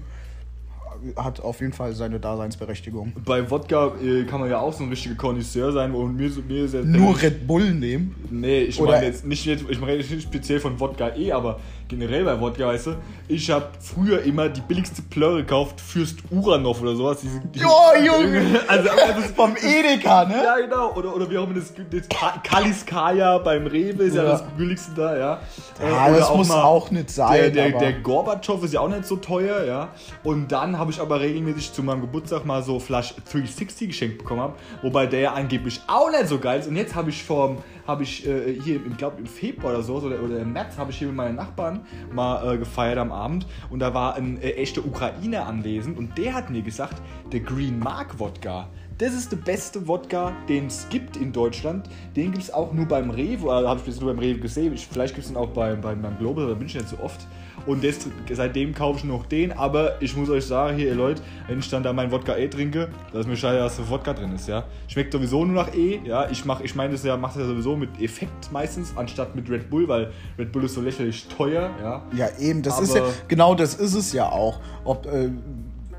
Hat 1.15 1.39
auf 1.39 1.61
jeden 1.61 1.73
Fall 1.73 1.93
seine 1.93 2.19
Daseinsberechtigung. 2.19 3.13
bei 3.25 3.49
Wodka 3.49 3.93
äh, 4.03 4.23
kann 4.25 4.39
man 4.41 4.49
ja 4.49 4.59
auch 4.59 4.73
so 4.73 4.83
ein 4.83 4.89
richtiger 4.89 5.15
Connoisseur 5.15 5.71
sein 5.71 5.93
und 5.93 6.15
mir, 6.15 6.29
mir 6.47 6.65
ist 6.65 6.73
ja 6.73 6.81
Nur 6.81 7.21
Red 7.21 7.47
Bull 7.47 7.73
nehmen. 7.73 8.15
Nee, 8.29 8.63
ich 8.63 8.79
meine 8.81 9.05
jetzt 9.05 9.25
nicht, 9.25 9.45
jetzt- 9.45 9.65
ich 9.69 9.79
meine 9.79 9.93
jetzt 9.95 10.11
nicht 10.11 10.23
speziell 10.23 10.59
von 10.59 10.79
Wodka 10.79 11.15
eh, 11.15 11.31
aber 11.31 11.59
generell 11.89 12.23
bei 12.23 12.39
Wodka, 12.39 12.67
weißt 12.67 12.87
du, 12.87 12.95
ich 13.27 13.49
habe 13.49 13.67
früher 13.79 14.21
immer 14.21 14.47
die 14.47 14.61
billigste 14.61 15.01
Plörre 15.01 15.37
gekauft, 15.37 15.81
Fürst 15.81 16.19
Uranov 16.29 16.81
oder 16.81 16.95
sowas. 16.95 17.17
Diese, 17.21 17.41
die, 17.41 17.61
Oh, 17.65 17.97
Junge! 17.97 18.59
Also, 18.67 18.89
also 18.91 19.03
das, 19.21 19.31
Vom 19.31 19.55
Edeka, 19.57 20.25
ne? 20.25 20.35
ja, 20.43 20.57
genau. 20.59 20.93
Oder, 20.93 21.15
oder 21.15 21.29
wie 21.29 21.37
auch 21.39 21.45
immer 21.45 21.55
das, 21.55 21.73
das 21.91 22.07
Ka- 22.07 22.39
Kaliskaya 22.43 23.39
beim 23.39 23.65
Rewe 23.67 24.03
ist 24.03 24.15
ja, 24.15 24.23
Ja. 24.23 24.29
das 24.31 24.43
billigste 24.55 24.91
da, 24.95 25.17
ja. 25.17 25.39
Äh, 25.81 25.89
Ja, 25.89 26.09
das 26.11 26.33
muss 26.35 26.47
mal 26.47 26.61
auch 26.61 26.91
nicht 26.91 27.09
sein, 27.09 27.33
Der, 27.53 27.69
der, 27.71 27.79
der 27.79 27.93
Gorbatschow 27.93 28.63
ist 28.63 28.73
ja 28.73 28.81
auch 28.81 28.89
nicht 28.89 29.05
so 29.05 29.15
teuer, 29.15 29.63
ja. 29.65 29.89
Und 30.23 30.51
dann 30.51 30.77
habe 30.77 30.91
ich 30.91 30.99
aber 31.01 31.19
regelmäßig 31.19 31.73
zu 31.73 31.81
meinem 31.81 32.01
Geburtstag 32.01 32.45
mal 32.45 32.61
so 32.61 32.79
Flash 32.79 33.15
360 33.31 33.87
geschenkt 33.89 34.17
bekommen 34.19 34.41
hab, 34.41 34.59
wobei 34.83 35.07
der 35.07 35.19
ja 35.21 35.33
angeblich 35.33 35.81
auch 35.87 36.11
nicht 36.11 36.27
so 36.27 36.37
geil 36.37 36.59
ist. 36.59 36.67
Und 36.67 36.75
jetzt 36.75 36.93
habe 36.93 37.09
ich 37.09 37.23
vor, 37.23 37.57
habe 37.89 38.03
ich 38.03 38.25
äh, 38.25 38.53
hier, 38.61 38.79
ich 38.85 38.97
glaube 38.97 39.17
im 39.19 39.25
Februar 39.25 39.73
oder 39.73 39.83
so, 39.83 39.95
oder, 39.95 40.23
oder 40.23 40.39
im 40.39 40.53
März 40.53 40.77
habe 40.77 40.91
ich 40.91 40.97
hier 40.97 41.07
mit 41.07 41.17
meinen 41.17 41.35
Nachbarn 41.35 41.81
mal 42.13 42.53
äh, 42.53 42.57
gefeiert 42.57 42.97
am 42.97 43.11
Abend 43.11 43.47
und 43.69 43.79
da 43.79 43.93
war 43.93 44.15
ein 44.15 44.39
äh, 44.41 44.51
echter 44.51 44.85
Ukrainer 44.85 45.45
anwesend 45.47 45.97
und 45.97 46.17
der 46.17 46.33
hat 46.33 46.49
mir 46.49 46.61
gesagt, 46.61 47.01
der 47.31 47.41
Green 47.41 47.79
Mark 47.79 48.19
Wodka, 48.19 48.69
das 48.99 49.13
ist 49.13 49.31
der 49.31 49.37
beste 49.37 49.87
Wodka, 49.87 50.33
den 50.49 50.67
es 50.67 50.87
gibt 50.89 51.15
in 51.15 51.31
Deutschland. 51.31 51.89
Den 52.17 52.33
gibt 52.33 52.43
es 52.43 52.53
auch 52.53 52.73
nur 52.73 52.85
beim 52.85 53.09
Rewe, 53.09 53.45
oder 53.45 53.69
habe 53.69 53.79
ich 53.79 53.87
jetzt 53.87 54.01
nur 54.01 54.13
beim 54.13 54.19
Rewe 54.19 54.39
gesehen. 54.39 54.73
Ich, 54.73 54.87
vielleicht 54.87 55.15
gibt 55.15 55.25
es 55.25 55.31
den 55.31 55.37
auch 55.37 55.51
beim, 55.51 55.79
beim, 55.79 56.01
beim 56.01 56.17
Global, 56.17 56.47
da 56.47 56.53
bin 56.53 56.67
ich 56.67 56.75
nicht 56.75 56.89
so 56.89 56.99
oft. 56.99 57.25
Und 57.65 57.83
das, 57.83 57.97
seitdem 58.31 58.73
kaufe 58.73 58.99
ich 58.99 59.03
noch 59.03 59.25
den, 59.25 59.51
aber 59.51 60.01
ich 60.01 60.15
muss 60.15 60.29
euch 60.29 60.45
sagen, 60.45 60.77
hier, 60.77 60.87
ihr 60.87 60.95
Leute, 60.95 61.21
wenn 61.47 61.59
ich 61.59 61.69
dann 61.69 61.83
da 61.83 61.93
mein 61.93 62.11
Wodka 62.11 62.35
E 62.35 62.47
trinke, 62.47 62.89
da 63.13 63.19
ist 63.19 63.27
mir 63.27 63.35
scheiße, 63.37 63.57
dass 63.57 63.77
da 63.77 63.89
Wodka 63.89 64.13
drin 64.13 64.33
ist, 64.35 64.47
ja. 64.47 64.63
Schmeckt 64.87 65.13
sowieso 65.13 65.45
nur 65.45 65.55
nach 65.63 65.73
E, 65.73 65.99
ja. 66.03 66.29
Ich 66.29 66.45
mach, 66.45 66.61
ich 66.61 66.75
meine 66.75 66.93
das 66.93 67.03
ja, 67.03 67.17
mache 67.17 67.39
das 67.39 67.47
ja 67.47 67.53
sowieso 67.53 67.75
mit 67.75 68.01
Effekt 68.01 68.51
meistens, 68.51 68.93
anstatt 68.95 69.35
mit 69.35 69.49
Red 69.49 69.69
Bull, 69.69 69.87
weil 69.87 70.11
Red 70.37 70.51
Bull 70.51 70.63
ist 70.63 70.73
so 70.75 70.81
lächerlich 70.81 71.27
teuer, 71.27 71.69
ja. 71.81 72.01
Ja, 72.15 72.27
eben, 72.39 72.61
das 72.61 72.75
Aber- 72.75 72.83
ist 72.83 72.95
ja, 72.95 73.03
genau 73.27 73.55
das 73.55 73.75
ist 73.75 73.93
es 73.95 74.13
ja 74.13 74.29
auch. 74.29 74.59
Ob, 74.85 75.05
äh, 75.05 75.29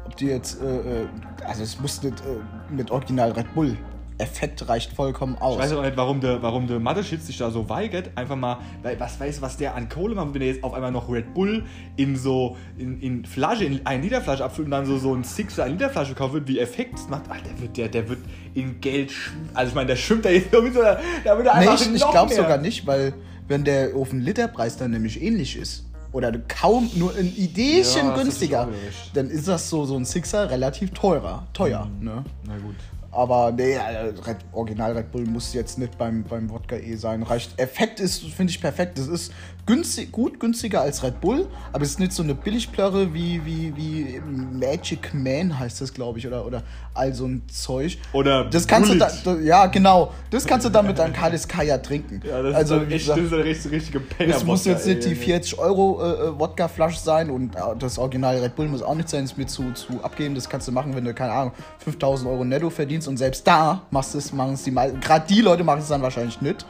ob 0.06 0.16
die 0.16 0.26
jetzt, 0.26 0.60
äh, 0.62 0.66
äh, 1.02 1.06
also 1.46 1.62
es 1.62 1.80
muss 1.80 2.02
nicht 2.02 2.20
äh, 2.20 2.72
mit 2.74 2.90
Original 2.90 3.32
Red 3.32 3.52
Bull. 3.54 3.76
Effekt 4.20 4.68
reicht 4.68 4.92
vollkommen 4.92 5.36
aus. 5.36 5.56
Ich 5.56 5.62
weiß 5.62 5.72
auch 5.72 5.82
nicht, 5.82 5.96
warum 5.96 6.20
der, 6.20 6.42
warum 6.42 6.66
der 6.66 6.78
Mathe-Schitz 6.78 7.26
sich 7.26 7.38
da 7.38 7.50
so 7.50 7.68
weigert. 7.68 8.10
Einfach 8.14 8.36
mal, 8.36 8.58
weil 8.82 8.98
was 9.00 9.18
weiß 9.18 9.42
was 9.42 9.56
der 9.56 9.74
an 9.74 9.88
Kohle 9.88 10.14
macht, 10.14 10.34
wenn 10.34 10.42
er 10.42 10.48
jetzt 10.48 10.62
auf 10.64 10.74
einmal 10.74 10.92
noch 10.92 11.10
Red 11.10 11.34
Bull 11.34 11.64
in 11.96 12.16
so, 12.16 12.56
in, 12.78 13.00
in 13.00 13.24
Flasche, 13.24 13.64
in 13.64 13.84
1 13.86 14.04
Liter 14.04 14.20
Flasche 14.20 14.44
abfüllt 14.44 14.66
und 14.66 14.72
dann 14.72 14.86
so, 14.86 14.98
so 14.98 15.14
ein 15.14 15.24
Sixer 15.24 15.64
1 15.64 15.72
Liter 15.72 15.90
Flasche 15.90 16.14
kaufen 16.14 16.34
wird, 16.34 16.48
wie 16.48 16.58
Effekt 16.60 16.94
das 16.94 17.08
macht, 17.08 17.22
ach, 17.28 17.40
der 17.40 17.60
wird, 17.60 17.76
der, 17.76 17.88
der 17.88 18.08
wird 18.08 18.18
in 18.54 18.80
Geld, 18.80 19.12
also 19.54 19.70
ich 19.70 19.74
meine, 19.74 19.88
der 19.88 19.96
schwimmt 19.96 20.24
da 20.24 20.30
jetzt 20.30 20.52
sowieso, 20.52 20.82
da 20.82 21.00
da 21.24 21.36
wird 21.36 21.46
er 21.48 21.58
nee, 21.58 21.66
einfach 21.68 21.80
ich, 21.86 21.94
ich 21.94 22.00
noch 22.00 22.10
glaube 22.12 22.32
sogar 22.34 22.58
nicht, 22.58 22.86
weil 22.86 23.14
wenn 23.48 23.64
der 23.64 23.94
auf 23.96 24.10
den 24.10 24.20
Literpreis 24.20 24.76
dann 24.76 24.90
nämlich 24.92 25.20
ähnlich 25.22 25.56
ist, 25.56 25.86
oder 26.12 26.32
kaum 26.48 26.90
nur 26.96 27.14
ein 27.16 27.32
Ideechen 27.36 28.06
Ja, 28.08 28.14
ist 28.16 28.20
günstiger, 28.22 28.66
recht. 28.66 29.10
dann 29.14 29.30
ist 29.30 29.46
das 29.46 29.70
so, 29.70 29.84
so 29.84 29.96
ein 29.96 30.04
Sixer 30.04 30.50
relativ 30.50 30.90
teurer. 30.90 31.46
Teuer, 31.52 31.86
Mhm. 32.00 32.04
ne? 32.04 32.24
Na 32.48 32.54
gut. 32.58 32.74
Aber 33.12 33.50
nee, 33.50 33.72
äh, 33.72 34.12
Red, 34.24 34.36
Original 34.52 34.92
Red 34.92 35.10
Bull 35.10 35.24
muss 35.24 35.52
jetzt 35.52 35.78
nicht 35.78 35.98
beim, 35.98 36.22
beim 36.22 36.48
Wodka 36.48 36.76
E 36.76 36.94
sein. 36.94 37.22
Reicht. 37.22 37.58
Effekt 37.58 37.98
ist, 37.98 38.24
finde 38.24 38.52
ich, 38.52 38.60
perfekt. 38.60 38.98
Das 38.98 39.08
ist 39.08 39.32
günstig, 39.70 40.10
gut 40.10 40.40
günstiger 40.40 40.80
als 40.80 41.04
Red 41.04 41.20
Bull, 41.20 41.46
aber 41.72 41.84
es 41.84 41.90
ist 41.90 42.00
nicht 42.00 42.12
so 42.12 42.24
eine 42.24 42.34
Billigplörre 42.34 43.14
wie, 43.14 43.40
wie, 43.44 43.72
wie 43.76 44.20
Magic 44.52 45.14
Man 45.14 45.56
heißt 45.56 45.80
das, 45.80 45.94
glaube 45.94 46.18
ich, 46.18 46.26
oder, 46.26 46.44
oder 46.44 46.64
all 46.92 47.14
so 47.14 47.26
ein 47.26 47.42
Zeug. 47.46 47.98
Oder 48.12 48.46
das 48.46 48.66
kannst 48.66 48.90
Bullet. 48.90 49.06
du 49.22 49.36
da, 49.36 49.40
ja 49.40 49.66
genau, 49.66 50.12
das 50.30 50.44
kannst 50.44 50.66
du 50.66 50.70
dann 50.70 50.88
mit 50.88 50.98
deinem 50.98 51.12
Kaliskaya 51.12 51.78
trinken. 51.78 52.20
Ja, 52.26 52.42
das 52.42 52.56
also, 52.56 52.74
ist 52.74 52.80
dann 52.80 52.90
wie 52.90 52.94
echt, 52.94 53.04
gesagt, 53.04 53.18
das 53.20 53.26
ist 53.26 53.32
ein 53.32 53.40
richtig, 53.42 53.70
richtige 53.70 54.00
Penner. 54.00 54.34
es 54.34 54.44
muss 54.44 54.64
jetzt 54.64 54.88
nicht 54.88 55.04
die 55.04 55.10
ey. 55.10 55.14
40 55.14 55.58
Euro 55.60 56.02
äh, 56.02 56.10
äh, 56.10 56.38
Wodkaflasche 56.40 56.98
sein 56.98 57.30
und 57.30 57.54
äh, 57.54 57.60
das 57.78 57.96
Original 57.96 58.38
Red 58.38 58.56
Bull 58.56 58.66
muss 58.66 58.82
auch 58.82 58.96
nicht 58.96 59.08
sein, 59.08 59.22
ist 59.22 59.38
mir 59.38 59.46
zu, 59.46 59.70
zu 59.74 60.02
abgeben. 60.02 60.34
Das 60.34 60.48
kannst 60.48 60.66
du 60.66 60.72
machen, 60.72 60.96
wenn 60.96 61.04
du, 61.04 61.14
keine 61.14 61.30
Ahnung, 61.30 61.52
5000 61.78 62.28
Euro 62.28 62.44
netto 62.44 62.70
verdienst 62.70 63.06
und 63.06 63.18
selbst 63.18 63.46
da 63.46 63.82
machst 63.92 64.14
du 64.14 64.18
es, 64.18 64.32
machen 64.32 64.54
es 64.54 64.64
die 64.64 64.72
meisten. 64.72 64.98
Gerade 64.98 65.26
die 65.28 65.42
Leute 65.42 65.62
machen 65.62 65.78
es 65.78 65.86
dann 65.86 66.02
wahrscheinlich 66.02 66.40
nicht. 66.40 66.66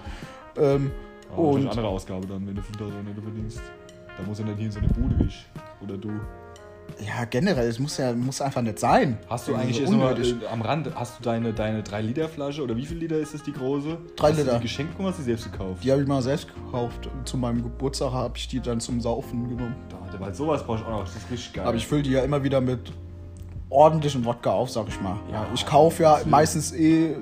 Ähm, 0.58 0.90
Aber 1.32 1.42
das 1.42 1.50
ist 1.50 1.54
und 1.54 1.60
eine 1.62 1.70
andere 1.70 1.88
Ausgabe 1.88 2.26
dann, 2.26 2.46
wenn 2.46 2.54
du 2.54 2.62
5000 2.62 3.08
Euro 3.08 3.20
verdienst. 3.22 3.60
Da 4.16 4.22
muss 4.26 4.38
ja 4.38 4.44
nicht 4.44 4.56
hier 4.56 4.66
in 4.66 4.72
so 4.72 4.78
eine 4.80 4.88
Bude 4.88 5.18
wie 5.18 5.24
ich. 5.24 5.46
Oder 5.82 5.96
du. 5.96 6.08
ja, 7.00 7.24
generell, 7.24 7.68
es 7.68 7.78
muss 7.78 7.96
ja 7.96 8.12
muss 8.12 8.40
einfach 8.42 8.60
nicht 8.62 8.78
sein. 8.78 9.16
Hast 9.28 9.48
du 9.48 9.52
ist 9.52 9.58
eigentlich 9.58 9.86
so 9.86 9.92
unnötig. 9.94 10.34
äh, 10.42 10.46
am 10.48 10.60
Rand, 10.60 10.90
hast 10.94 11.18
du 11.18 11.22
deine, 11.22 11.52
deine 11.54 11.82
3-Liter-Flasche 11.82 12.62
oder 12.62 12.76
wie 12.76 12.84
viel 12.84 12.98
Liter 12.98 13.16
ist 13.16 13.32
das 13.32 13.42
die 13.42 13.52
große? 13.52 13.96
Drei 14.16 14.28
hast 14.28 14.38
Du 14.38 14.42
Liter. 14.42 14.56
die 14.56 14.62
geschenkt 14.62 14.92
bekommen, 14.92 15.08
hast 15.08 15.18
du 15.18 15.22
die 15.22 15.26
selbst 15.30 15.50
gekauft? 15.50 15.84
Die 15.84 15.90
habe 15.92 16.02
ich 16.02 16.08
mal 16.08 16.20
selbst 16.20 16.48
gekauft. 16.52 17.08
Zu 17.24 17.36
meinem 17.38 17.62
Geburtstag 17.62 18.12
habe 18.12 18.36
ich 18.36 18.48
die 18.48 18.60
dann 18.60 18.80
zum 18.80 19.00
Saufen 19.00 19.48
genommen. 19.48 19.76
Da, 19.88 20.20
weil 20.20 20.34
sowas 20.34 20.64
brauche 20.66 20.78
ich 20.80 20.84
auch 20.84 20.90
noch, 20.90 21.04
das 21.04 21.16
ist 21.16 21.30
richtig 21.30 21.52
geil. 21.54 21.64
Aber 21.66 21.76
ich 21.76 21.86
fülle 21.86 22.02
die 22.02 22.10
ja 22.10 22.22
immer 22.24 22.42
wieder 22.42 22.60
mit 22.60 22.92
ordentlichem 23.70 24.24
Wodka 24.24 24.50
auf, 24.50 24.68
sag 24.70 24.88
ich 24.88 25.00
mal. 25.00 25.16
Ja, 25.30 25.42
Ja, 25.44 25.46
ich 25.54 25.64
kaufe 25.64 26.02
ja 26.02 26.18
meistens 26.26 26.72
eh, 26.72 27.16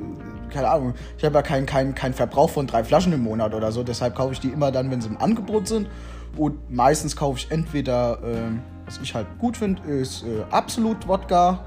keine 0.49 0.69
Ahnung, 0.69 0.95
ich 1.17 1.25
habe 1.25 1.35
ja 1.35 1.43
keinen 1.43 1.67
kein, 1.67 1.95
kein 1.95 2.15
Verbrauch 2.15 2.51
von 2.51 2.67
drei 2.67 2.85
Flaschen 2.85 3.13
im 3.13 3.23
Monat 3.23 3.55
oder 3.55 3.73
so, 3.73 3.83
deshalb 3.83 4.15
kaufe 4.15 4.33
ich 4.33 4.41
die 4.41 4.49
immer 4.49 4.71
dann, 4.73 4.91
wenn 4.91 5.01
sie 5.01 5.09
im 5.09 5.19
Angebot 5.19 5.69
sind. 5.69 5.89
Und 6.37 6.71
meistens 6.71 7.17
kaufe 7.17 7.39
ich 7.39 7.51
entweder, 7.51 8.19
ähm, 8.25 8.63
was 8.85 8.99
ich 9.03 9.15
halt 9.15 9.27
gut 9.39 9.57
finde, 9.57 9.83
ist 9.83 10.25
äh, 10.25 10.45
Absolut 10.51 11.09
Wodka 11.09 11.65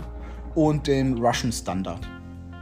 und 0.56 0.88
den 0.88 1.18
Russian 1.18 1.52
Standard. 1.52 2.00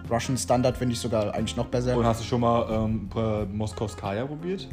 Russian 0.10 0.38
Standard 0.38 0.76
finde 0.76 0.94
ich 0.94 1.00
sogar 1.00 1.34
eigentlich 1.34 1.56
noch 1.56 1.68
besser. 1.68 1.96
Und 1.96 2.06
hast 2.06 2.22
du 2.22 2.26
schon 2.26 2.42
mal 2.42 2.66
ähm, 2.72 3.10
äh, 3.16 3.46
Moskowskaja 3.46 4.26
probiert? 4.26 4.68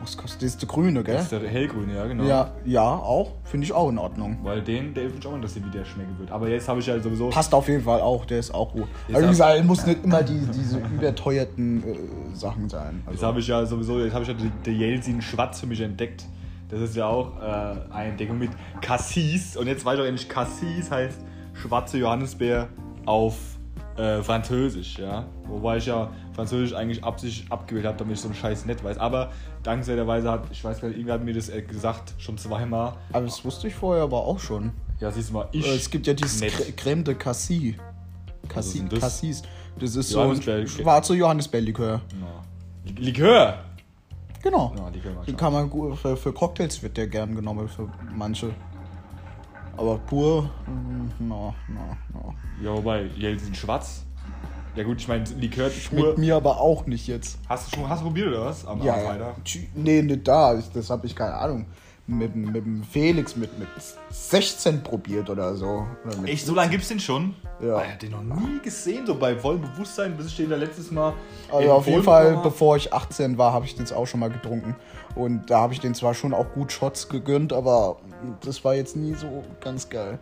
Was 0.00 0.16
kostet 0.16 0.42
das? 0.42 0.50
ist 0.50 0.62
der 0.62 0.68
grüne, 0.68 1.02
gell? 1.04 1.14
Das 1.14 1.24
ist 1.24 1.32
der 1.32 1.40
hellgrüne, 1.48 1.94
ja 1.94 2.06
genau. 2.06 2.24
Ja, 2.24 2.52
ja, 2.64 2.82
auch. 2.82 3.32
Finde 3.44 3.64
ich 3.66 3.72
auch 3.72 3.88
in 3.90 3.98
Ordnung. 3.98 4.38
Weil 4.42 4.62
den, 4.62 4.94
der 4.94 5.04
finde 5.04 5.18
ich 5.20 5.26
auch 5.26 5.34
interessiert, 5.34 5.66
wie 5.66 5.70
der 5.70 5.84
schmecken 5.84 6.18
wird. 6.18 6.30
Aber 6.30 6.48
jetzt 6.48 6.68
habe 6.68 6.80
ich 6.80 6.86
ja 6.86 6.98
sowieso. 7.00 7.30
Passt 7.30 7.52
auf 7.54 7.68
jeden 7.68 7.82
Fall 7.82 8.00
auch, 8.00 8.24
der 8.24 8.38
ist 8.38 8.54
auch 8.54 8.72
gut. 8.72 8.86
Aber 9.12 9.22
wie 9.22 9.26
gesagt, 9.28 9.64
muss 9.64 9.84
nicht 9.86 10.04
immer 10.04 10.22
die, 10.22 10.40
diese 10.54 10.78
überteuerten 10.78 11.82
äh, 11.82 12.34
Sachen 12.34 12.68
sein. 12.68 13.02
Jetzt 13.06 13.08
Also, 13.14 13.26
habe 13.26 13.40
ich 13.40 13.46
ja 13.48 13.64
sowieso, 13.66 13.98
jetzt 14.00 14.14
habe 14.14 14.22
ich 14.22 14.28
ja 14.28 14.34
den- 14.34 14.52
den 14.64 14.78
Jelsin 14.80 15.20
Schwarz 15.20 15.60
für 15.60 15.66
mich 15.66 15.80
entdeckt. 15.80 16.24
Das 16.68 16.80
ist 16.80 16.94
ja 16.96 17.06
auch 17.06 17.36
äh, 17.40 17.92
eine 17.92 18.10
Entdeckung 18.10 18.38
mit 18.38 18.50
Cassis. 18.80 19.56
Und 19.56 19.66
jetzt 19.66 19.84
weiß 19.84 19.94
ich 19.96 20.00
auch 20.02 20.06
endlich, 20.06 20.28
Cassis 20.28 20.90
heißt 20.90 21.20
schwarze 21.54 21.98
Johannisbeer 21.98 22.68
auf 23.06 23.34
äh, 23.96 24.22
Französisch, 24.22 24.98
ja. 24.98 25.24
Wobei 25.46 25.78
ich 25.78 25.86
ja 25.86 26.10
Französisch 26.38 26.72
eigentlich 26.72 27.02
absichtlich 27.02 27.50
abgewählt 27.50 27.84
habe, 27.84 27.96
damit 27.98 28.14
ich 28.14 28.20
so 28.20 28.28
einen 28.28 28.36
Scheiß 28.36 28.64
nicht 28.64 28.84
weiß. 28.84 28.98
Aber 28.98 29.32
dankenswerterweise 29.64 30.30
hat, 30.30 30.44
ich 30.52 30.62
weiß 30.62 30.80
gar 30.80 30.86
nicht, 30.86 30.96
irgendwer 30.96 31.14
hat 31.14 31.24
mir 31.24 31.34
das 31.34 31.48
äh, 31.48 31.62
gesagt, 31.62 32.14
schon 32.18 32.38
zweimal. 32.38 32.94
aber 33.12 33.24
das 33.26 33.44
wusste 33.44 33.66
ich 33.66 33.74
vorher 33.74 34.04
aber 34.04 34.18
auch 34.24 34.38
schon. 34.38 34.70
Ja, 35.00 35.10
siehst 35.10 35.30
du 35.30 35.34
mal, 35.34 35.48
ich. 35.50 35.66
Es 35.66 35.90
gibt 35.90 36.06
ja 36.06 36.14
dieses 36.14 36.40
nett. 36.40 36.52
Cre- 36.52 36.76
Creme 36.76 37.02
de 37.02 37.16
Cassis. 37.16 37.74
Cassis, 38.48 38.82
das? 38.88 39.00
Cassis. 39.00 39.42
Das 39.80 39.96
ist 39.96 40.10
so 40.10 40.20
ein 40.20 40.40
schwarzer 40.68 41.14
Johannisbeerlikör. 41.14 42.00
Ja. 42.20 42.92
Likör! 42.96 43.58
Genau. 44.40 44.72
Ja, 44.78 44.88
Likör 44.90 45.12
mag 45.14 45.26
Den 45.26 45.36
kann 45.36 45.52
man 45.52 45.68
gut, 45.68 45.98
für, 45.98 46.16
für 46.16 46.32
Cocktails 46.32 46.80
wird 46.84 46.96
der 46.96 47.08
gern 47.08 47.34
genommen, 47.34 47.68
für 47.68 47.88
manche. 48.14 48.50
Aber 49.76 49.98
pur, 49.98 50.44
mm, 50.68 51.26
no, 51.28 51.52
no, 51.68 51.96
no. 52.12 52.34
Ja, 52.62 52.72
wobei, 52.76 53.06
Jelsin 53.16 53.56
Schwarz. 53.56 54.04
Ja 54.78 54.84
gut, 54.84 55.00
ich 55.00 55.08
meine, 55.08 55.24
Likör 55.40 55.64
pur. 55.70 55.72
Schmeckt 55.72 56.18
mir 56.18 56.36
aber 56.36 56.60
auch 56.60 56.86
nicht 56.86 57.08
jetzt. 57.08 57.36
Hast 57.48 57.72
du 57.72 57.76
schon 57.80 57.88
hast 57.88 57.98
du 58.00 58.04
probiert 58.04 58.28
oder 58.28 58.44
was? 58.44 58.64
Am 58.64 58.80
Ja, 58.80 58.94
am 58.94 59.00
ja. 59.00 59.06
Freitag? 59.08 59.34
Tschü- 59.44 59.66
Nee, 59.74 60.02
nicht 60.02 60.28
da. 60.28 60.56
Ich, 60.56 60.70
das 60.70 60.88
habe 60.88 61.04
ich 61.08 61.16
keine 61.16 61.34
Ahnung. 61.34 61.66
Mit, 62.06 62.32
dem- 62.32 62.52
mit 62.52 62.64
dem 62.64 62.84
Felix 62.84 63.34
mit, 63.34 63.58
mit 63.58 63.66
16 64.10 64.82
probiert 64.84 65.28
oder 65.28 65.56
so. 65.56 65.84
Oder 66.06 66.28
Echt, 66.28 66.46
so 66.46 66.54
lange 66.54 66.70
gibt's 66.70 66.86
den 66.88 67.00
schon? 67.00 67.34
Ja. 67.60 67.78
Ah, 67.78 67.82
Ich 67.84 67.90
hab 67.92 67.98
den 67.98 68.12
noch 68.12 68.22
nie 68.22 68.60
gesehen, 68.62 69.04
so 69.04 69.16
bei 69.16 69.34
vollem 69.36 69.62
Bewusstsein, 69.62 70.16
bis 70.16 70.28
ich 70.28 70.36
den 70.36 70.48
da 70.48 70.54
letztes 70.56 70.92
Mal. 70.92 71.12
Also 71.50 71.72
auf 71.72 71.86
jeden 71.88 72.04
Fall, 72.04 72.28
bevor. 72.28 72.42
bevor 72.44 72.76
ich 72.76 72.92
18 72.94 73.36
war, 73.36 73.52
habe 73.52 73.64
ich 73.66 73.74
den 73.74 73.90
auch 73.92 74.06
schon 74.06 74.20
mal 74.20 74.30
getrunken. 74.30 74.76
Und 75.16 75.50
da 75.50 75.58
habe 75.62 75.72
ich 75.72 75.80
den 75.80 75.94
zwar 75.96 76.14
schon 76.14 76.32
auch 76.32 76.52
gut 76.54 76.70
Shots 76.70 77.08
gegönnt, 77.08 77.52
aber 77.52 77.96
das 78.42 78.64
war 78.64 78.76
jetzt 78.76 78.94
nie 78.94 79.14
so 79.14 79.42
ganz 79.60 79.88
geil. 79.90 80.20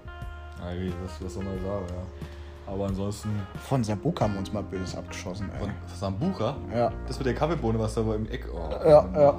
Ah, 0.62 0.70
was, 1.04 1.22
was 1.22 1.34
soll 1.34 1.44
man 1.44 1.54
sagen, 1.62 1.84
ja. 1.90 2.26
Aber 2.66 2.86
ansonsten. 2.86 3.28
Von 3.68 3.84
Sambuka 3.84 4.24
haben 4.24 4.32
wir 4.34 4.40
uns 4.40 4.52
mal 4.52 4.62
böse 4.62 4.98
abgeschossen, 4.98 5.48
ey. 5.56 5.64
Und 5.64 5.72
Sambucha? 5.98 6.56
Ja. 6.74 6.92
Das 7.06 7.18
mit 7.18 7.26
der 7.26 7.34
Kaffeebohne, 7.34 7.78
was 7.78 7.94
da 7.94 8.04
wo 8.04 8.12
im 8.12 8.28
Eck. 8.30 8.46
Oh, 8.52 8.70
Ja, 8.88 9.02
Mann. 9.02 9.14
ja. 9.20 9.34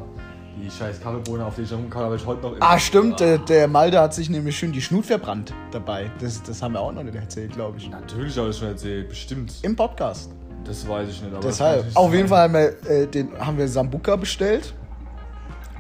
Die 0.60 0.72
scheiß 0.72 1.02
Kaffeebohne, 1.02 1.46
auf 1.46 1.54
die 1.56 1.62
ich 1.62 1.72
rumkam, 1.72 2.04
habe 2.04 2.16
ich 2.16 2.26
heute 2.26 2.42
noch. 2.42 2.56
Ah, 2.62 2.80
stimmt, 2.80 3.20
der, 3.20 3.38
der 3.38 3.68
Malde 3.68 4.00
hat 4.02 4.14
sich 4.16 4.28
nämlich 4.30 4.58
schön 4.58 4.72
die 4.72 4.82
Schnut 4.82 5.06
verbrannt 5.06 5.54
dabei. 5.72 6.10
Das, 6.20 6.42
das 6.42 6.64
haben 6.64 6.74
wir 6.74 6.80
auch 6.80 6.92
noch 6.92 7.04
nicht 7.04 7.14
erzählt, 7.16 7.52
glaube 7.54 7.78
ich. 7.78 7.88
Natürlich 7.90 8.36
habe 8.38 8.48
ich 8.48 8.54
das 8.56 8.60
schon 8.60 8.70
erzählt, 8.70 9.10
bestimmt. 9.10 9.54
Im 9.62 9.76
Podcast. 9.76 10.32
Das 10.64 10.88
weiß 10.88 11.10
ich 11.10 11.22
nicht. 11.22 11.32
Aber 11.32 11.42
Deshalb. 11.46 11.86
ich 11.88 11.96
Auf 11.96 12.10
nicht 12.10 12.18
jeden. 12.18 12.30
Fall 12.30 12.44
haben 12.44 12.54
wir, 12.54 12.90
äh, 12.90 13.06
den, 13.08 13.30
haben 13.40 13.58
wir 13.58 13.68
Sambuka 13.68 14.16
bestellt. 14.16 14.74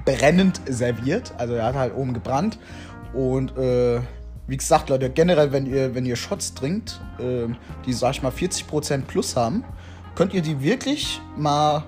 Brennend 0.05 0.61
serviert. 0.69 1.33
Also 1.37 1.55
er 1.55 1.65
hat 1.65 1.75
halt 1.75 1.95
oben 1.95 2.13
gebrannt. 2.13 2.59
Und 3.13 3.57
äh, 3.57 3.99
wie 4.47 4.57
gesagt, 4.57 4.89
Leute, 4.89 5.09
generell, 5.09 5.51
wenn 5.51 5.65
ihr, 5.65 5.93
wenn 5.93 6.05
ihr 6.05 6.15
Shots 6.15 6.53
trinkt, 6.53 7.01
ähm, 7.19 7.57
die, 7.85 7.93
sag 7.93 8.11
ich 8.11 8.23
mal, 8.23 8.31
40% 8.31 9.01
plus 9.01 9.35
haben, 9.35 9.63
könnt 10.15 10.33
ihr 10.33 10.41
die 10.41 10.61
wirklich 10.61 11.21
mal 11.35 11.83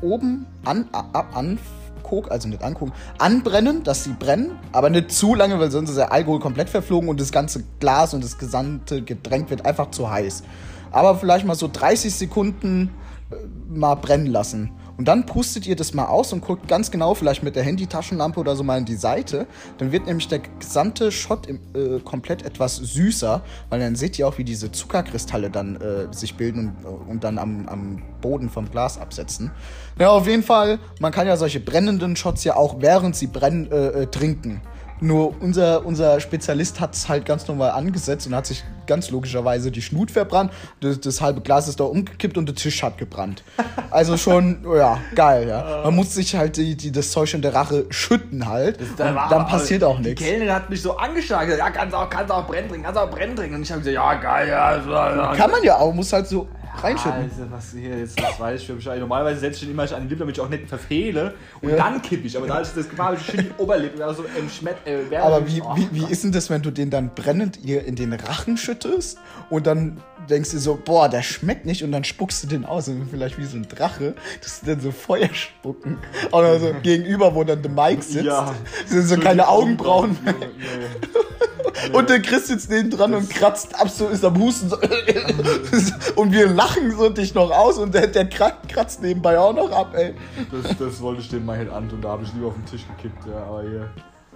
oben 0.00 0.46
an, 0.64 0.88
ab, 0.92 1.36
angucken, 1.36 2.30
also 2.30 2.48
nicht 2.48 2.62
angucken, 2.62 2.92
anbrennen, 3.18 3.82
dass 3.82 4.04
sie 4.04 4.12
brennen, 4.12 4.58
aber 4.72 4.88
nicht 4.88 5.12
zu 5.12 5.34
lange, 5.34 5.60
weil 5.60 5.70
sonst 5.70 5.90
ist 5.90 5.98
der 5.98 6.10
Alkohol 6.10 6.40
komplett 6.40 6.70
verflogen 6.70 7.08
und 7.08 7.20
das 7.20 7.30
ganze 7.30 7.64
Glas 7.78 8.14
und 8.14 8.24
das 8.24 8.38
gesamte 8.38 9.02
Getränk 9.02 9.50
wird 9.50 9.66
einfach 9.66 9.90
zu 9.90 10.10
heiß. 10.10 10.44
Aber 10.90 11.16
vielleicht 11.16 11.44
mal 11.44 11.54
so 11.54 11.68
30 11.70 12.14
Sekunden 12.14 12.90
äh, 13.30 13.36
mal 13.68 13.96
brennen 13.96 14.26
lassen. 14.26 14.70
Und 14.98 15.06
dann 15.06 15.26
pustet 15.26 15.66
ihr 15.66 15.76
das 15.76 15.94
mal 15.94 16.06
aus 16.06 16.32
und 16.32 16.40
guckt 16.40 16.66
ganz 16.66 16.90
genau, 16.90 17.14
vielleicht 17.14 17.44
mit 17.44 17.54
der 17.54 17.62
Handytaschenlampe 17.62 18.40
oder 18.40 18.56
so 18.56 18.64
mal 18.64 18.78
in 18.78 18.84
die 18.84 18.96
Seite. 18.96 19.46
Dann 19.78 19.92
wird 19.92 20.06
nämlich 20.06 20.26
der 20.26 20.40
gesamte 20.40 21.12
Shot 21.12 21.46
im, 21.46 21.60
äh, 21.72 22.00
komplett 22.00 22.44
etwas 22.44 22.76
süßer, 22.76 23.42
weil 23.70 23.78
dann 23.78 23.94
seht 23.94 24.18
ihr 24.18 24.26
auch, 24.26 24.38
wie 24.38 24.44
diese 24.44 24.72
Zuckerkristalle 24.72 25.50
dann 25.50 25.76
äh, 25.76 26.12
sich 26.12 26.34
bilden 26.34 26.76
und, 26.82 27.08
und 27.08 27.24
dann 27.24 27.38
am, 27.38 27.68
am 27.68 28.02
Boden 28.20 28.50
vom 28.50 28.68
Glas 28.70 28.98
absetzen. 28.98 29.52
Ja, 30.00 30.10
auf 30.10 30.26
jeden 30.26 30.42
Fall, 30.42 30.80
man 30.98 31.12
kann 31.12 31.28
ja 31.28 31.36
solche 31.36 31.60
brennenden 31.60 32.16
Shots 32.16 32.42
ja 32.42 32.56
auch 32.56 32.80
während 32.80 33.14
sie 33.14 33.28
brennen 33.28 33.70
äh, 33.70 34.02
äh, 34.02 34.06
trinken. 34.06 34.60
Nur 35.00 35.34
unser, 35.40 35.86
unser 35.86 36.18
Spezialist 36.20 36.80
hat 36.80 36.94
es 36.94 37.08
halt 37.08 37.24
ganz 37.24 37.46
normal 37.46 37.70
angesetzt 37.70 38.26
und 38.26 38.34
hat 38.34 38.46
sich 38.46 38.64
ganz 38.86 39.10
logischerweise 39.10 39.70
die 39.70 39.82
Schnut 39.82 40.10
verbrannt. 40.10 40.52
Das, 40.80 40.98
das 41.00 41.20
halbe 41.20 41.40
Glas 41.40 41.68
ist 41.68 41.78
da 41.78 41.84
umgekippt 41.84 42.36
und 42.36 42.46
der 42.46 42.54
Tisch 42.56 42.82
hat 42.82 42.98
gebrannt. 42.98 43.42
Also 43.90 44.16
schon, 44.16 44.64
ja, 44.76 44.98
geil, 45.14 45.46
ja. 45.48 45.82
Man 45.84 45.94
muss 45.94 46.14
sich 46.14 46.34
halt 46.36 46.56
die, 46.56 46.76
die, 46.76 46.90
das 46.90 47.12
Zeug 47.12 47.32
in 47.34 47.42
der 47.42 47.54
Rache 47.54 47.86
schütten 47.90 48.48
halt. 48.48 48.80
Und 48.80 48.98
Da 48.98 49.14
war 49.14 49.28
dann 49.28 49.40
aber- 49.42 49.50
passiert 49.50 49.84
auch 49.84 49.98
Die 49.98 50.08
nichts. 50.08 50.22
Kellnerin 50.24 50.52
hat 50.54 50.68
mich 50.70 50.82
so 50.82 50.96
angeschaut, 50.96 51.42
gesagt, 51.42 51.58
ja, 51.58 51.70
kannst 51.70 51.94
auch, 51.94 52.08
kannst 52.10 52.32
auch 52.32 52.46
brennen 52.46 52.68
trinken, 52.68 52.84
kannst 52.84 53.00
auch 53.00 53.10
brennen 53.10 53.36
trinken. 53.36 53.54
Und 53.56 53.62
ich 53.62 53.70
habe 53.70 53.80
gesagt, 53.82 53.94
ja, 53.94 54.14
geil, 54.14 54.48
ja. 54.48 55.34
Kann 55.36 55.50
man 55.50 55.62
ja 55.62 55.76
auch, 55.76 55.92
muss 55.94 56.12
halt 56.12 56.26
so 56.26 56.48
reinschütten. 56.82 57.12
Alter, 57.22 57.50
was 57.50 57.72
hier 57.72 57.98
jetzt, 57.98 58.20
das 58.20 58.38
weiß 58.38 58.62
ich 58.62 58.68
Bescheid. 58.68 59.00
Normalerweise 59.00 59.40
setze 59.40 59.56
ich 59.56 59.60
den 59.62 59.70
immer 59.72 59.82
an 59.82 60.02
die 60.02 60.08
Lippe, 60.08 60.20
damit 60.20 60.36
ich 60.36 60.42
auch 60.42 60.48
nicht 60.48 60.68
verfehle. 60.68 61.34
Und 61.60 61.70
Ja. 61.70 61.76
dann 61.76 62.00
kippe 62.02 62.26
ich. 62.26 62.36
Aber 62.36 62.46
da 62.46 62.60
ich 62.60 62.68
das 62.68 62.88
gemacht 62.88 63.08
habe, 63.08 63.16
ich 63.16 63.26
schön 63.26 63.44
die 63.44 63.62
Oberlippe. 63.62 64.04
Also 64.04 64.24
im 64.38 64.48
Schmett, 64.48 64.76
äh, 64.86 65.16
Aber 65.16 65.46
wie, 65.46 65.60
oh, 65.62 65.74
wie, 65.76 65.88
wie 65.92 66.10
ist 66.10 66.24
denn 66.24 66.32
das, 66.32 66.50
wenn 66.50 66.62
du 66.62 66.70
den 66.70 66.90
dann 66.90 67.14
brennend 67.14 67.58
ihr 67.64 67.84
in 67.84 67.94
den 67.96 68.12
Rachen 68.12 68.56
schüttest 68.56 69.18
und 69.50 69.66
dann 69.66 69.98
denkst 70.28 70.50
du 70.52 70.58
so, 70.58 70.78
boah, 70.82 71.08
der 71.08 71.22
schmeckt 71.22 71.66
nicht 71.66 71.82
und 71.82 71.92
dann 71.92 72.04
spuckst 72.04 72.42
du 72.42 72.46
den 72.46 72.64
aus 72.64 72.88
und 72.88 73.08
vielleicht 73.10 73.38
wie 73.38 73.44
so 73.44 73.56
ein 73.56 73.66
Drache, 73.68 74.14
dass 74.42 74.60
du 74.60 74.66
dann 74.66 74.80
so 74.80 74.90
Feuer 74.90 75.28
spucken. 75.32 75.98
Oder 76.32 76.58
so 76.60 76.74
gegenüber, 76.82 77.34
wo 77.34 77.44
dann 77.44 77.62
der 77.62 77.70
Mike 77.70 78.02
sitzt, 78.02 78.24
Ja. 78.24 78.54
sind 78.86 79.06
so 79.06 79.16
keine 79.16 79.48
Augenbrauen. 79.48 80.16
Ja, 80.24 80.32
ja. 80.32 81.92
Und 81.92 82.08
der 82.10 82.20
Chris 82.20 82.48
sitzt 82.48 82.70
neben 82.70 82.90
dran 82.90 83.14
und 83.14 83.30
kratzt 83.30 83.78
ab, 83.80 83.88
so 83.88 84.08
ist 84.08 84.24
am 84.24 84.36
Husten 84.38 84.68
so. 84.68 84.76
und 86.16 86.32
wir 86.32 86.48
lachen 86.48 86.90
so 86.96 87.08
dich 87.08 87.34
noch 87.34 87.50
aus 87.50 87.78
und 87.78 87.94
der, 87.94 88.08
der 88.08 88.28
krat- 88.28 88.68
kratzt 88.68 89.00
nebenbei 89.02 89.38
auch 89.38 89.54
noch 89.54 89.70
ab, 89.70 89.94
ey. 89.94 90.14
Das, 90.50 90.76
das 90.76 91.00
wollte 91.00 91.20
ich 91.20 91.28
dem 91.28 91.44
mal 91.46 91.56
halt 91.56 91.70
an 91.70 91.88
und 91.90 92.02
da 92.02 92.08
habe 92.10 92.24
ich 92.24 92.32
lieber 92.34 92.48
auf 92.48 92.54
den 92.54 92.66
Tisch 92.66 92.84
gekippt. 92.96 93.24
Ja, 93.26 93.44
aber 93.44 93.62
hier, 93.62 93.90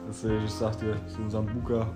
das, 0.07 0.25
äh, 0.25 0.37
ich 0.45 0.51
sag 0.53 0.79
dir, 0.79 0.97
so 1.09 1.19
ein 1.23 1.31
Sambuka. 1.31 1.87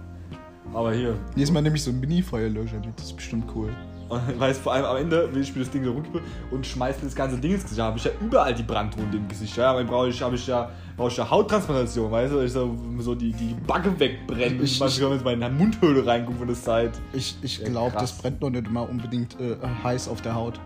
Aber 0.75 0.93
hier, 0.93 1.17
ist 1.37 1.53
mal 1.53 1.63
nämlich 1.63 1.83
so 1.83 1.91
ein 1.91 2.01
Mini-Feuerlöscher 2.01 2.77
mit, 2.81 2.97
das 2.99 3.07
ist 3.07 3.17
bestimmt 3.17 3.45
cool. 3.55 3.71
Und 4.09 4.21
weißt 4.39 4.61
vor 4.61 4.73
allem 4.75 4.85
am 4.85 4.97
Ende 4.99 5.33
will 5.35 5.43
ich 5.43 5.53
mir 5.55 5.63
das 5.63 5.71
Ding 5.71 5.83
so 5.85 5.93
runter 5.93 6.21
und 6.51 6.65
schmeiße 6.67 7.01
das 7.03 7.15
ganze 7.15 7.39
Ding 7.39 7.53
ins 7.55 7.63
Gesicht. 7.63 7.79
Da 7.81 7.87
habe 7.87 7.99
ich 7.99 8.05
ja 8.05 8.11
überall 8.21 8.55
die 8.55 8.63
Brandwunde 8.63 9.17
im 9.17 9.27
Gesicht. 9.27 9.57
Ja, 9.57 9.75
dann 9.75 9.87
brauche 9.87 10.09
ich, 10.09 10.23
habe 10.23 10.37
ich 10.37 10.47
ja, 10.47 10.71
brauche 10.97 11.09
ich 11.09 11.17
ja 11.17 11.29
Hauttransplantation, 11.29 12.11
weißt 12.11 12.33
du? 12.35 12.41
Ich 12.43 12.53
so, 12.53 12.77
so 12.99 13.15
die, 13.15 13.33
die 13.33 13.55
Backe 13.67 13.99
wegbrennen. 13.99 14.63
Ich- 14.63 14.81
Ich, 14.81 14.99
ich, 14.99 15.01
in 15.03 15.23
meine 15.25 15.51
Mundhöhle 15.51 16.07
reinguckt 16.07 16.39
von 16.39 16.47
der 16.47 16.57
Zeit. 16.57 16.93
Ich, 17.13 17.37
ich 17.43 17.59
Ja, 17.59 17.69
glaube, 17.69 17.97
das 17.99 18.13
brennt 18.13 18.41
noch 18.43 18.51
nicht 18.51 18.67
immer 18.69 18.89
unbedingt 18.89 19.41
äh, 19.41 19.57
heiß 19.83 20.09
auf 20.09 20.21
der 20.23 20.35
Haut. 20.37 20.61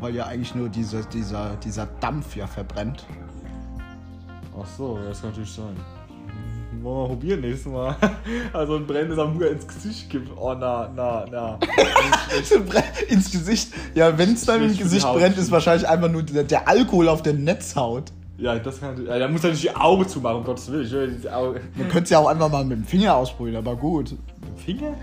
Weil 0.00 0.14
ja 0.14 0.26
eigentlich 0.26 0.54
nur 0.54 0.68
dieser, 0.68 1.02
dieser, 1.04 1.56
dieser 1.64 1.86
Dampf 2.00 2.36
ja 2.36 2.46
verbrennt. 2.46 3.06
Ach 4.60 4.66
so, 4.76 4.98
das 5.08 5.20
kann 5.22 5.30
natürlich 5.30 5.52
sein. 5.52 5.74
Wollen 6.82 7.02
wir 7.02 7.08
probieren 7.08 7.40
nächstes 7.40 7.72
Mal. 7.72 7.96
Also 8.52 8.76
ein 8.76 8.86
brennendes 8.86 9.18
Hamburger 9.18 9.50
ins 9.50 9.66
Gesicht 9.66 10.10
gibt. 10.10 10.30
Oh 10.36 10.54
na, 10.54 10.90
na, 10.94 11.24
na. 11.30 11.58
Ins 13.08 13.30
Gesicht. 13.30 13.72
Ja, 13.94 14.16
wenn 14.16 14.34
es 14.34 14.44
dann 14.44 14.62
im 14.62 14.76
Gesicht 14.76 15.06
brennt, 15.06 15.36
ist 15.38 15.50
wahrscheinlich 15.50 15.88
einfach 15.88 16.10
nur 16.10 16.22
der, 16.22 16.44
der 16.44 16.68
Alkohol 16.68 17.08
auf 17.08 17.22
der 17.22 17.34
Netzhaut. 17.34 18.12
Ja, 18.38 18.58
das 18.58 18.80
kann 18.80 18.90
natürlich. 18.90 19.10
Ja, 19.10 19.18
da 19.18 19.28
muss 19.28 19.44
er 19.44 19.50
nicht 19.50 19.62
die 19.62 19.74
Augen 19.74 20.08
zumachen, 20.08 20.38
um 20.38 20.44
Gottes 20.44 20.70
Willen. 20.70 21.22
Man 21.76 21.88
könnte 21.88 22.04
es 22.04 22.10
ja 22.10 22.18
auch 22.18 22.28
einfach 22.28 22.50
mal 22.50 22.64
mit 22.64 22.78
dem 22.78 22.84
Finger 22.84 23.14
ausprobieren, 23.16 23.56
aber 23.56 23.76
gut. 23.76 24.14
Finger? 24.64 24.94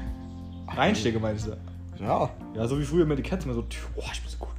Reinstecke 0.68 1.20
meinst 1.20 1.48
du? 1.48 1.52
Ja. 2.02 2.30
Ja, 2.56 2.68
so 2.68 2.80
wie 2.80 2.84
früher 2.84 3.06
mit 3.06 3.20
die 3.20 3.24
Katze 3.24 3.46
immer 3.46 3.54
so. 3.54 3.64
Oh, 3.96 4.04
ich 4.12 4.22
bin 4.22 4.30
so 4.30 4.38
gut. 4.38 4.50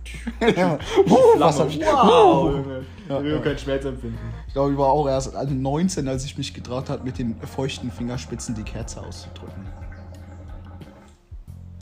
uh, 1.10 1.40
was 1.40 1.58
hab 1.58 1.68
ich? 1.68 1.80
Wow, 1.80 2.44
Uh. 2.44 2.56
Junge. 2.56 2.86
Ja, 3.08 3.18
ich 3.18 3.24
will 3.24 3.32
ja. 3.32 3.38
keinen 3.40 3.58
Schmerz 3.58 3.84
empfinden. 3.84 4.18
Ich 4.46 4.52
glaube, 4.52 4.72
ich 4.72 4.78
war 4.78 4.92
auch 4.92 5.08
erst 5.08 5.34
19, 5.34 6.06
als 6.06 6.24
ich 6.24 6.38
mich 6.38 6.54
getraut 6.54 6.88
habe, 6.88 7.02
mit 7.02 7.18
den 7.18 7.36
feuchten 7.40 7.90
Fingerspitzen 7.90 8.54
die 8.54 8.62
Kerze 8.62 9.00
auszudrücken. 9.04 9.66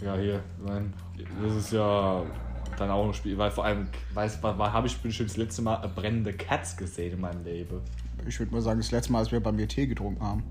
Ja, 0.02 0.16
hier, 0.16 0.40
mein, 0.66 0.94
das 1.42 1.56
ist 1.56 1.72
ja 1.72 2.22
dann 2.78 2.90
auch 2.90 3.06
ein 3.06 3.12
Spiel, 3.12 3.36
weil 3.36 3.50
vor 3.50 3.66
allem, 3.66 3.88
weiß, 4.14 4.38
wann 4.40 4.58
wann 4.58 4.72
habe 4.72 4.86
ich 4.86 4.96
bestimmt 4.96 5.28
das 5.28 5.36
letzte 5.36 5.60
Mal 5.60 5.76
eine 5.76 5.88
brennende 5.88 6.32
Katz 6.32 6.74
gesehen 6.76 7.12
in 7.12 7.20
meinem 7.20 7.44
Leben? 7.44 7.82
Ich 8.26 8.38
würde 8.38 8.52
mal 8.52 8.62
sagen, 8.62 8.80
das 8.80 8.90
letzte 8.90 9.12
Mal, 9.12 9.18
als 9.18 9.30
wir 9.30 9.40
bei 9.40 9.52
mir 9.52 9.68
Tee 9.68 9.86
getrunken 9.86 10.24
haben. 10.24 10.42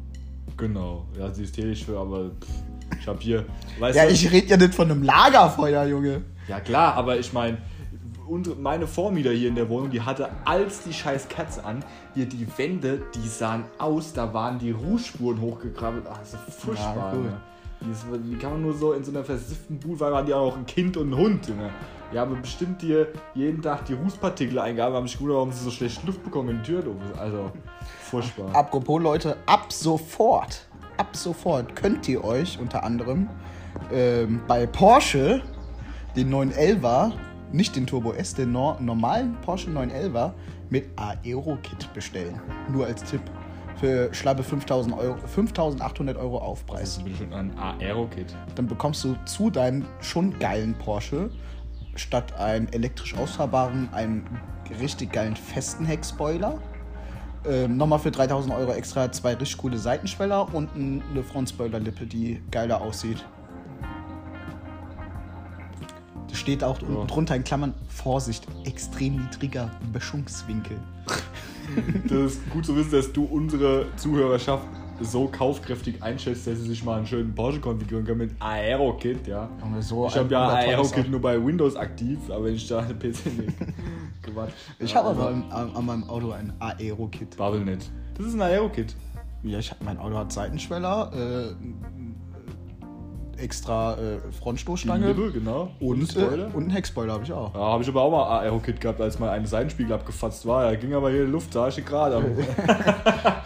Genau, 0.56 1.06
ja, 1.18 1.34
sie 1.34 1.44
ist 1.44 1.84
für, 1.84 1.98
aber 1.98 2.30
pff, 2.30 2.64
ich 3.00 3.08
habe 3.08 3.20
hier, 3.20 3.46
weißt 3.80 3.98
Ja, 3.98 4.06
du, 4.06 4.12
ich 4.12 4.32
rede 4.32 4.48
ja 4.48 4.58
nicht 4.58 4.74
von 4.74 4.90
einem 4.90 5.04
Lagerfeuer, 5.04 5.86
Junge. 5.86 6.22
ja 6.48 6.60
klar, 6.60 6.94
aber 6.96 7.18
ich 7.18 7.34
meine, 7.34 7.58
meine 8.60 8.86
Vormieter 8.88 9.32
hier 9.32 9.50
in 9.50 9.56
der 9.56 9.68
Wohnung, 9.70 9.90
die 9.90 10.02
hatte 10.02 10.30
als 10.46 10.84
die 10.84 10.94
scheiß 10.94 11.30
Katze 11.30 11.64
an, 11.66 11.84
hier 12.14 12.26
die 12.28 12.48
Wände, 12.58 13.02
die 13.16 13.28
sahen 13.28 13.64
aus, 13.80 14.14
da 14.14 14.34
waren 14.34 14.60
die 14.60 14.72
Rußspuren 14.72 15.42
hochgekrabbelt, 15.42 16.06
ach, 16.10 16.20
das 16.20 16.34
ist 16.48 16.60
furchtbar, 16.60 16.96
Ja, 16.96 17.14
cool. 17.14 17.34
Die, 17.82 18.30
die 18.32 18.36
kann 18.36 18.52
man 18.52 18.62
nur 18.62 18.74
so 18.74 18.92
in 18.92 19.04
so 19.06 19.12
einer 19.12 19.24
versifften 19.24 19.80
Bude, 19.80 20.00
weil 20.02 20.12
man 20.12 20.26
die 20.26 20.34
auch 20.34 20.56
ein 20.58 20.66
Kind 20.66 20.98
und 20.98 21.12
ein 21.12 21.18
Hund, 21.18 21.48
Junge. 21.48 21.70
Ja, 22.12 22.24
aber 22.24 22.36
bestimmt 22.36 22.82
dir 22.82 23.08
jeden 23.36 23.62
Tag 23.62 23.86
die 23.86 23.94
Rußpartikel 23.94 24.60
eingaben, 24.60 24.96
haben 24.96 25.08
sich 25.08 25.16
gewundert, 25.16 25.38
warum 25.38 25.52
sie 25.54 25.64
so 25.64 25.72
schlecht 25.72 26.04
Luft 26.06 26.22
bekommen 26.24 26.50
in 26.50 26.58
die 26.58 26.64
Tür. 26.64 26.84
Also, 27.18 27.52
furchtbar. 28.02 28.54
Apropos 28.54 29.02
Leute, 29.02 29.38
ab 29.46 29.72
sofort, 29.72 30.68
ab 31.00 31.16
sofort 31.16 31.76
könnt 31.76 32.08
ihr 32.08 32.24
euch 32.24 32.60
unter 32.60 32.84
anderem 32.84 33.30
ähm, 33.92 34.42
bei 34.48 34.68
Porsche 34.68 35.42
den 36.16 36.34
911er, 36.34 37.14
nicht 37.52 37.76
den 37.76 37.88
Turbo 37.88 38.14
S, 38.14 38.36
den 38.36 38.52
nor 38.52 38.80
normalen 38.80 39.36
Porsche 39.42 39.70
911er 39.70 40.34
mit 40.70 40.86
Aero-Kit 40.98 41.92
bestellen. 41.94 42.40
Nur 42.72 42.86
als 42.86 43.04
Tipp. 43.04 43.22
Für 43.78 44.14
schlappe 44.14 44.44
5000 44.44 44.98
Euro, 44.98 45.16
5800 45.26 46.18
Euro 46.18 46.40
Aufpreis. 46.40 46.96
Das 46.96 47.04
bin 47.04 47.16
schon 47.16 47.34
ein 47.34 47.58
Aero-Kit. 47.58 48.36
Dann 48.56 48.68
bekommst 48.68 49.06
du 49.06 49.16
zu 49.24 49.50
deinem 49.50 49.86
schon 50.02 50.38
geilen 50.38 50.74
Porsche 50.74 51.32
statt 51.96 52.38
einen 52.38 52.68
elektrisch 52.74 53.16
ausfahrbaren 53.16 53.90
einen 53.94 54.26
richtig 54.82 55.12
geilen 55.14 55.36
festen 55.36 55.86
Heckspoiler. 55.86 56.60
Ähm, 57.48 57.78
nochmal 57.78 58.00
für 58.00 58.12
3000 58.12 58.54
Euro 58.54 58.72
extra 58.74 59.12
zwei 59.12 59.34
richtig 59.34 59.58
coole 59.58 59.78
Seitenschweller 59.78 60.54
und 60.54 60.76
ein- 60.76 61.02
eine 61.12 61.24
Frontspoilerlippe, 61.24 62.06
die 62.06 62.42
geiler 62.52 62.82
aussieht. 62.82 63.24
Da 66.28 66.36
steht 66.36 66.64
auch 66.64 66.82
unten 66.82 67.08
drunter 67.08 67.36
in 67.36 67.44
Klammern 67.44 67.74
Vorsicht, 67.88 68.46
extrem 68.66 69.16
niedriger 69.18 69.72
Böschungswinkel. 69.92 70.78
Das 72.06 72.34
ist 72.34 72.50
gut 72.50 72.66
zu 72.66 72.76
wissen, 72.76 72.92
dass 72.94 73.14
du 73.14 73.26
unsere 73.26 73.86
Zuhörerschaft 73.96 74.66
so 75.02 75.28
kaufkräftig 75.28 76.02
einschätzt, 76.02 76.48
dass 76.48 76.58
sie 76.58 76.66
sich 76.68 76.84
mal 76.84 76.98
einen 76.98 77.06
schönen 77.06 77.36
Porsche 77.36 77.60
konfigurieren 77.60 78.08
können 78.08 78.18
mit 78.18 78.32
Aero-Kit, 78.40 79.28
ja. 79.28 79.48
So 79.80 80.08
ich 80.08 80.16
habe 80.18 80.32
ja 80.34 80.48
Aero-Kit 80.50 81.12
nur 81.12 81.22
bei 81.22 81.46
Windows 81.46 81.76
aktiv, 81.76 82.18
aber 82.32 82.48
ich 82.48 82.68
da 82.68 82.80
eine 82.80 82.96
PC 82.96 83.24
nehme, 83.28 83.54
Quatsch. 84.30 84.52
Ich 84.80 84.96
habe 84.96 85.10
aber 85.10 85.28
an, 85.28 85.46
an, 85.52 85.76
an 85.76 85.86
meinem 85.86 86.10
Auto 86.10 86.32
ein 86.32 86.54
Aero-Kit. 86.60 87.38
Bubble 87.38 87.62
nicht. 87.62 87.92
Das 88.16 88.28
ist 88.28 88.34
ein 88.34 88.42
Aero-Kit. 88.42 88.96
Ja, 89.44 89.60
ich 89.60 89.72
hab, 89.72 89.82
mein 89.84 89.98
Auto 89.98 90.18
hat 90.18 90.32
Seitenschweller, 90.32 91.12
äh, 91.14 91.54
extra 93.42 93.98
äh, 93.98 94.20
Frontstoßstange. 94.32 95.08
Lippe, 95.08 95.32
genau. 95.32 95.72
Und, 95.80 96.02
äh, 96.02 96.22
Spoiler. 96.22 96.48
und 96.48 96.64
einen 96.64 96.70
Heckspoiler 96.72 97.14
habe 97.14 97.24
ich 97.24 97.32
auch. 97.32 97.54
Ja, 97.54 97.60
habe 97.60 97.84
ich 97.84 97.90
aber 97.90 98.02
auch 98.02 98.12
mal 98.12 98.40
Aero-Kit 98.42 98.82
gehabt, 98.82 99.00
als 99.00 99.20
mal 99.20 99.30
ein 99.30 99.46
Seitenspiegel 99.46 99.94
abgefatzt 99.94 100.46
war. 100.46 100.64
Da 100.64 100.76
ging 100.76 100.94
aber 100.94 101.10
hier 101.10 101.26
die 101.26 101.32
Luft, 101.32 101.54
sah 101.54 101.70
ich 101.70 101.86
gerade. 101.86 102.22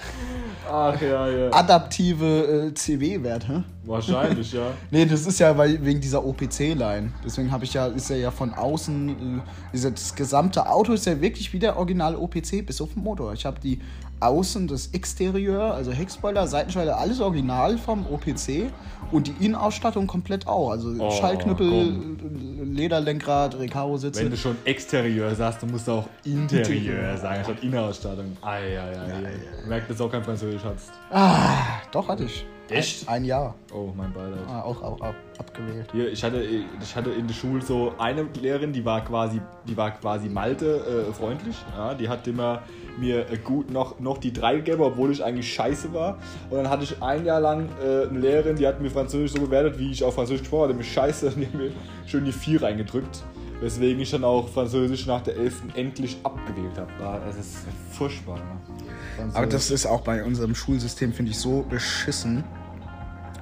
Ach 0.75 0.99
ja, 0.99 1.27
ja. 1.27 1.53
Adaptive 1.53 2.69
äh, 2.69 2.73
CW-Werte. 2.73 3.63
Wahrscheinlich, 3.83 4.53
ja. 4.53 4.71
Nee, 4.91 5.05
das 5.05 5.27
ist 5.27 5.39
ja 5.39 5.55
weil, 5.55 5.85
wegen 5.85 6.01
dieser 6.01 6.25
OPC-Line. 6.25 7.11
Deswegen 7.23 7.51
habe 7.51 7.63
ich 7.63 7.75
ja, 7.75 7.85
ist 7.85 8.09
er 8.09 8.17
ja 8.17 8.31
von 8.31 8.55
außen, 8.55 9.41
äh, 9.71 9.91
das 9.91 10.15
gesamte 10.15 10.67
Auto 10.67 10.93
ist 10.93 11.05
ja 11.05 11.21
wirklich 11.21 11.53
wie 11.53 11.59
der 11.59 11.77
originale 11.77 12.17
OPC, 12.17 12.65
bis 12.65 12.81
auf 12.81 12.91
den 12.93 13.03
Motor. 13.03 13.33
Ich 13.33 13.45
habe 13.45 13.59
die 13.59 13.81
Außen, 14.23 14.67
das 14.67 14.87
Exterieur, 14.93 15.73
also 15.73 15.91
Heckspoiler, 15.91 16.47
Seitenschalter, 16.47 16.97
alles 16.97 17.19
original 17.21 17.77
vom 17.77 18.05
OPC 18.07 18.71
und 19.11 19.27
die 19.27 19.45
Innenausstattung 19.45 20.07
komplett 20.07 20.47
auch. 20.47 20.71
Also 20.71 20.93
Oh, 20.99 21.11
Schallknüppel, 21.11 21.69
komm. 21.69 22.73
Lederlenkrad, 22.73 23.57
Recaro-Sitze. 23.59 24.21
Wenn 24.23 24.31
du 24.31 24.37
schon 24.37 24.55
Exterieur 24.65 25.33
sagst, 25.35 25.61
dann 25.61 25.71
musst 25.71 25.87
du 25.87 25.91
auch 25.93 26.07
Interieur 26.23 27.17
sagen, 27.17 27.43
statt 27.43 27.57
Innenausstattung. 27.61 28.37
Ei, 28.41 28.79
ei, 28.79 28.99
ei. 28.99 29.67
Merkt, 29.67 29.89
dass 29.89 29.97
du 29.97 30.05
auch 30.05 30.11
kein 30.11 30.23
Französisch 30.23 30.63
hast. 30.63 30.91
Ah, 31.11 31.81
doch 31.91 32.07
hatte 32.07 32.23
ich. 32.23 32.45
Echt? 32.69 33.07
Ein, 33.07 33.15
ein 33.15 33.25
Jahr. 33.25 33.55
Oh, 33.73 33.89
mein 33.95 34.11
Beileid. 34.13 34.39
Ah, 34.47 34.61
auch, 34.61 34.81
auch 34.81 35.01
ab, 35.01 35.15
abgewählt. 35.37 35.87
Hier, 35.91 36.11
ich 36.11 36.23
hatte, 36.23 36.41
ich 36.41 36.95
hatte 36.95 37.11
in 37.11 37.27
der 37.27 37.33
Schule 37.33 37.61
so 37.61 37.93
eine 37.99 38.23
Lehrerin, 38.41 38.71
die 38.71 38.83
war 38.85 39.03
quasi, 39.03 39.41
die 39.67 39.75
war 39.75 39.91
quasi 39.91 40.29
Malte 40.29 41.07
äh, 41.09 41.13
freundlich. 41.13 41.55
Ja, 41.77 41.93
die 41.93 42.07
hat 42.07 42.25
immer 42.27 42.61
mir 42.97 43.29
äh, 43.31 43.37
gut 43.37 43.71
noch, 43.71 43.99
noch 43.99 44.17
die 44.17 44.31
drei 44.33 44.55
gegeben, 44.57 44.81
obwohl 44.81 45.11
ich 45.11 45.23
eigentlich 45.23 45.51
scheiße 45.53 45.93
war. 45.93 46.17
Und 46.49 46.57
dann 46.57 46.69
hatte 46.69 46.83
ich 46.83 47.01
ein 47.01 47.25
Jahr 47.25 47.39
lang 47.41 47.69
äh, 47.83 48.07
eine 48.07 48.19
Lehrerin, 48.19 48.55
die 48.55 48.67
hat 48.67 48.81
mir 48.81 48.89
Französisch 48.89 49.31
so 49.33 49.41
bewertet, 49.41 49.77
wie 49.79 49.91
ich 49.91 50.03
auf 50.03 50.15
Französisch 50.15 50.41
gesprochen 50.41 50.65
hatte, 50.69 50.73
mich 50.75 50.91
scheiße, 50.91 51.27
und 51.27 51.37
die 51.39 51.45
hat 51.47 51.53
mir 51.53 51.71
schön 52.05 52.25
die 52.25 52.31
vier 52.31 52.61
reingedrückt. 52.61 53.23
Weswegen 53.61 54.01
ich 54.01 54.11
dann 54.11 54.23
auch 54.25 54.49
Französisch 54.49 55.05
nach 55.07 55.21
der 55.21 55.37
11. 55.37 55.61
endlich 55.75 56.17
abgewählt 56.23 56.77
habe. 56.77 56.91
War- 56.99 57.21
Das 57.25 57.37
ist 57.37 57.57
furchtbar. 57.91 58.35
Ne? 58.37 59.31
Aber 59.33 59.45
das 59.47 59.71
ist 59.71 59.85
auch 59.85 60.01
bei 60.01 60.23
unserem 60.23 60.53
Schulsystem, 60.53 61.13
finde 61.13 61.31
ich, 61.31 61.37
so 61.37 61.63
beschissen. 61.69 62.43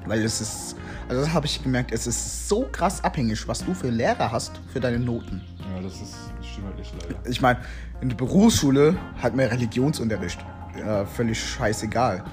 Weil 0.06 0.24
es 0.24 0.42
ist, 0.42 0.76
also 1.08 1.22
das 1.22 1.34
habe 1.34 1.46
ich 1.46 1.62
gemerkt, 1.62 1.92
es 1.92 2.08
ist 2.08 2.48
so 2.50 2.68
krass 2.72 3.04
abhängig, 3.04 3.48
was 3.48 3.64
du 3.64 3.74
für 3.74 3.90
Lehrer 3.90 4.32
hast 4.32 4.60
für 4.74 4.80
deine 4.80 5.00
Noten. 5.00 5.42
Ja, 5.60 5.82
das 5.82 5.94
ist 5.94 6.16
das 6.38 6.48
stimmt 6.48 6.68
halt 6.68 6.80
echt 6.80 6.94
leider. 7.02 7.30
Ich 7.30 7.42
meine, 7.42 7.60
in 8.02 8.10
der 8.10 8.16
Berufsschule 8.16 8.96
hat 9.22 9.36
man 9.36 9.46
Religionsunterricht. 9.46 10.44
Ja, 10.78 11.06
völlig 11.06 11.44
scheißegal. 11.44 12.24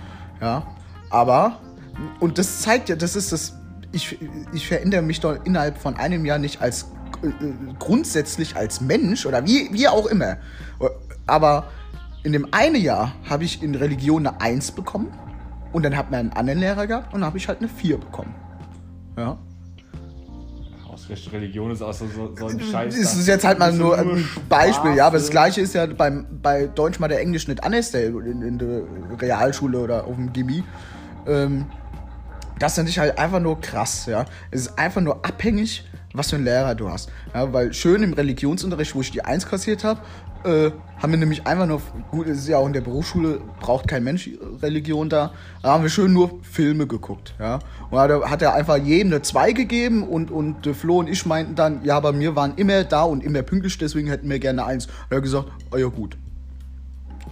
Ja, 0.40 0.66
aber, 1.10 1.60
und 2.20 2.38
das 2.38 2.62
zeigt 2.62 2.88
ja, 2.88 2.96
das 2.96 3.16
ist 3.16 3.32
das, 3.32 3.54
ich, 3.92 4.18
ich 4.52 4.66
verändere 4.66 5.02
mich 5.02 5.20
doch 5.20 5.44
innerhalb 5.44 5.78
von 5.78 5.96
einem 5.96 6.24
Jahr 6.24 6.38
nicht 6.38 6.60
als 6.62 6.86
äh, 7.22 7.28
grundsätzlich 7.78 8.56
als 8.56 8.80
Mensch 8.80 9.26
oder 9.26 9.44
wie, 9.44 9.72
wie 9.72 9.88
auch 9.88 10.06
immer. 10.06 10.36
Aber 11.26 11.68
in 12.22 12.32
dem 12.32 12.48
einen 12.52 12.76
Jahr 12.76 13.12
habe 13.28 13.44
ich 13.44 13.62
in 13.62 13.74
Religion 13.74 14.26
eine 14.26 14.40
1 14.40 14.72
bekommen 14.72 15.12
und 15.72 15.84
dann 15.84 15.96
hat 15.96 16.10
man 16.10 16.20
einen 16.20 16.32
anderen 16.32 16.60
Lehrer 16.60 16.86
gehabt 16.86 17.12
und 17.12 17.20
dann 17.20 17.26
habe 17.26 17.38
ich 17.38 17.48
halt 17.48 17.58
eine 17.58 17.68
4 17.68 17.98
bekommen. 17.98 18.34
Ja. 19.16 19.38
Ausgerechnet 20.88 21.34
Religion 21.34 21.70
ist 21.70 21.82
auch 21.82 21.92
so, 21.92 22.06
so, 22.06 22.34
so 22.36 22.46
ein 22.46 22.60
Scheiß. 22.60 22.94
Das 22.98 23.16
ist 23.16 23.28
jetzt 23.28 23.44
halt 23.44 23.58
mal 23.58 23.72
nur 23.72 23.96
nur 23.96 24.16
ein 24.16 24.24
Spaß, 24.24 24.42
Beispiel, 24.48 24.94
ja, 24.94 25.06
aber 25.06 25.18
das 25.18 25.26
ne? 25.26 25.32
gleiche 25.32 25.60
ist 25.60 25.74
ja 25.74 25.86
beim, 25.86 26.26
bei 26.42 26.66
Deutsch 26.66 26.98
mal 26.98 27.08
der 27.08 27.20
Englisch 27.20 27.48
nicht 27.48 27.62
anders, 27.62 27.90
der 27.90 28.06
in, 28.06 28.42
in 28.42 28.58
der 28.58 28.82
Realschule 29.20 29.78
oder 29.78 30.04
auf 30.06 30.16
dem 30.16 30.32
Gimmi. 30.32 30.64
Ähm, 31.26 31.66
das 32.58 32.74
finde 32.74 32.90
ich 32.90 32.98
halt 32.98 33.18
einfach 33.18 33.40
nur 33.40 33.60
krass, 33.60 34.06
ja. 34.06 34.24
Es 34.50 34.62
ist 34.62 34.78
einfach 34.78 35.00
nur 35.00 35.24
abhängig, 35.24 35.84
was 36.14 36.30
für 36.30 36.36
einen 36.36 36.44
Lehrer 36.44 36.74
du 36.74 36.90
hast. 36.90 37.10
Ja, 37.34 37.52
weil 37.52 37.72
schön 37.72 38.02
im 38.02 38.12
Religionsunterricht, 38.12 38.94
wo 38.94 39.00
ich 39.00 39.10
die 39.10 39.24
Eins 39.24 39.46
kassiert 39.46 39.84
habe, 39.84 40.00
äh, 40.44 40.70
haben 41.02 41.12
wir 41.12 41.18
nämlich 41.18 41.46
einfach 41.46 41.66
nur, 41.66 41.82
gut, 42.10 42.26
es 42.26 42.38
ist 42.38 42.48
ja 42.48 42.58
auch 42.58 42.66
in 42.66 42.72
der 42.72 42.80
Berufsschule, 42.80 43.40
braucht 43.60 43.88
kein 43.88 44.04
Mensch 44.04 44.30
Religion 44.62 45.08
da, 45.08 45.32
da 45.62 45.72
haben 45.72 45.82
wir 45.82 45.90
schön 45.90 46.12
nur 46.12 46.38
Filme 46.42 46.86
geguckt, 46.86 47.34
ja. 47.38 47.58
Und 47.90 47.98
da 47.98 48.30
hat 48.30 48.42
er 48.42 48.54
einfach 48.54 48.76
jedem 48.76 49.12
eine 49.12 49.22
2 49.22 49.52
gegeben 49.52 50.02
und, 50.02 50.30
und 50.30 50.66
äh, 50.66 50.74
Flo 50.74 50.98
und 50.98 51.08
ich 51.08 51.26
meinten 51.26 51.54
dann, 51.54 51.84
ja, 51.84 51.96
aber 51.96 52.18
wir 52.18 52.36
waren 52.36 52.54
immer 52.56 52.84
da 52.84 53.02
und 53.02 53.22
immer 53.22 53.42
pünktlich, 53.42 53.78
deswegen 53.78 54.08
hätten 54.08 54.28
wir 54.28 54.38
gerne 54.38 54.62
eine 54.62 54.72
Eins. 54.72 54.88
Er 55.10 55.16
hat 55.16 55.24
gesagt, 55.24 55.48
oh 55.72 55.76
ja 55.76 55.88
gut. 55.88 56.16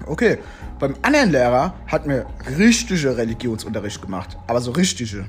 Okay, 0.05 0.39
beim 0.79 0.95
anderen 1.03 1.31
Lehrer 1.31 1.75
hat 1.87 2.07
mir 2.07 2.27
richtige 2.59 3.17
Religionsunterricht 3.17 4.03
gemacht, 4.03 4.37
aber 4.47 4.61
so 4.61 4.73
richtige. 4.73 5.27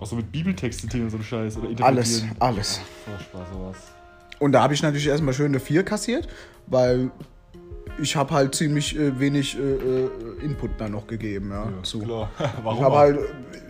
Auch 0.00 0.06
so 0.06 0.16
mit 0.16 0.30
Bibeltext 0.30 0.80
zitieren 0.80 1.06
und 1.06 1.10
so 1.10 1.16
ein 1.16 1.24
Scheiß. 1.24 1.56
Oder 1.58 1.84
Alles, 1.84 2.24
alles. 2.38 2.80
Furchtbar, 3.04 3.46
sowas. 3.52 3.76
Und 4.38 4.52
da 4.52 4.62
habe 4.62 4.74
ich 4.74 4.82
natürlich 4.82 5.08
erstmal 5.08 5.34
schön 5.34 5.46
eine 5.46 5.60
4 5.60 5.84
kassiert, 5.84 6.28
weil 6.66 7.10
ich 8.00 8.14
habe 8.14 8.32
halt 8.32 8.54
ziemlich 8.54 8.96
äh, 8.96 9.18
wenig 9.18 9.58
äh, 9.58 9.60
äh, 9.60 10.10
Input 10.44 10.70
da 10.78 10.88
noch 10.88 11.06
gegeben, 11.06 11.50
ja, 11.50 11.64
Ja, 11.64 11.82
zu. 11.82 12.00
Klar. 12.00 12.30
Warum? 12.62 12.78
Ich 12.78 12.84
habe 12.84 12.96
halt, 12.96 13.18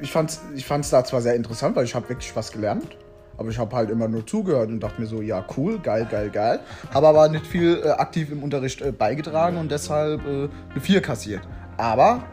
ich 0.03 0.13
fand's, 0.13 0.43
ich 0.55 0.67
fand's 0.67 0.91
da 0.91 1.03
zwar 1.05 1.23
sehr 1.23 1.35
interessant, 1.35 1.75
weil 1.77 1.85
ich 1.85 1.95
habe 1.95 2.09
wirklich 2.11 2.35
was 2.37 2.53
gelernt, 2.53 2.99
aber 3.39 3.49
ich 3.49 3.59
habe 3.59 3.75
halt 3.75 3.89
immer 3.89 4.09
nur 4.09 4.27
zugehört 4.27 4.69
und 4.69 4.81
dachte 4.81 5.01
mir 5.01 5.07
so, 5.07 5.23
ja 5.23 5.45
cool, 5.57 5.79
geil, 5.79 6.07
geil, 6.11 6.29
geil. 6.29 6.61
Habe 6.93 7.09
aber 7.09 7.29
nicht 7.31 7.47
viel 7.47 7.81
äh, 7.83 7.91
aktiv 7.91 8.31
im 8.31 8.43
Unterricht 8.43 8.83
äh, 8.83 8.93
beigetragen 8.93 9.57
und 9.57 9.71
deshalb 9.71 10.21
äh, 10.27 10.49
eine 10.71 10.81
4 10.81 11.01
kassiert. 11.01 11.41
Aber 11.79 12.25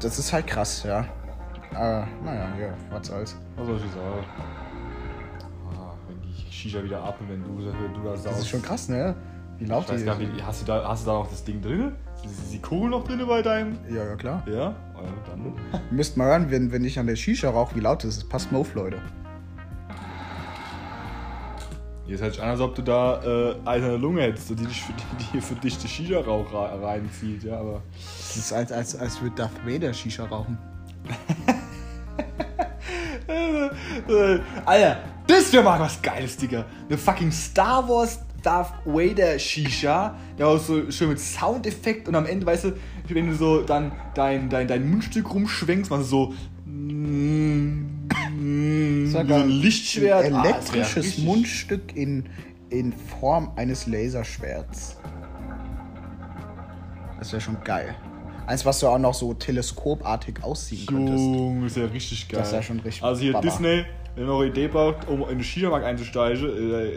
das 0.00 0.18
ist 0.18 0.34
halt 0.34 0.46
krass, 0.46 0.82
ja. 0.86 1.06
Äh, 1.72 1.76
naja, 2.24 2.48
ja, 2.60 2.68
was 2.90 3.06
soll's. 3.06 3.36
Was 3.56 3.66
soll 3.66 3.76
ich 3.76 3.82
sagen? 3.92 4.24
Ah, 5.76 5.94
wenn 6.08 6.20
die 6.22 6.52
Shisha 6.52 6.82
wieder 6.82 7.02
atmen, 7.02 7.28
wenn 7.28 7.42
du, 7.42 7.58
wenn 7.58 7.92
du 7.94 8.00
da 8.02 8.10
saust. 8.16 8.26
Das 8.26 8.38
ist 8.40 8.48
schon 8.48 8.62
krass, 8.62 8.88
ne? 8.88 9.14
Wie 9.58 9.64
laut 9.64 9.84
Ich 9.84 10.06
weiß 10.06 10.18
die 10.18 10.26
nicht, 10.26 10.46
hast 10.46 10.62
du, 10.62 10.66
da, 10.66 10.86
hast 10.86 11.04
du 11.06 11.10
da 11.10 11.14
noch 11.18 11.28
das 11.30 11.42
Ding 11.44 11.60
drin? 11.62 11.92
Ist 12.24 12.52
die 12.52 12.60
Kugel 12.60 12.90
noch 12.90 13.04
drin 13.04 13.22
bei 13.26 13.40
deinem? 13.42 13.78
Ja, 13.88 14.04
ja, 14.04 14.16
klar. 14.16 14.42
Ja? 14.46 14.74
Oh, 14.94 15.02
ja 15.02 15.12
dann. 15.26 15.80
Müsst 15.90 16.16
mal 16.16 16.26
hören, 16.28 16.50
wenn, 16.50 16.72
wenn 16.72 16.84
ich 16.84 16.98
an 16.98 17.06
der 17.06 17.16
Shisha 17.16 17.48
rauche, 17.50 17.74
wie 17.74 17.80
laut 17.80 18.04
das 18.04 18.18
ist. 18.18 18.28
Passt 18.28 18.52
mal 18.52 18.58
auf, 18.58 18.74
Leute. 18.74 18.98
Jetzt 22.06 22.22
hört 22.22 22.34
sich 22.34 22.42
an, 22.42 22.50
als 22.50 22.60
ob 22.60 22.74
du 22.74 22.82
da 22.82 23.20
äh, 23.22 23.56
eiserne 23.64 23.96
Lunge 23.96 24.22
hättest, 24.22 24.50
die, 24.50 24.54
dich 24.54 24.80
für, 24.82 24.92
die, 24.92 25.32
die 25.32 25.40
für 25.40 25.54
dich 25.56 25.76
die 25.78 25.88
Shisha-Rauch 25.88 26.52
ra- 26.52 26.76
reinzieht, 26.80 27.42
ja, 27.42 27.58
aber. 27.58 27.82
Das 27.96 28.36
ist 28.36 28.52
als, 28.52 28.70
als, 28.70 28.94
als 28.94 29.20
würde 29.20 29.34
Darth 29.34 29.66
Vader 29.66 29.92
Shisha 29.92 30.24
rauchen. 30.26 30.56
Äh, 34.08 34.38
Alter, 34.64 34.98
das 35.26 35.52
wäre 35.52 35.64
mal 35.64 35.80
was 35.80 36.00
Geiles, 36.02 36.36
Digga. 36.36 36.64
Eine 36.88 36.98
fucking 36.98 37.32
Star 37.32 37.88
Wars 37.88 38.20
Darth 38.42 38.72
Vader 38.84 39.38
Shisha, 39.38 40.14
der 40.38 40.46
auch 40.46 40.58
so 40.58 40.88
schön 40.90 41.08
mit 41.08 41.18
Soundeffekt 41.18 42.06
und 42.06 42.14
am 42.14 42.26
Ende, 42.26 42.46
weißt 42.46 42.64
du, 42.64 42.72
wenn 43.08 43.26
du 43.28 43.34
so 43.34 43.62
dann 43.62 43.90
dein, 44.14 44.48
dein, 44.48 44.68
dein 44.68 44.88
Mundstück 44.88 45.32
rumschwenkst, 45.32 45.90
machst 45.90 46.04
du 46.04 46.08
so. 46.08 46.34
So 49.10 49.18
ein 49.18 49.48
Lichtschwert. 49.48 50.24
Ein 50.26 50.34
Ah, 50.34 50.44
elektrisches 50.44 51.04
richtig- 51.04 51.24
Mundstück 51.24 51.96
in, 51.96 52.24
in 52.70 52.92
Form 52.92 53.50
eines 53.56 53.86
Laserschwerts. 53.86 54.96
Das 57.18 57.32
wäre 57.32 57.40
schon 57.40 57.56
geil. 57.64 57.94
Eins, 58.46 58.64
was 58.64 58.78
du 58.78 58.86
auch 58.86 58.98
noch 58.98 59.14
so 59.14 59.34
teleskopartig 59.34 60.42
ausziehen 60.42 60.86
könntest. 60.86 61.18
Junge, 61.18 61.66
ist 61.66 61.76
ja 61.76 61.84
richtig 61.86 62.28
geil. 62.28 62.38
Das 62.40 62.48
ist 62.48 62.54
ja 62.54 62.62
schon 62.62 62.78
richtig 62.80 63.02
Also 63.02 63.20
hier 63.20 63.32
Baba. 63.32 63.44
Disney, 63.44 63.84
wenn 64.14 64.24
ihr 64.24 64.28
noch 64.28 64.40
eine 64.40 64.50
Idee 64.50 64.68
braucht, 64.68 65.08
um 65.08 65.22
in 65.22 65.38
den 65.38 65.42
Skimarkt 65.42 65.84
einzusteigen, 65.84 66.48
äh, 66.48 66.90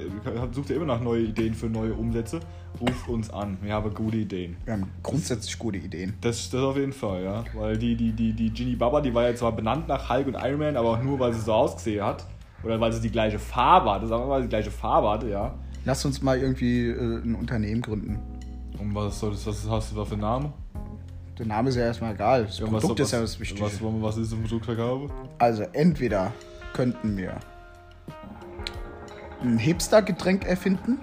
sucht 0.52 0.70
ihr 0.70 0.76
immer 0.76 0.86
nach 0.86 1.02
neue 1.02 1.24
Ideen 1.24 1.56
für 1.56 1.66
neue 1.66 1.94
Umsätze, 1.94 2.40
ruft 2.80 3.10
uns 3.10 3.30
an. 3.32 3.58
Wir 3.62 3.74
haben 3.74 3.92
gute 3.94 4.18
Ideen. 4.18 4.58
Wir 4.64 4.74
haben 4.74 4.92
grundsätzlich 5.02 5.58
gute 5.58 5.80
Ideen. 5.80 6.14
Das, 6.22 6.50
das 6.52 6.62
auf 6.62 6.78
jeden 6.78 6.94
Fall, 6.94 7.24
ja. 7.24 7.44
Weil 7.56 7.78
die, 7.78 7.96
die, 7.96 8.12
die, 8.12 8.32
die 8.34 8.52
Ginny 8.52 8.76
Baba, 8.76 9.02
die 9.02 9.14
war 9.14 9.28
ja 9.28 9.36
zwar 9.36 9.52
benannt 9.52 9.88
nach 9.88 10.08
Hulk 10.08 10.28
und 10.28 10.36
Iron 10.36 10.60
Man, 10.60 10.78
aber 10.78 10.92
auch 10.92 11.02
nur, 11.02 11.20
weil 11.20 11.34
sie 11.34 11.42
so 11.42 11.54
ausgesehen 11.54 12.06
hat. 12.06 12.26
Oder 12.64 12.80
weil 12.80 12.94
sie 12.94 13.02
die 13.02 13.10
gleiche 13.10 13.40
Farbe 13.40 13.92
hatte, 13.92 14.06
sagen 14.06 14.24
wir 14.24 14.28
mal, 14.28 14.42
die 14.42 14.50
gleiche 14.50 14.70
Farbe 14.70 15.10
hatte, 15.10 15.30
ja. 15.30 15.56
Lass 15.86 16.06
uns 16.06 16.22
mal 16.22 16.38
irgendwie 16.38 16.90
äh, 16.90 17.24
ein 17.24 17.34
Unternehmen 17.36 17.82
gründen. 17.82 18.20
Und 18.78 18.96
was 18.96 19.20
soll 19.20 19.32
das, 19.32 19.46
was 19.46 19.68
hast 19.70 19.92
du 19.92 19.96
da 19.96 20.06
für 20.06 20.14
einen 20.14 20.22
Namen? 20.22 20.54
Der 21.40 21.46
Name 21.48 21.70
ist 21.70 21.76
ja 21.78 21.84
erstmal 21.84 22.14
egal. 22.14 22.44
Das 22.46 22.60
Ja, 22.60 22.66
Produkt 22.68 23.00
was, 23.00 23.08
ist 23.08 23.12
ja 23.14 23.22
das 23.22 23.40
Wichtige. 23.40 23.62
Was, 23.62 23.80
was 23.82 24.18
ist 24.18 24.34
im 24.34 24.42
Produktverkauf? 24.42 25.10
Also 25.38 25.64
entweder 25.74 26.34
könnten 26.74 27.16
wir 27.18 27.38
ein 29.42 29.58
Hipster-Getränk 29.58 30.46
erfinden, 30.46 31.00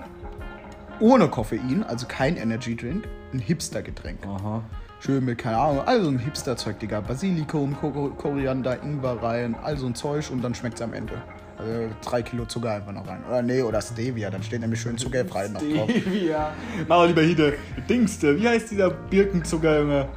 ohne 1.01 1.29
Koffein, 1.29 1.83
also 1.85 2.07
kein 2.07 2.37
Energy-Drink, 2.37 3.09
ein 3.33 3.39
Hipster-Getränk. 3.39 4.27
Aha. 4.27 4.63
Schön 5.01 5.25
mit, 5.25 5.39
keine 5.39 5.57
Ahnung, 5.59 5.81
also 5.87 6.09
ein 6.11 6.19
Hipster-Zeug, 6.19 6.79
Digga. 6.81 7.01
Basilikum, 7.01 7.75
Ko- 7.79 8.11
Koriander, 8.17 8.83
Ingwer 8.83 9.23
rein, 9.23 9.55
all 9.63 9.77
so 9.77 9.87
ein 9.87 9.95
Zeug 9.95 10.31
und 10.31 10.43
dann 10.43 10.55
schmeckt's 10.55 10.83
am 10.83 10.93
Ende. 10.93 11.15
Also 11.59 11.89
drei 12.05 12.21
Kilo 12.23 12.45
Zucker 12.45 12.73
einfach 12.73 12.93
noch 12.93 13.07
rein. 13.07 13.23
Oder 13.27 13.41
nee, 13.43 13.63
oder 13.63 13.81
Stevia, 13.81 14.29
dann 14.31 14.43
steht 14.43 14.61
nämlich 14.61 14.81
schön 14.81 14.99
zuckerfrei 14.99 15.49
noch 15.49 15.61
drauf. 15.63 15.89
Stevia. 16.01 16.53
Mach 16.89 16.97
mal 16.99 17.09
lieber 17.09 17.23
hier, 17.23 17.55
Dings, 17.89 18.21
wie 18.23 18.47
heißt 18.47 18.71
dieser 18.71 18.91
Birkenzucker, 18.91 19.81
Junge? 19.81 20.09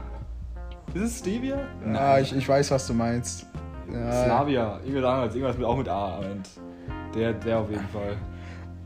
Ist 0.94 1.04
es 1.04 1.20
Stevia? 1.20 1.60
Ja, 1.86 2.20
ich, 2.20 2.36
ich 2.36 2.48
weiß, 2.48 2.72
was 2.72 2.88
du 2.88 2.94
meinst. 2.94 3.46
Ja. 3.92 4.24
Slavia, 4.26 4.80
irgendwas 4.86 5.36
irgendwas 5.36 5.58
mit, 5.58 5.66
auch 5.66 5.78
mit 5.78 5.90
A. 5.90 6.18
Und 6.20 6.44
der, 7.16 7.34
der 7.34 7.60
auf 7.60 7.70
jeden 7.70 7.88
Fall. 7.90 8.18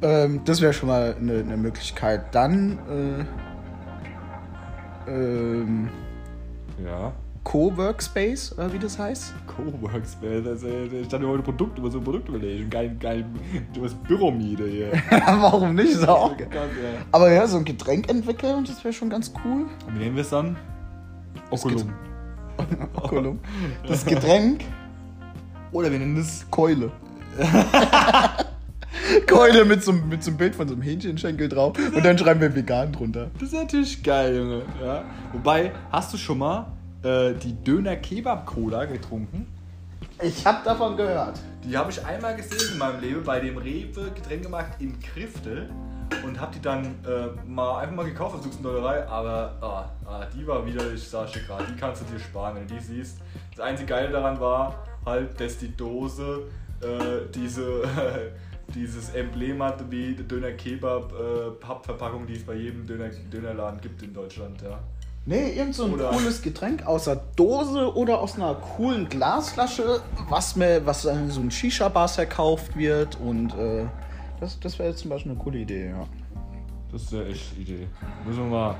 Ähm, 0.01 0.41
das 0.45 0.62
wäre 0.62 0.74
schon 0.74 0.89
mal 0.89 1.16
eine, 1.20 1.39
eine 1.39 1.58
Möglichkeit. 1.58 2.34
Dann 2.34 2.80
äh, 5.08 5.12
ähm, 5.12 5.89
Ja. 6.84 7.14
Co-Workspace, 7.43 8.54
oder 8.58 8.72
wie 8.72 8.80
das 8.80 8.97
heißt. 8.97 9.34
Coworkspace, 9.47 10.47
also 10.47 10.68
ich 10.70 11.06
stand 11.08 11.26
über 11.26 11.38
Produkte, 11.39 11.82
über 11.82 11.91
so 11.91 11.99
Produkte 11.99 12.32
überlegen. 12.32 12.70
Geil, 12.70 12.95
geil, 12.97 13.26
du 13.74 13.84
hast 13.84 14.01
Büromiete 14.04 14.66
hier. 14.66 14.91
Warum 15.10 15.76
nicht? 15.76 15.91
Ist 15.91 16.08
auch. 16.08 16.38
Ganz, 16.38 16.54
ja. 16.54 17.01
Aber 17.12 17.30
ja, 17.32 17.45
so 17.45 17.58
ein 17.58 17.66
Getränk 17.66 18.10
entwickeln, 18.10 18.64
das 18.64 18.82
wäre 18.86 18.93
schon 18.93 19.10
ganz 19.10 19.34
cool. 19.43 19.66
Wie 19.91 19.99
nennen 19.99 20.16
wir 20.16 20.22
es 20.22 20.30
dann? 20.30 20.56
Das 21.54 21.66
Oculum. 21.66 21.93
Oculum. 22.95 23.39
Das 23.88 24.06
Getränk, 24.06 24.64
Oder 25.72 25.91
wir 25.91 25.99
nennen 25.99 26.18
es 26.18 26.45
Keule. 26.51 26.91
Keule 29.28 29.66
mit 29.66 29.84
so, 29.84 29.91
einem- 29.91 30.08
mit 30.10 30.24
so 30.24 30.30
einem 30.32 30.38
Bild 30.38 30.56
von 30.56 30.68
so 30.68 30.74
einem 30.76 30.84
Hähnchenschenkel 30.84 31.49
drauf 31.49 31.76
und 31.78 32.06
dann 32.06 32.18
schreiben 32.18 32.41
wir 32.41 32.54
vegan 32.56 32.91
drunter. 32.91 33.30
Das 33.36 33.49
ist 33.49 33.54
natürlich 33.54 34.04
geil, 34.04 34.36
Junge. 34.38 34.62
Ja. 34.84 35.04
Wobei, 35.32 35.72
hast 35.91 36.14
du 36.14 36.18
schon 36.18 36.38
mal 36.38 36.68
äh, 37.04 37.34
die 37.34 37.54
Döner-Kebab-Cola 37.64 38.86
getrunken? 38.86 39.47
Ich 40.22 40.45
habe 40.45 40.60
davon 40.64 40.95
gehört. 40.95 41.39
Die 41.66 41.76
habe 41.76 41.89
ich 41.91 42.06
einmal 42.06 42.36
gesehen 42.36 42.74
in 42.74 42.78
meinem 42.78 43.01
Leben 43.01 43.24
bei 43.24 43.39
dem 43.39 43.58
Rewe 43.58 44.12
Getränkemarkt 44.14 44.80
in 44.82 44.99
Kriftel 44.99 45.70
und 46.24 46.39
habe 46.39 46.53
die 46.53 46.61
dann 46.61 46.86
äh, 47.05 47.28
mal 47.47 47.80
einfach 47.80 47.95
mal 47.95 48.05
gekauft 48.05 48.36
auf 48.36 48.61
Dollerei, 48.61 49.07
aber 49.07 49.55
ah, 49.61 49.89
ah, 50.05 50.26
die 50.34 50.45
war 50.45 50.66
wieder, 50.66 50.91
ich 50.93 51.07
sag 51.07 51.32
dir 51.32 51.41
gerade, 51.41 51.66
die 51.66 51.76
kannst 51.76 52.01
du 52.01 52.05
dir 52.05 52.20
sparen, 52.20 52.55
wenn 52.55 52.68
du 52.68 52.74
die 52.76 52.80
siehst. 52.80 53.18
Das 53.55 53.66
einzige 53.66 53.89
Geile 53.89 54.09
daran 54.11 54.39
war 54.39 54.84
halt, 55.05 55.39
dass 55.39 55.57
die 55.57 55.76
Dose 55.76 56.43
äh, 56.82 57.30
diese 57.34 57.84
dieses 58.74 59.09
Emblem 59.14 59.61
hatte 59.61 59.84
wie 59.89 60.16
die 60.16 60.28
Döner 60.28 60.51
Kebab 60.51 61.11
äh, 61.11 61.51
Pappverpackung, 61.59 62.26
die 62.26 62.34
es 62.34 62.45
bei 62.45 62.55
jedem 62.55 62.88
Döner, 62.88 63.09
Dönerladen 63.32 63.82
gibt 63.82 64.01
in 64.01 64.14
Deutschland, 64.14 64.61
ja. 64.61 64.80
Nee, 65.26 65.53
irgend 65.53 65.74
so 65.74 65.86
ein 65.86 65.93
Oder- 65.93 66.09
cooles 66.09 66.41
Getränk 66.41 66.86
aus 66.86 67.05
der 67.05 67.22
Dose 67.38 67.95
oder 67.95 68.20
aus 68.20 68.36
einer 68.36 68.55
coolen 68.55 69.07
Glasflasche, 69.07 70.01
was 70.30 70.57
mir, 70.57 70.86
was 70.86 71.03
so 71.03 71.09
ein 71.09 71.49
Shisha-Bars 71.49 72.16
verkauft 72.16 72.76
wird 72.76 73.18
und 73.22 73.53
äh, 73.53 73.86
das, 74.44 74.60
das 74.60 74.78
wäre 74.80 74.89
jetzt 74.89 75.00
zum 75.00 75.10
Beispiel 75.10 75.32
eine 75.32 75.41
coole 75.41 75.60
Idee, 75.60 75.89
ja. 75.89 76.06
Das 76.91 77.04
ist 77.04 77.14
eine 77.14 77.26
echt 77.28 77.58
Idee. 77.58 77.88
Müssen 78.26 78.44
wir 78.44 78.50
mal, 78.50 78.76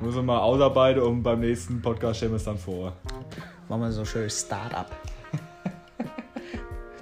müssen 0.00 0.16
wir 0.16 0.22
mal 0.22 0.38
ausarbeiten 0.40 1.02
und 1.02 1.22
beim 1.22 1.40
nächsten 1.40 1.80
Podcast 1.80 2.16
stellen 2.16 2.32
wir 2.32 2.36
es 2.36 2.44
dann 2.44 2.58
vor. 2.58 2.92
Machen 3.68 3.82
wir 3.82 3.92
so 3.92 4.04
schön 4.04 4.28
Startup. 4.28 4.86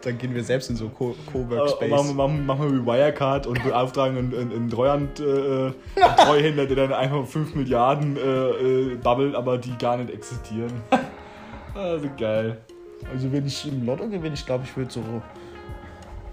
Dann 0.03 0.17
gehen 0.17 0.35
wir 0.35 0.43
selbst 0.43 0.71
in 0.71 0.77
so 0.77 0.89
Co- 0.89 1.11
Äh, 1.11 1.31
Coworkspace. 1.31 1.91
machen, 1.91 2.17
machen, 2.17 2.47
machen 2.47 2.73
wir 2.73 2.83
wie 2.83 2.87
Wirecard 2.87 3.47
und 3.47 3.63
beauftragen 3.63 4.17
einen, 4.17 4.35
einen, 4.35 4.51
einen 4.53 4.71
Treuhand, 4.71 5.21
äh, 5.21 5.67
äh, 5.69 5.73
Treuhänder, 6.25 6.65
der 6.67 6.77
dann 6.77 6.93
einfach 6.95 7.27
5 7.27 7.55
Milliarden 7.55 8.17
äh, 8.17 8.21
äh, 8.21 8.97
babbelt, 8.97 9.35
aber 9.35 9.59
die 9.59 9.77
gar 9.77 9.99
nicht 9.99 10.11
existieren. 10.11 10.73
also 11.75 12.09
geil. 12.19 12.59
Also 13.13 13.31
wenn 13.31 13.47
ich 13.47 13.69
im 13.69 13.85
Lotto 13.85 14.09
gewinne, 14.09 14.35
ich 14.35 14.47
glaube, 14.47 14.65
ich 14.65 14.75
würde 14.77 14.91
so 14.91 15.03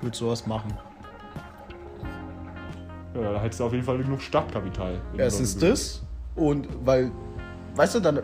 würd 0.01 0.15
sowas 0.15 0.47
machen. 0.47 0.73
Ja, 3.21 3.33
da 3.33 3.41
hättest 3.41 3.59
du 3.59 3.65
auf 3.65 3.73
jeden 3.73 3.83
Fall 3.83 3.97
genug 3.97 4.21
Startkapital. 4.21 4.99
du 5.13 5.19
Erstens 5.19 5.53
so 5.53 5.67
das 5.67 6.03
und 6.35 6.67
weil, 6.85 7.11
weißt 7.75 7.95
du, 7.95 7.99
dann 7.99 8.21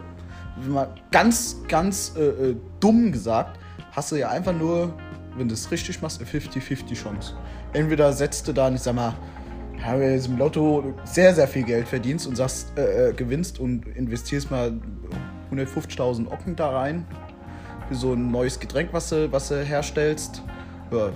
mal 0.68 0.88
ganz, 1.12 1.58
ganz 1.68 2.14
äh, 2.16 2.22
äh, 2.22 2.56
dumm 2.80 3.12
gesagt, 3.12 3.60
hast 3.92 4.12
du 4.12 4.16
ja 4.16 4.30
einfach 4.30 4.54
nur, 4.54 4.94
wenn 5.36 5.48
du 5.48 5.54
es 5.56 5.72
richtig 5.72 6.02
machst, 6.02 6.22
eine 6.22 6.30
50-50 6.30 6.94
Chance. 6.94 7.34
Entweder 7.74 8.14
setzt 8.14 8.48
du 8.48 8.54
da, 8.54 8.70
ich 8.70 8.82
sag 8.82 8.96
mal, 8.96 9.14
ja, 9.80 9.94
wenn 9.94 10.00
du 10.02 10.14
jetzt 10.14 10.28
im 10.28 10.38
Lotto 10.38 10.94
sehr, 11.04 11.34
sehr 11.34 11.48
viel 11.48 11.64
Geld 11.64 11.88
verdienst 11.88 12.28
und 12.28 12.36
sagst, 12.36 12.78
äh, 12.78 13.10
äh, 13.10 13.14
gewinnst 13.14 13.60
und 13.60 13.88
investierst 13.88 14.52
mal 14.52 14.80
150.000 15.52 16.32
Ocken 16.32 16.56
da 16.56 16.70
rein 16.70 17.06
für 17.90 17.96
so 17.96 18.14
ein 18.14 18.32
neues 18.32 18.60
Getränk, 18.60 18.90
was 18.94 19.10
du, 19.10 19.32
was 19.32 19.50
du 19.50 19.64
herstellst, 19.64 20.44
ja, 20.92 21.10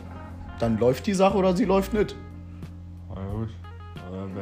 dann 0.59 0.77
läuft 0.79 1.05
die 1.05 1.13
Sache 1.13 1.37
oder 1.37 1.55
sie 1.55 1.65
läuft 1.65 1.93
nicht. 1.93 2.15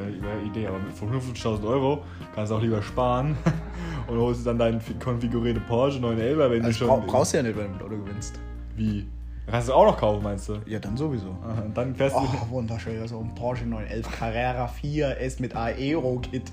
Wäre 0.08 0.22
wär 0.38 0.44
Idee, 0.46 0.68
aber 0.68 0.78
mit 0.80 0.94
55.000 0.96 1.68
Euro 1.68 2.04
kannst 2.34 2.52
du 2.52 2.56
auch 2.56 2.62
lieber 2.62 2.82
sparen 2.82 3.38
und 4.08 4.18
holst 4.18 4.46
dann 4.46 4.58
deinen 4.58 4.82
konfigurierten 5.00 5.64
Porsche 5.66 6.00
911, 6.00 6.52
wenn 6.52 6.66
Also 6.66 6.86
du 6.86 6.92
schon. 6.92 7.08
brauchst 7.08 7.34
du 7.34 7.38
ja 7.38 7.44
nicht, 7.44 7.58
wenn 7.58 7.68
du 7.68 7.74
im 7.74 7.80
Lotto 7.92 8.04
gewinnst. 8.04 8.40
Wie? 8.76 9.08
Kannst 9.48 9.70
du 9.70 9.74
auch 9.74 9.86
noch 9.86 9.98
kaufen, 9.98 10.24
meinst 10.24 10.50
du? 10.50 10.56
Ja, 10.66 10.80
dann 10.80 10.98
sowieso. 10.98 11.28
Aha, 11.44 11.66
dann 11.76 11.94
fährst 11.94 12.16
du. 12.16 12.20
Oh, 12.22 12.50
wunderschön. 12.50 13.08
So 13.08 13.20
ein 13.20 13.36
Porsche 13.36 13.66
911 13.68 14.12
Carrera 14.20 14.72
4S 14.82 15.40
mit 15.40 15.56
Aero-Kit. 15.56 16.52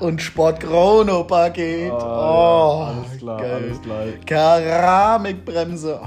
Und 0.00 0.22
Sport 0.22 0.60
Chrono 0.60 1.22
Paket. 1.24 1.92
Oh, 1.92 1.96
Oh, 2.00 2.82
alles 2.84 3.18
klar, 3.18 3.40
geil. 3.42 3.52
alles 3.52 3.82
klar. 3.82 4.04
Keramikbremse. 4.24 6.00
Oh, 6.02 6.06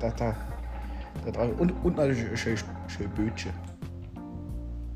da, 0.00 0.08
da, 0.10 0.34
da. 1.32 1.42
Und, 1.58 1.72
und 1.84 1.96
natürlich 1.98 2.40
schön, 2.40 2.56
schön 2.88 3.10
Bötchen. 3.10 3.52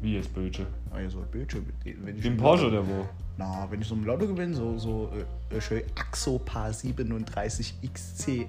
Wie 0.05 0.16
jetzt 0.16 0.34
Bötche? 0.34 0.66
Ah, 0.90 1.00
ja, 1.00 1.09
so 1.09 1.18
ein 1.20 1.26
Bötchen. 1.30 1.64
Wenn 1.82 2.16
ich 2.16 2.22
Den 2.22 2.32
im 2.32 2.38
Porsche 2.38 2.66
oder 2.66 2.86
wo? 2.86 3.09
Na, 3.38 3.66
wenn 3.70 3.80
ich 3.80 3.88
so 3.88 3.94
im 3.94 4.05
Lotto 4.05 4.26
gewinne, 4.26 4.52
so, 4.52 4.76
so 4.76 5.11
äh, 5.50 5.59
schön 5.62 5.82
Axopar 5.98 6.74
37 6.74 7.76
XC 7.82 8.46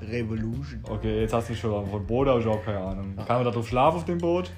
Revolution. 0.00 0.80
Okay, 0.82 1.20
jetzt 1.20 1.34
hast 1.34 1.50
du 1.50 1.54
schon 1.54 1.86
von 1.90 2.06
Boot, 2.06 2.26
aber 2.26 2.40
ich 2.40 2.46
auch 2.46 2.64
keine 2.64 2.78
Ahnung. 2.78 3.14
Kann 3.16 3.36
man 3.36 3.44
da 3.44 3.50
drauf 3.50 3.68
schlafen 3.68 3.98
auf 3.98 4.06
dem 4.06 4.16
Boot? 4.16 4.50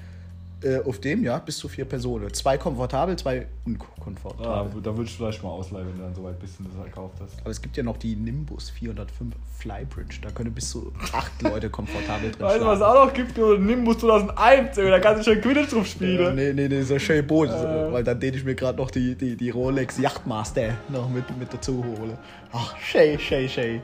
Äh, 0.63 0.79
auf 0.83 0.99
dem, 0.99 1.23
ja, 1.23 1.37
bis 1.37 1.57
zu 1.57 1.67
vier 1.67 1.85
Personen. 1.85 2.33
Zwei 2.33 2.57
komfortabel, 2.57 3.15
zwei 3.15 3.45
unkomfortabel. 3.63 4.47
Ah, 4.47 4.81
da 4.81 4.97
würde 4.97 5.07
ich 5.07 5.15
vielleicht 5.15 5.43
mal 5.43 5.49
ausleihen, 5.49 5.87
wenn 5.87 5.97
du 5.97 6.03
dann 6.03 6.15
soweit 6.15 6.39
bist 6.39 6.59
und 6.59 6.67
das 6.75 6.83
gekauft 6.83 7.13
hast. 7.21 7.39
Aber 7.41 7.51
es 7.51 7.61
gibt 7.61 7.77
ja 7.77 7.83
noch 7.83 7.97
die 7.97 8.15
Nimbus 8.15 8.71
405 8.71 9.35
Flybridge. 9.59 10.17
Da 10.23 10.31
können 10.31 10.51
bis 10.53 10.71
zu 10.71 10.91
acht 11.13 11.39
Leute 11.43 11.69
komfortabel 11.69 12.31
drin 12.31 12.41
Weißt 12.47 12.61
du, 12.61 12.65
was 12.65 12.79
es 12.79 12.83
auch 12.83 13.05
noch 13.05 13.13
gibt? 13.13 13.37
Du 13.37 13.55
Nimbus 13.55 13.99
2001, 13.99 14.77
Junge, 14.77 14.89
da 14.89 14.99
kannst 14.99 15.27
du 15.27 15.31
schon 15.31 15.41
Quidditch 15.43 15.69
drauf 15.71 15.79
Ja, 15.79 15.85
spielen. 15.85 16.35
nee, 16.35 16.53
nee, 16.53 16.67
nee, 16.67 16.81
so 16.81 16.97
schön 16.97 17.27
Boot. 17.27 17.49
Äh. 17.49 17.91
Weil 17.91 18.03
dann 18.03 18.19
den 18.19 18.33
ich 18.33 18.43
mir 18.43 18.55
gerade 18.55 18.79
noch 18.79 18.89
die, 18.89 19.13
die, 19.13 19.35
die 19.37 19.51
Rolex 19.51 19.99
Yachtmaster 19.99 20.73
noch 20.89 21.07
mit, 21.07 21.25
mit 21.37 21.53
dazu 21.53 21.83
hole. 21.85 22.17
Ach, 22.51 22.75
schön, 22.79 23.19
schön, 23.19 23.47
schön. 23.47 23.81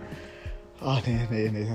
Ach, 0.82 1.02
nee, 1.06 1.20
nee, 1.30 1.50
nee. 1.50 1.68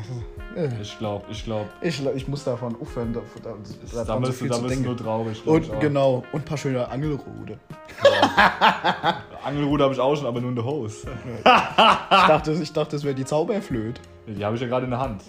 Ich 0.81 0.99
glaube, 0.99 1.25
ich 1.31 1.45
glaube. 1.45 1.67
Ich, 1.81 2.05
ich 2.05 2.29
muss 2.29 2.45
davon 2.45 2.77
aufhören. 2.81 3.13
Da, 3.13 3.21
da, 3.43 3.55
Da 3.93 4.05
daran 4.05 4.23
bist 4.23 4.41
du 4.41 4.47
da 4.47 4.59
bist 4.59 4.83
nur 4.83 4.97
traurig. 4.97 5.39
ich 5.39 5.47
Und 5.47 5.71
auch. 5.71 5.81
genau, 5.81 6.25
und 6.33 6.41
ein 6.41 6.45
paar 6.45 6.59
schöne 6.59 6.89
Angelrute. 6.89 7.59
Angelrute 9.45 9.85
habe 9.85 9.95
ich 9.95 10.01
auch 10.01 10.17
schon, 10.17 10.27
aber 10.27 10.41
nur 10.41 10.51
in 10.51 10.57
der 10.57 10.65
Hose. 10.65 11.09
Ich 11.39 11.43
dachte, 11.45 12.53
ich 12.53 12.73
dachte 12.73 12.97
das 12.97 13.05
wäre 13.05 13.15
die 13.15 13.25
Zauberflöte. 13.25 14.01
Die 14.27 14.45
habe 14.45 14.57
ich 14.57 14.63
ja 14.63 14.69
gerade 14.69 14.85
in 14.85 14.91
der 14.91 15.01
Hand. 15.01 15.23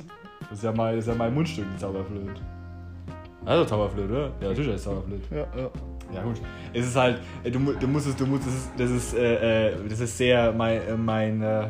Das 0.49 0.57
ist 0.59 0.63
ja 0.63 0.71
mein, 0.71 0.95
das 0.95 1.05
ist 1.05 1.11
ja 1.11 1.15
mein 1.17 1.33
Mundstück, 1.33 1.65
die 1.73 1.77
Zauberflöte. 1.79 2.41
Also 3.45 3.65
Zauberflöte, 3.65 4.11
oder? 4.11 4.31
Ja, 4.41 4.49
natürlich 4.49 4.75
ist 4.75 4.83
Zauberflöte. 4.83 5.23
Ja, 5.35 5.47
ja. 5.61 5.69
Ja 6.11 6.23
gut, 6.23 6.41
es 6.73 6.87
ist 6.87 6.95
halt, 6.95 7.21
äh, 7.43 7.51
du, 7.51 7.59
du 7.59 7.87
musst 7.87 8.07
es, 8.07 8.15
du 8.15 8.25
musst 8.25 8.47
es, 8.47 8.67
das 8.77 8.89
ist, 8.89 9.13
äh, 9.13 9.69
äh, 9.69 9.75
das 9.87 9.99
ist 9.99 10.17
sehr, 10.17 10.51
mein, 10.53 10.81
äh, 10.81 10.97
mein, 10.97 11.41
äh, 11.43 11.67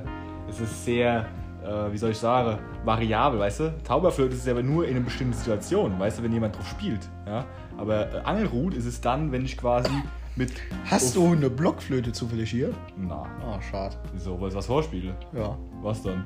es 0.49 0.61
ist 0.61 0.85
sehr, 0.85 1.25
äh, 1.63 1.91
wie 1.91 1.97
soll 1.97 2.11
ich 2.11 2.17
sagen, 2.17 2.59
variabel, 2.85 3.39
weißt 3.39 3.59
du? 3.61 3.73
Zauberflöte 3.83 4.33
ist 4.35 4.41
es 4.43 4.47
aber 4.47 4.63
nur 4.63 4.85
in 4.87 4.95
einer 4.95 5.05
bestimmten 5.05 5.33
Situation, 5.33 5.99
weißt 5.99 6.19
du, 6.19 6.23
wenn 6.23 6.31
jemand 6.33 6.55
drauf 6.57 6.67
spielt, 6.67 7.07
ja? 7.25 7.45
Aber 7.77 8.13
äh, 8.13 8.19
Angelrut 8.23 8.73
ist 8.73 8.85
es 8.85 8.99
dann, 9.01 9.31
wenn 9.31 9.45
ich 9.45 9.57
quasi 9.57 9.89
mit... 10.35 10.51
Hast 10.85 11.15
du 11.15 11.31
eine 11.33 11.49
Blockflöte 11.49 12.11
zufällig 12.11 12.49
hier? 12.51 12.73
Na, 12.97 13.23
Ah, 13.45 13.61
schade. 13.61 13.95
wieso, 14.13 14.39
weil 14.39 14.49
ich 14.49 14.55
was 14.55 14.65
vorspiele? 14.65 15.13
Ja. 15.33 15.57
Was 15.81 16.01
dann? 16.03 16.23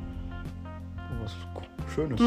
Was 1.22 1.36
Schönes. 1.94 2.20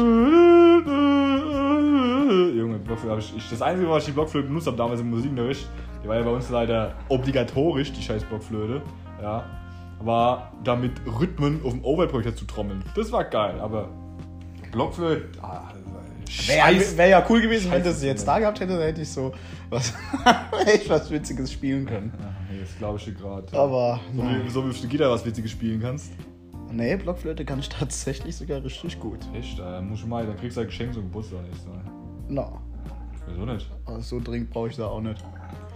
Junge, 2.55 2.77
Blockflöte 2.79 3.19
ich, 3.19 3.35
ich. 3.37 3.49
Das 3.49 3.61
Einzige, 3.61 3.89
was 3.89 4.03
ich 4.03 4.07
die 4.07 4.11
Blockflöte 4.13 4.47
benutzt 4.47 4.67
habe 4.67 4.77
damals 4.77 5.01
im 5.01 5.09
Musikunterricht, 5.09 5.67
die 6.03 6.07
war 6.07 6.15
ja 6.17 6.23
bei 6.23 6.31
uns 6.31 6.49
leider 6.49 6.93
obligatorisch, 7.09 7.91
die 7.91 8.01
scheiß 8.01 8.23
Blockflöte, 8.25 8.81
ja, 9.21 9.43
war 9.99 10.51
damit 10.63 10.93
Rhythmen 11.05 11.61
auf 11.63 11.71
dem 11.71 11.83
Overprojektor 11.83 12.35
zu 12.35 12.45
trommeln. 12.45 12.83
Das 12.95 13.11
war 13.11 13.23
geil, 13.23 13.59
aber 13.59 13.89
Blockflöte, 14.71 15.29
ah, 15.41 15.71
Wäre 16.45 16.97
wär 16.97 17.07
ja 17.07 17.25
cool 17.29 17.41
gewesen, 17.41 17.71
wenn 17.71 17.83
das 17.83 18.03
jetzt 18.03 18.27
da 18.27 18.37
gehabt 18.39 18.59
hätte, 18.59 18.73
dann 18.73 18.81
hätte 18.81 19.01
ich 19.01 19.09
so 19.09 19.31
was, 19.69 19.93
echt 20.65 20.89
was 20.89 21.09
Witziges 21.09 21.51
spielen 21.53 21.85
können. 21.85 22.11
Jetzt 22.59 22.77
glaube 22.77 22.97
ich 22.97 23.05
dir 23.05 23.13
gerade. 23.13 23.57
Aber 23.57 23.99
So 24.13 24.23
wie, 24.23 24.49
so 24.49 24.65
wie 24.65 24.69
auf 24.71 24.79
der 24.81 24.89
Gitarre 24.89 25.11
was 25.13 25.25
Witziges 25.25 25.51
spielen 25.51 25.79
kannst. 25.81 26.11
nee, 26.69 26.95
Blockflöte 26.97 27.45
kann 27.45 27.59
ich 27.59 27.69
tatsächlich 27.79 28.35
sogar 28.35 28.61
richtig 28.61 28.99
gut. 28.99 29.19
Echt, 29.33 29.57
da 29.57 29.79
muss 29.81 29.99
ich 29.99 30.05
mal, 30.05 30.25
da 30.25 30.33
kriegst 30.33 30.57
du 30.57 30.61
ein 30.61 30.67
Geschenk 30.67 30.93
zum 30.93 31.03
Geburtstag 31.03 31.43
nächstes 31.43 31.65
Mal. 31.67 31.81
Na, 32.27 32.51
Wieso 33.29 33.45
nicht? 33.45 33.69
aber 33.85 34.01
so 34.01 34.19
dringend 34.19 34.49
brauche 34.49 34.67
ich 34.67 34.75
da 34.75 34.87
auch 34.87 35.01
nicht. 35.01 35.23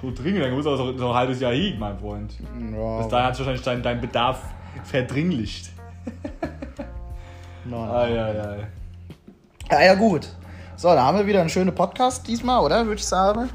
So 0.01 0.11
dringend, 0.11 0.43
dann 0.43 0.53
muss 0.53 0.65
auch 0.65 0.77
so, 0.77 0.97
so 0.97 1.09
ein 1.09 1.13
halbes 1.13 1.39
Jahr 1.39 1.53
hin, 1.53 1.77
mein 1.77 1.97
Freund. 1.99 2.33
Ja, 2.73 2.97
Bis 2.97 3.07
dahin 3.07 3.25
hat 3.27 3.37
wahrscheinlich 3.37 3.61
dein, 3.61 3.83
dein 3.83 4.01
Bedarf 4.01 4.41
verdringlicht. 4.83 5.71
Nein. 7.65 7.89
Ai, 7.89 8.21
ai, 8.21 8.41
ai. 8.41 8.67
Ja, 9.69 9.81
ja, 9.83 9.93
gut. 9.93 10.27
So, 10.75 10.87
da 10.89 11.03
haben 11.03 11.17
wir 11.19 11.27
wieder 11.27 11.41
einen 11.41 11.49
schönen 11.49 11.75
Podcast 11.75 12.27
diesmal, 12.27 12.63
oder? 12.63 12.85
Würde 12.85 12.99
ich 12.99 13.05
sagen. 13.05 13.49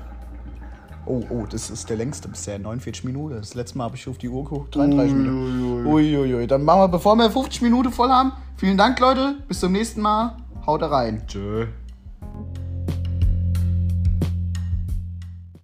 Oh, 1.05 1.23
oh, 1.31 1.45
das 1.49 1.71
ist 1.71 1.91
der 1.91 1.97
längste 1.97 2.29
bisher, 2.29 2.59
49 2.59 3.05
Minuten. 3.05 3.37
Das 3.37 3.55
letzte 3.55 3.79
Mal 3.79 3.85
habe 3.85 3.97
ich 3.97 4.09
auf 4.09 4.19
die 4.19 4.29
Uhr 4.29 4.45
geguckt, 4.45 4.75
33 4.75 5.13
Minuten. 5.15 5.87
Uiuiui. 5.87 6.47
Dann 6.47 6.65
machen 6.65 6.81
wir, 6.81 6.89
bevor 6.89 7.17
wir 7.17 7.31
50 7.31 7.63
Minuten 7.63 7.93
voll 7.93 8.11
haben, 8.11 8.33
vielen 8.57 8.77
Dank, 8.77 8.99
Leute. 9.01 9.37
Bis 9.49 9.61
zum 9.61 9.73
nächsten 9.73 10.01
Mal. 10.01 10.37
Haut 10.67 10.83
rein. 10.83 11.23
Tschö. 11.27 11.67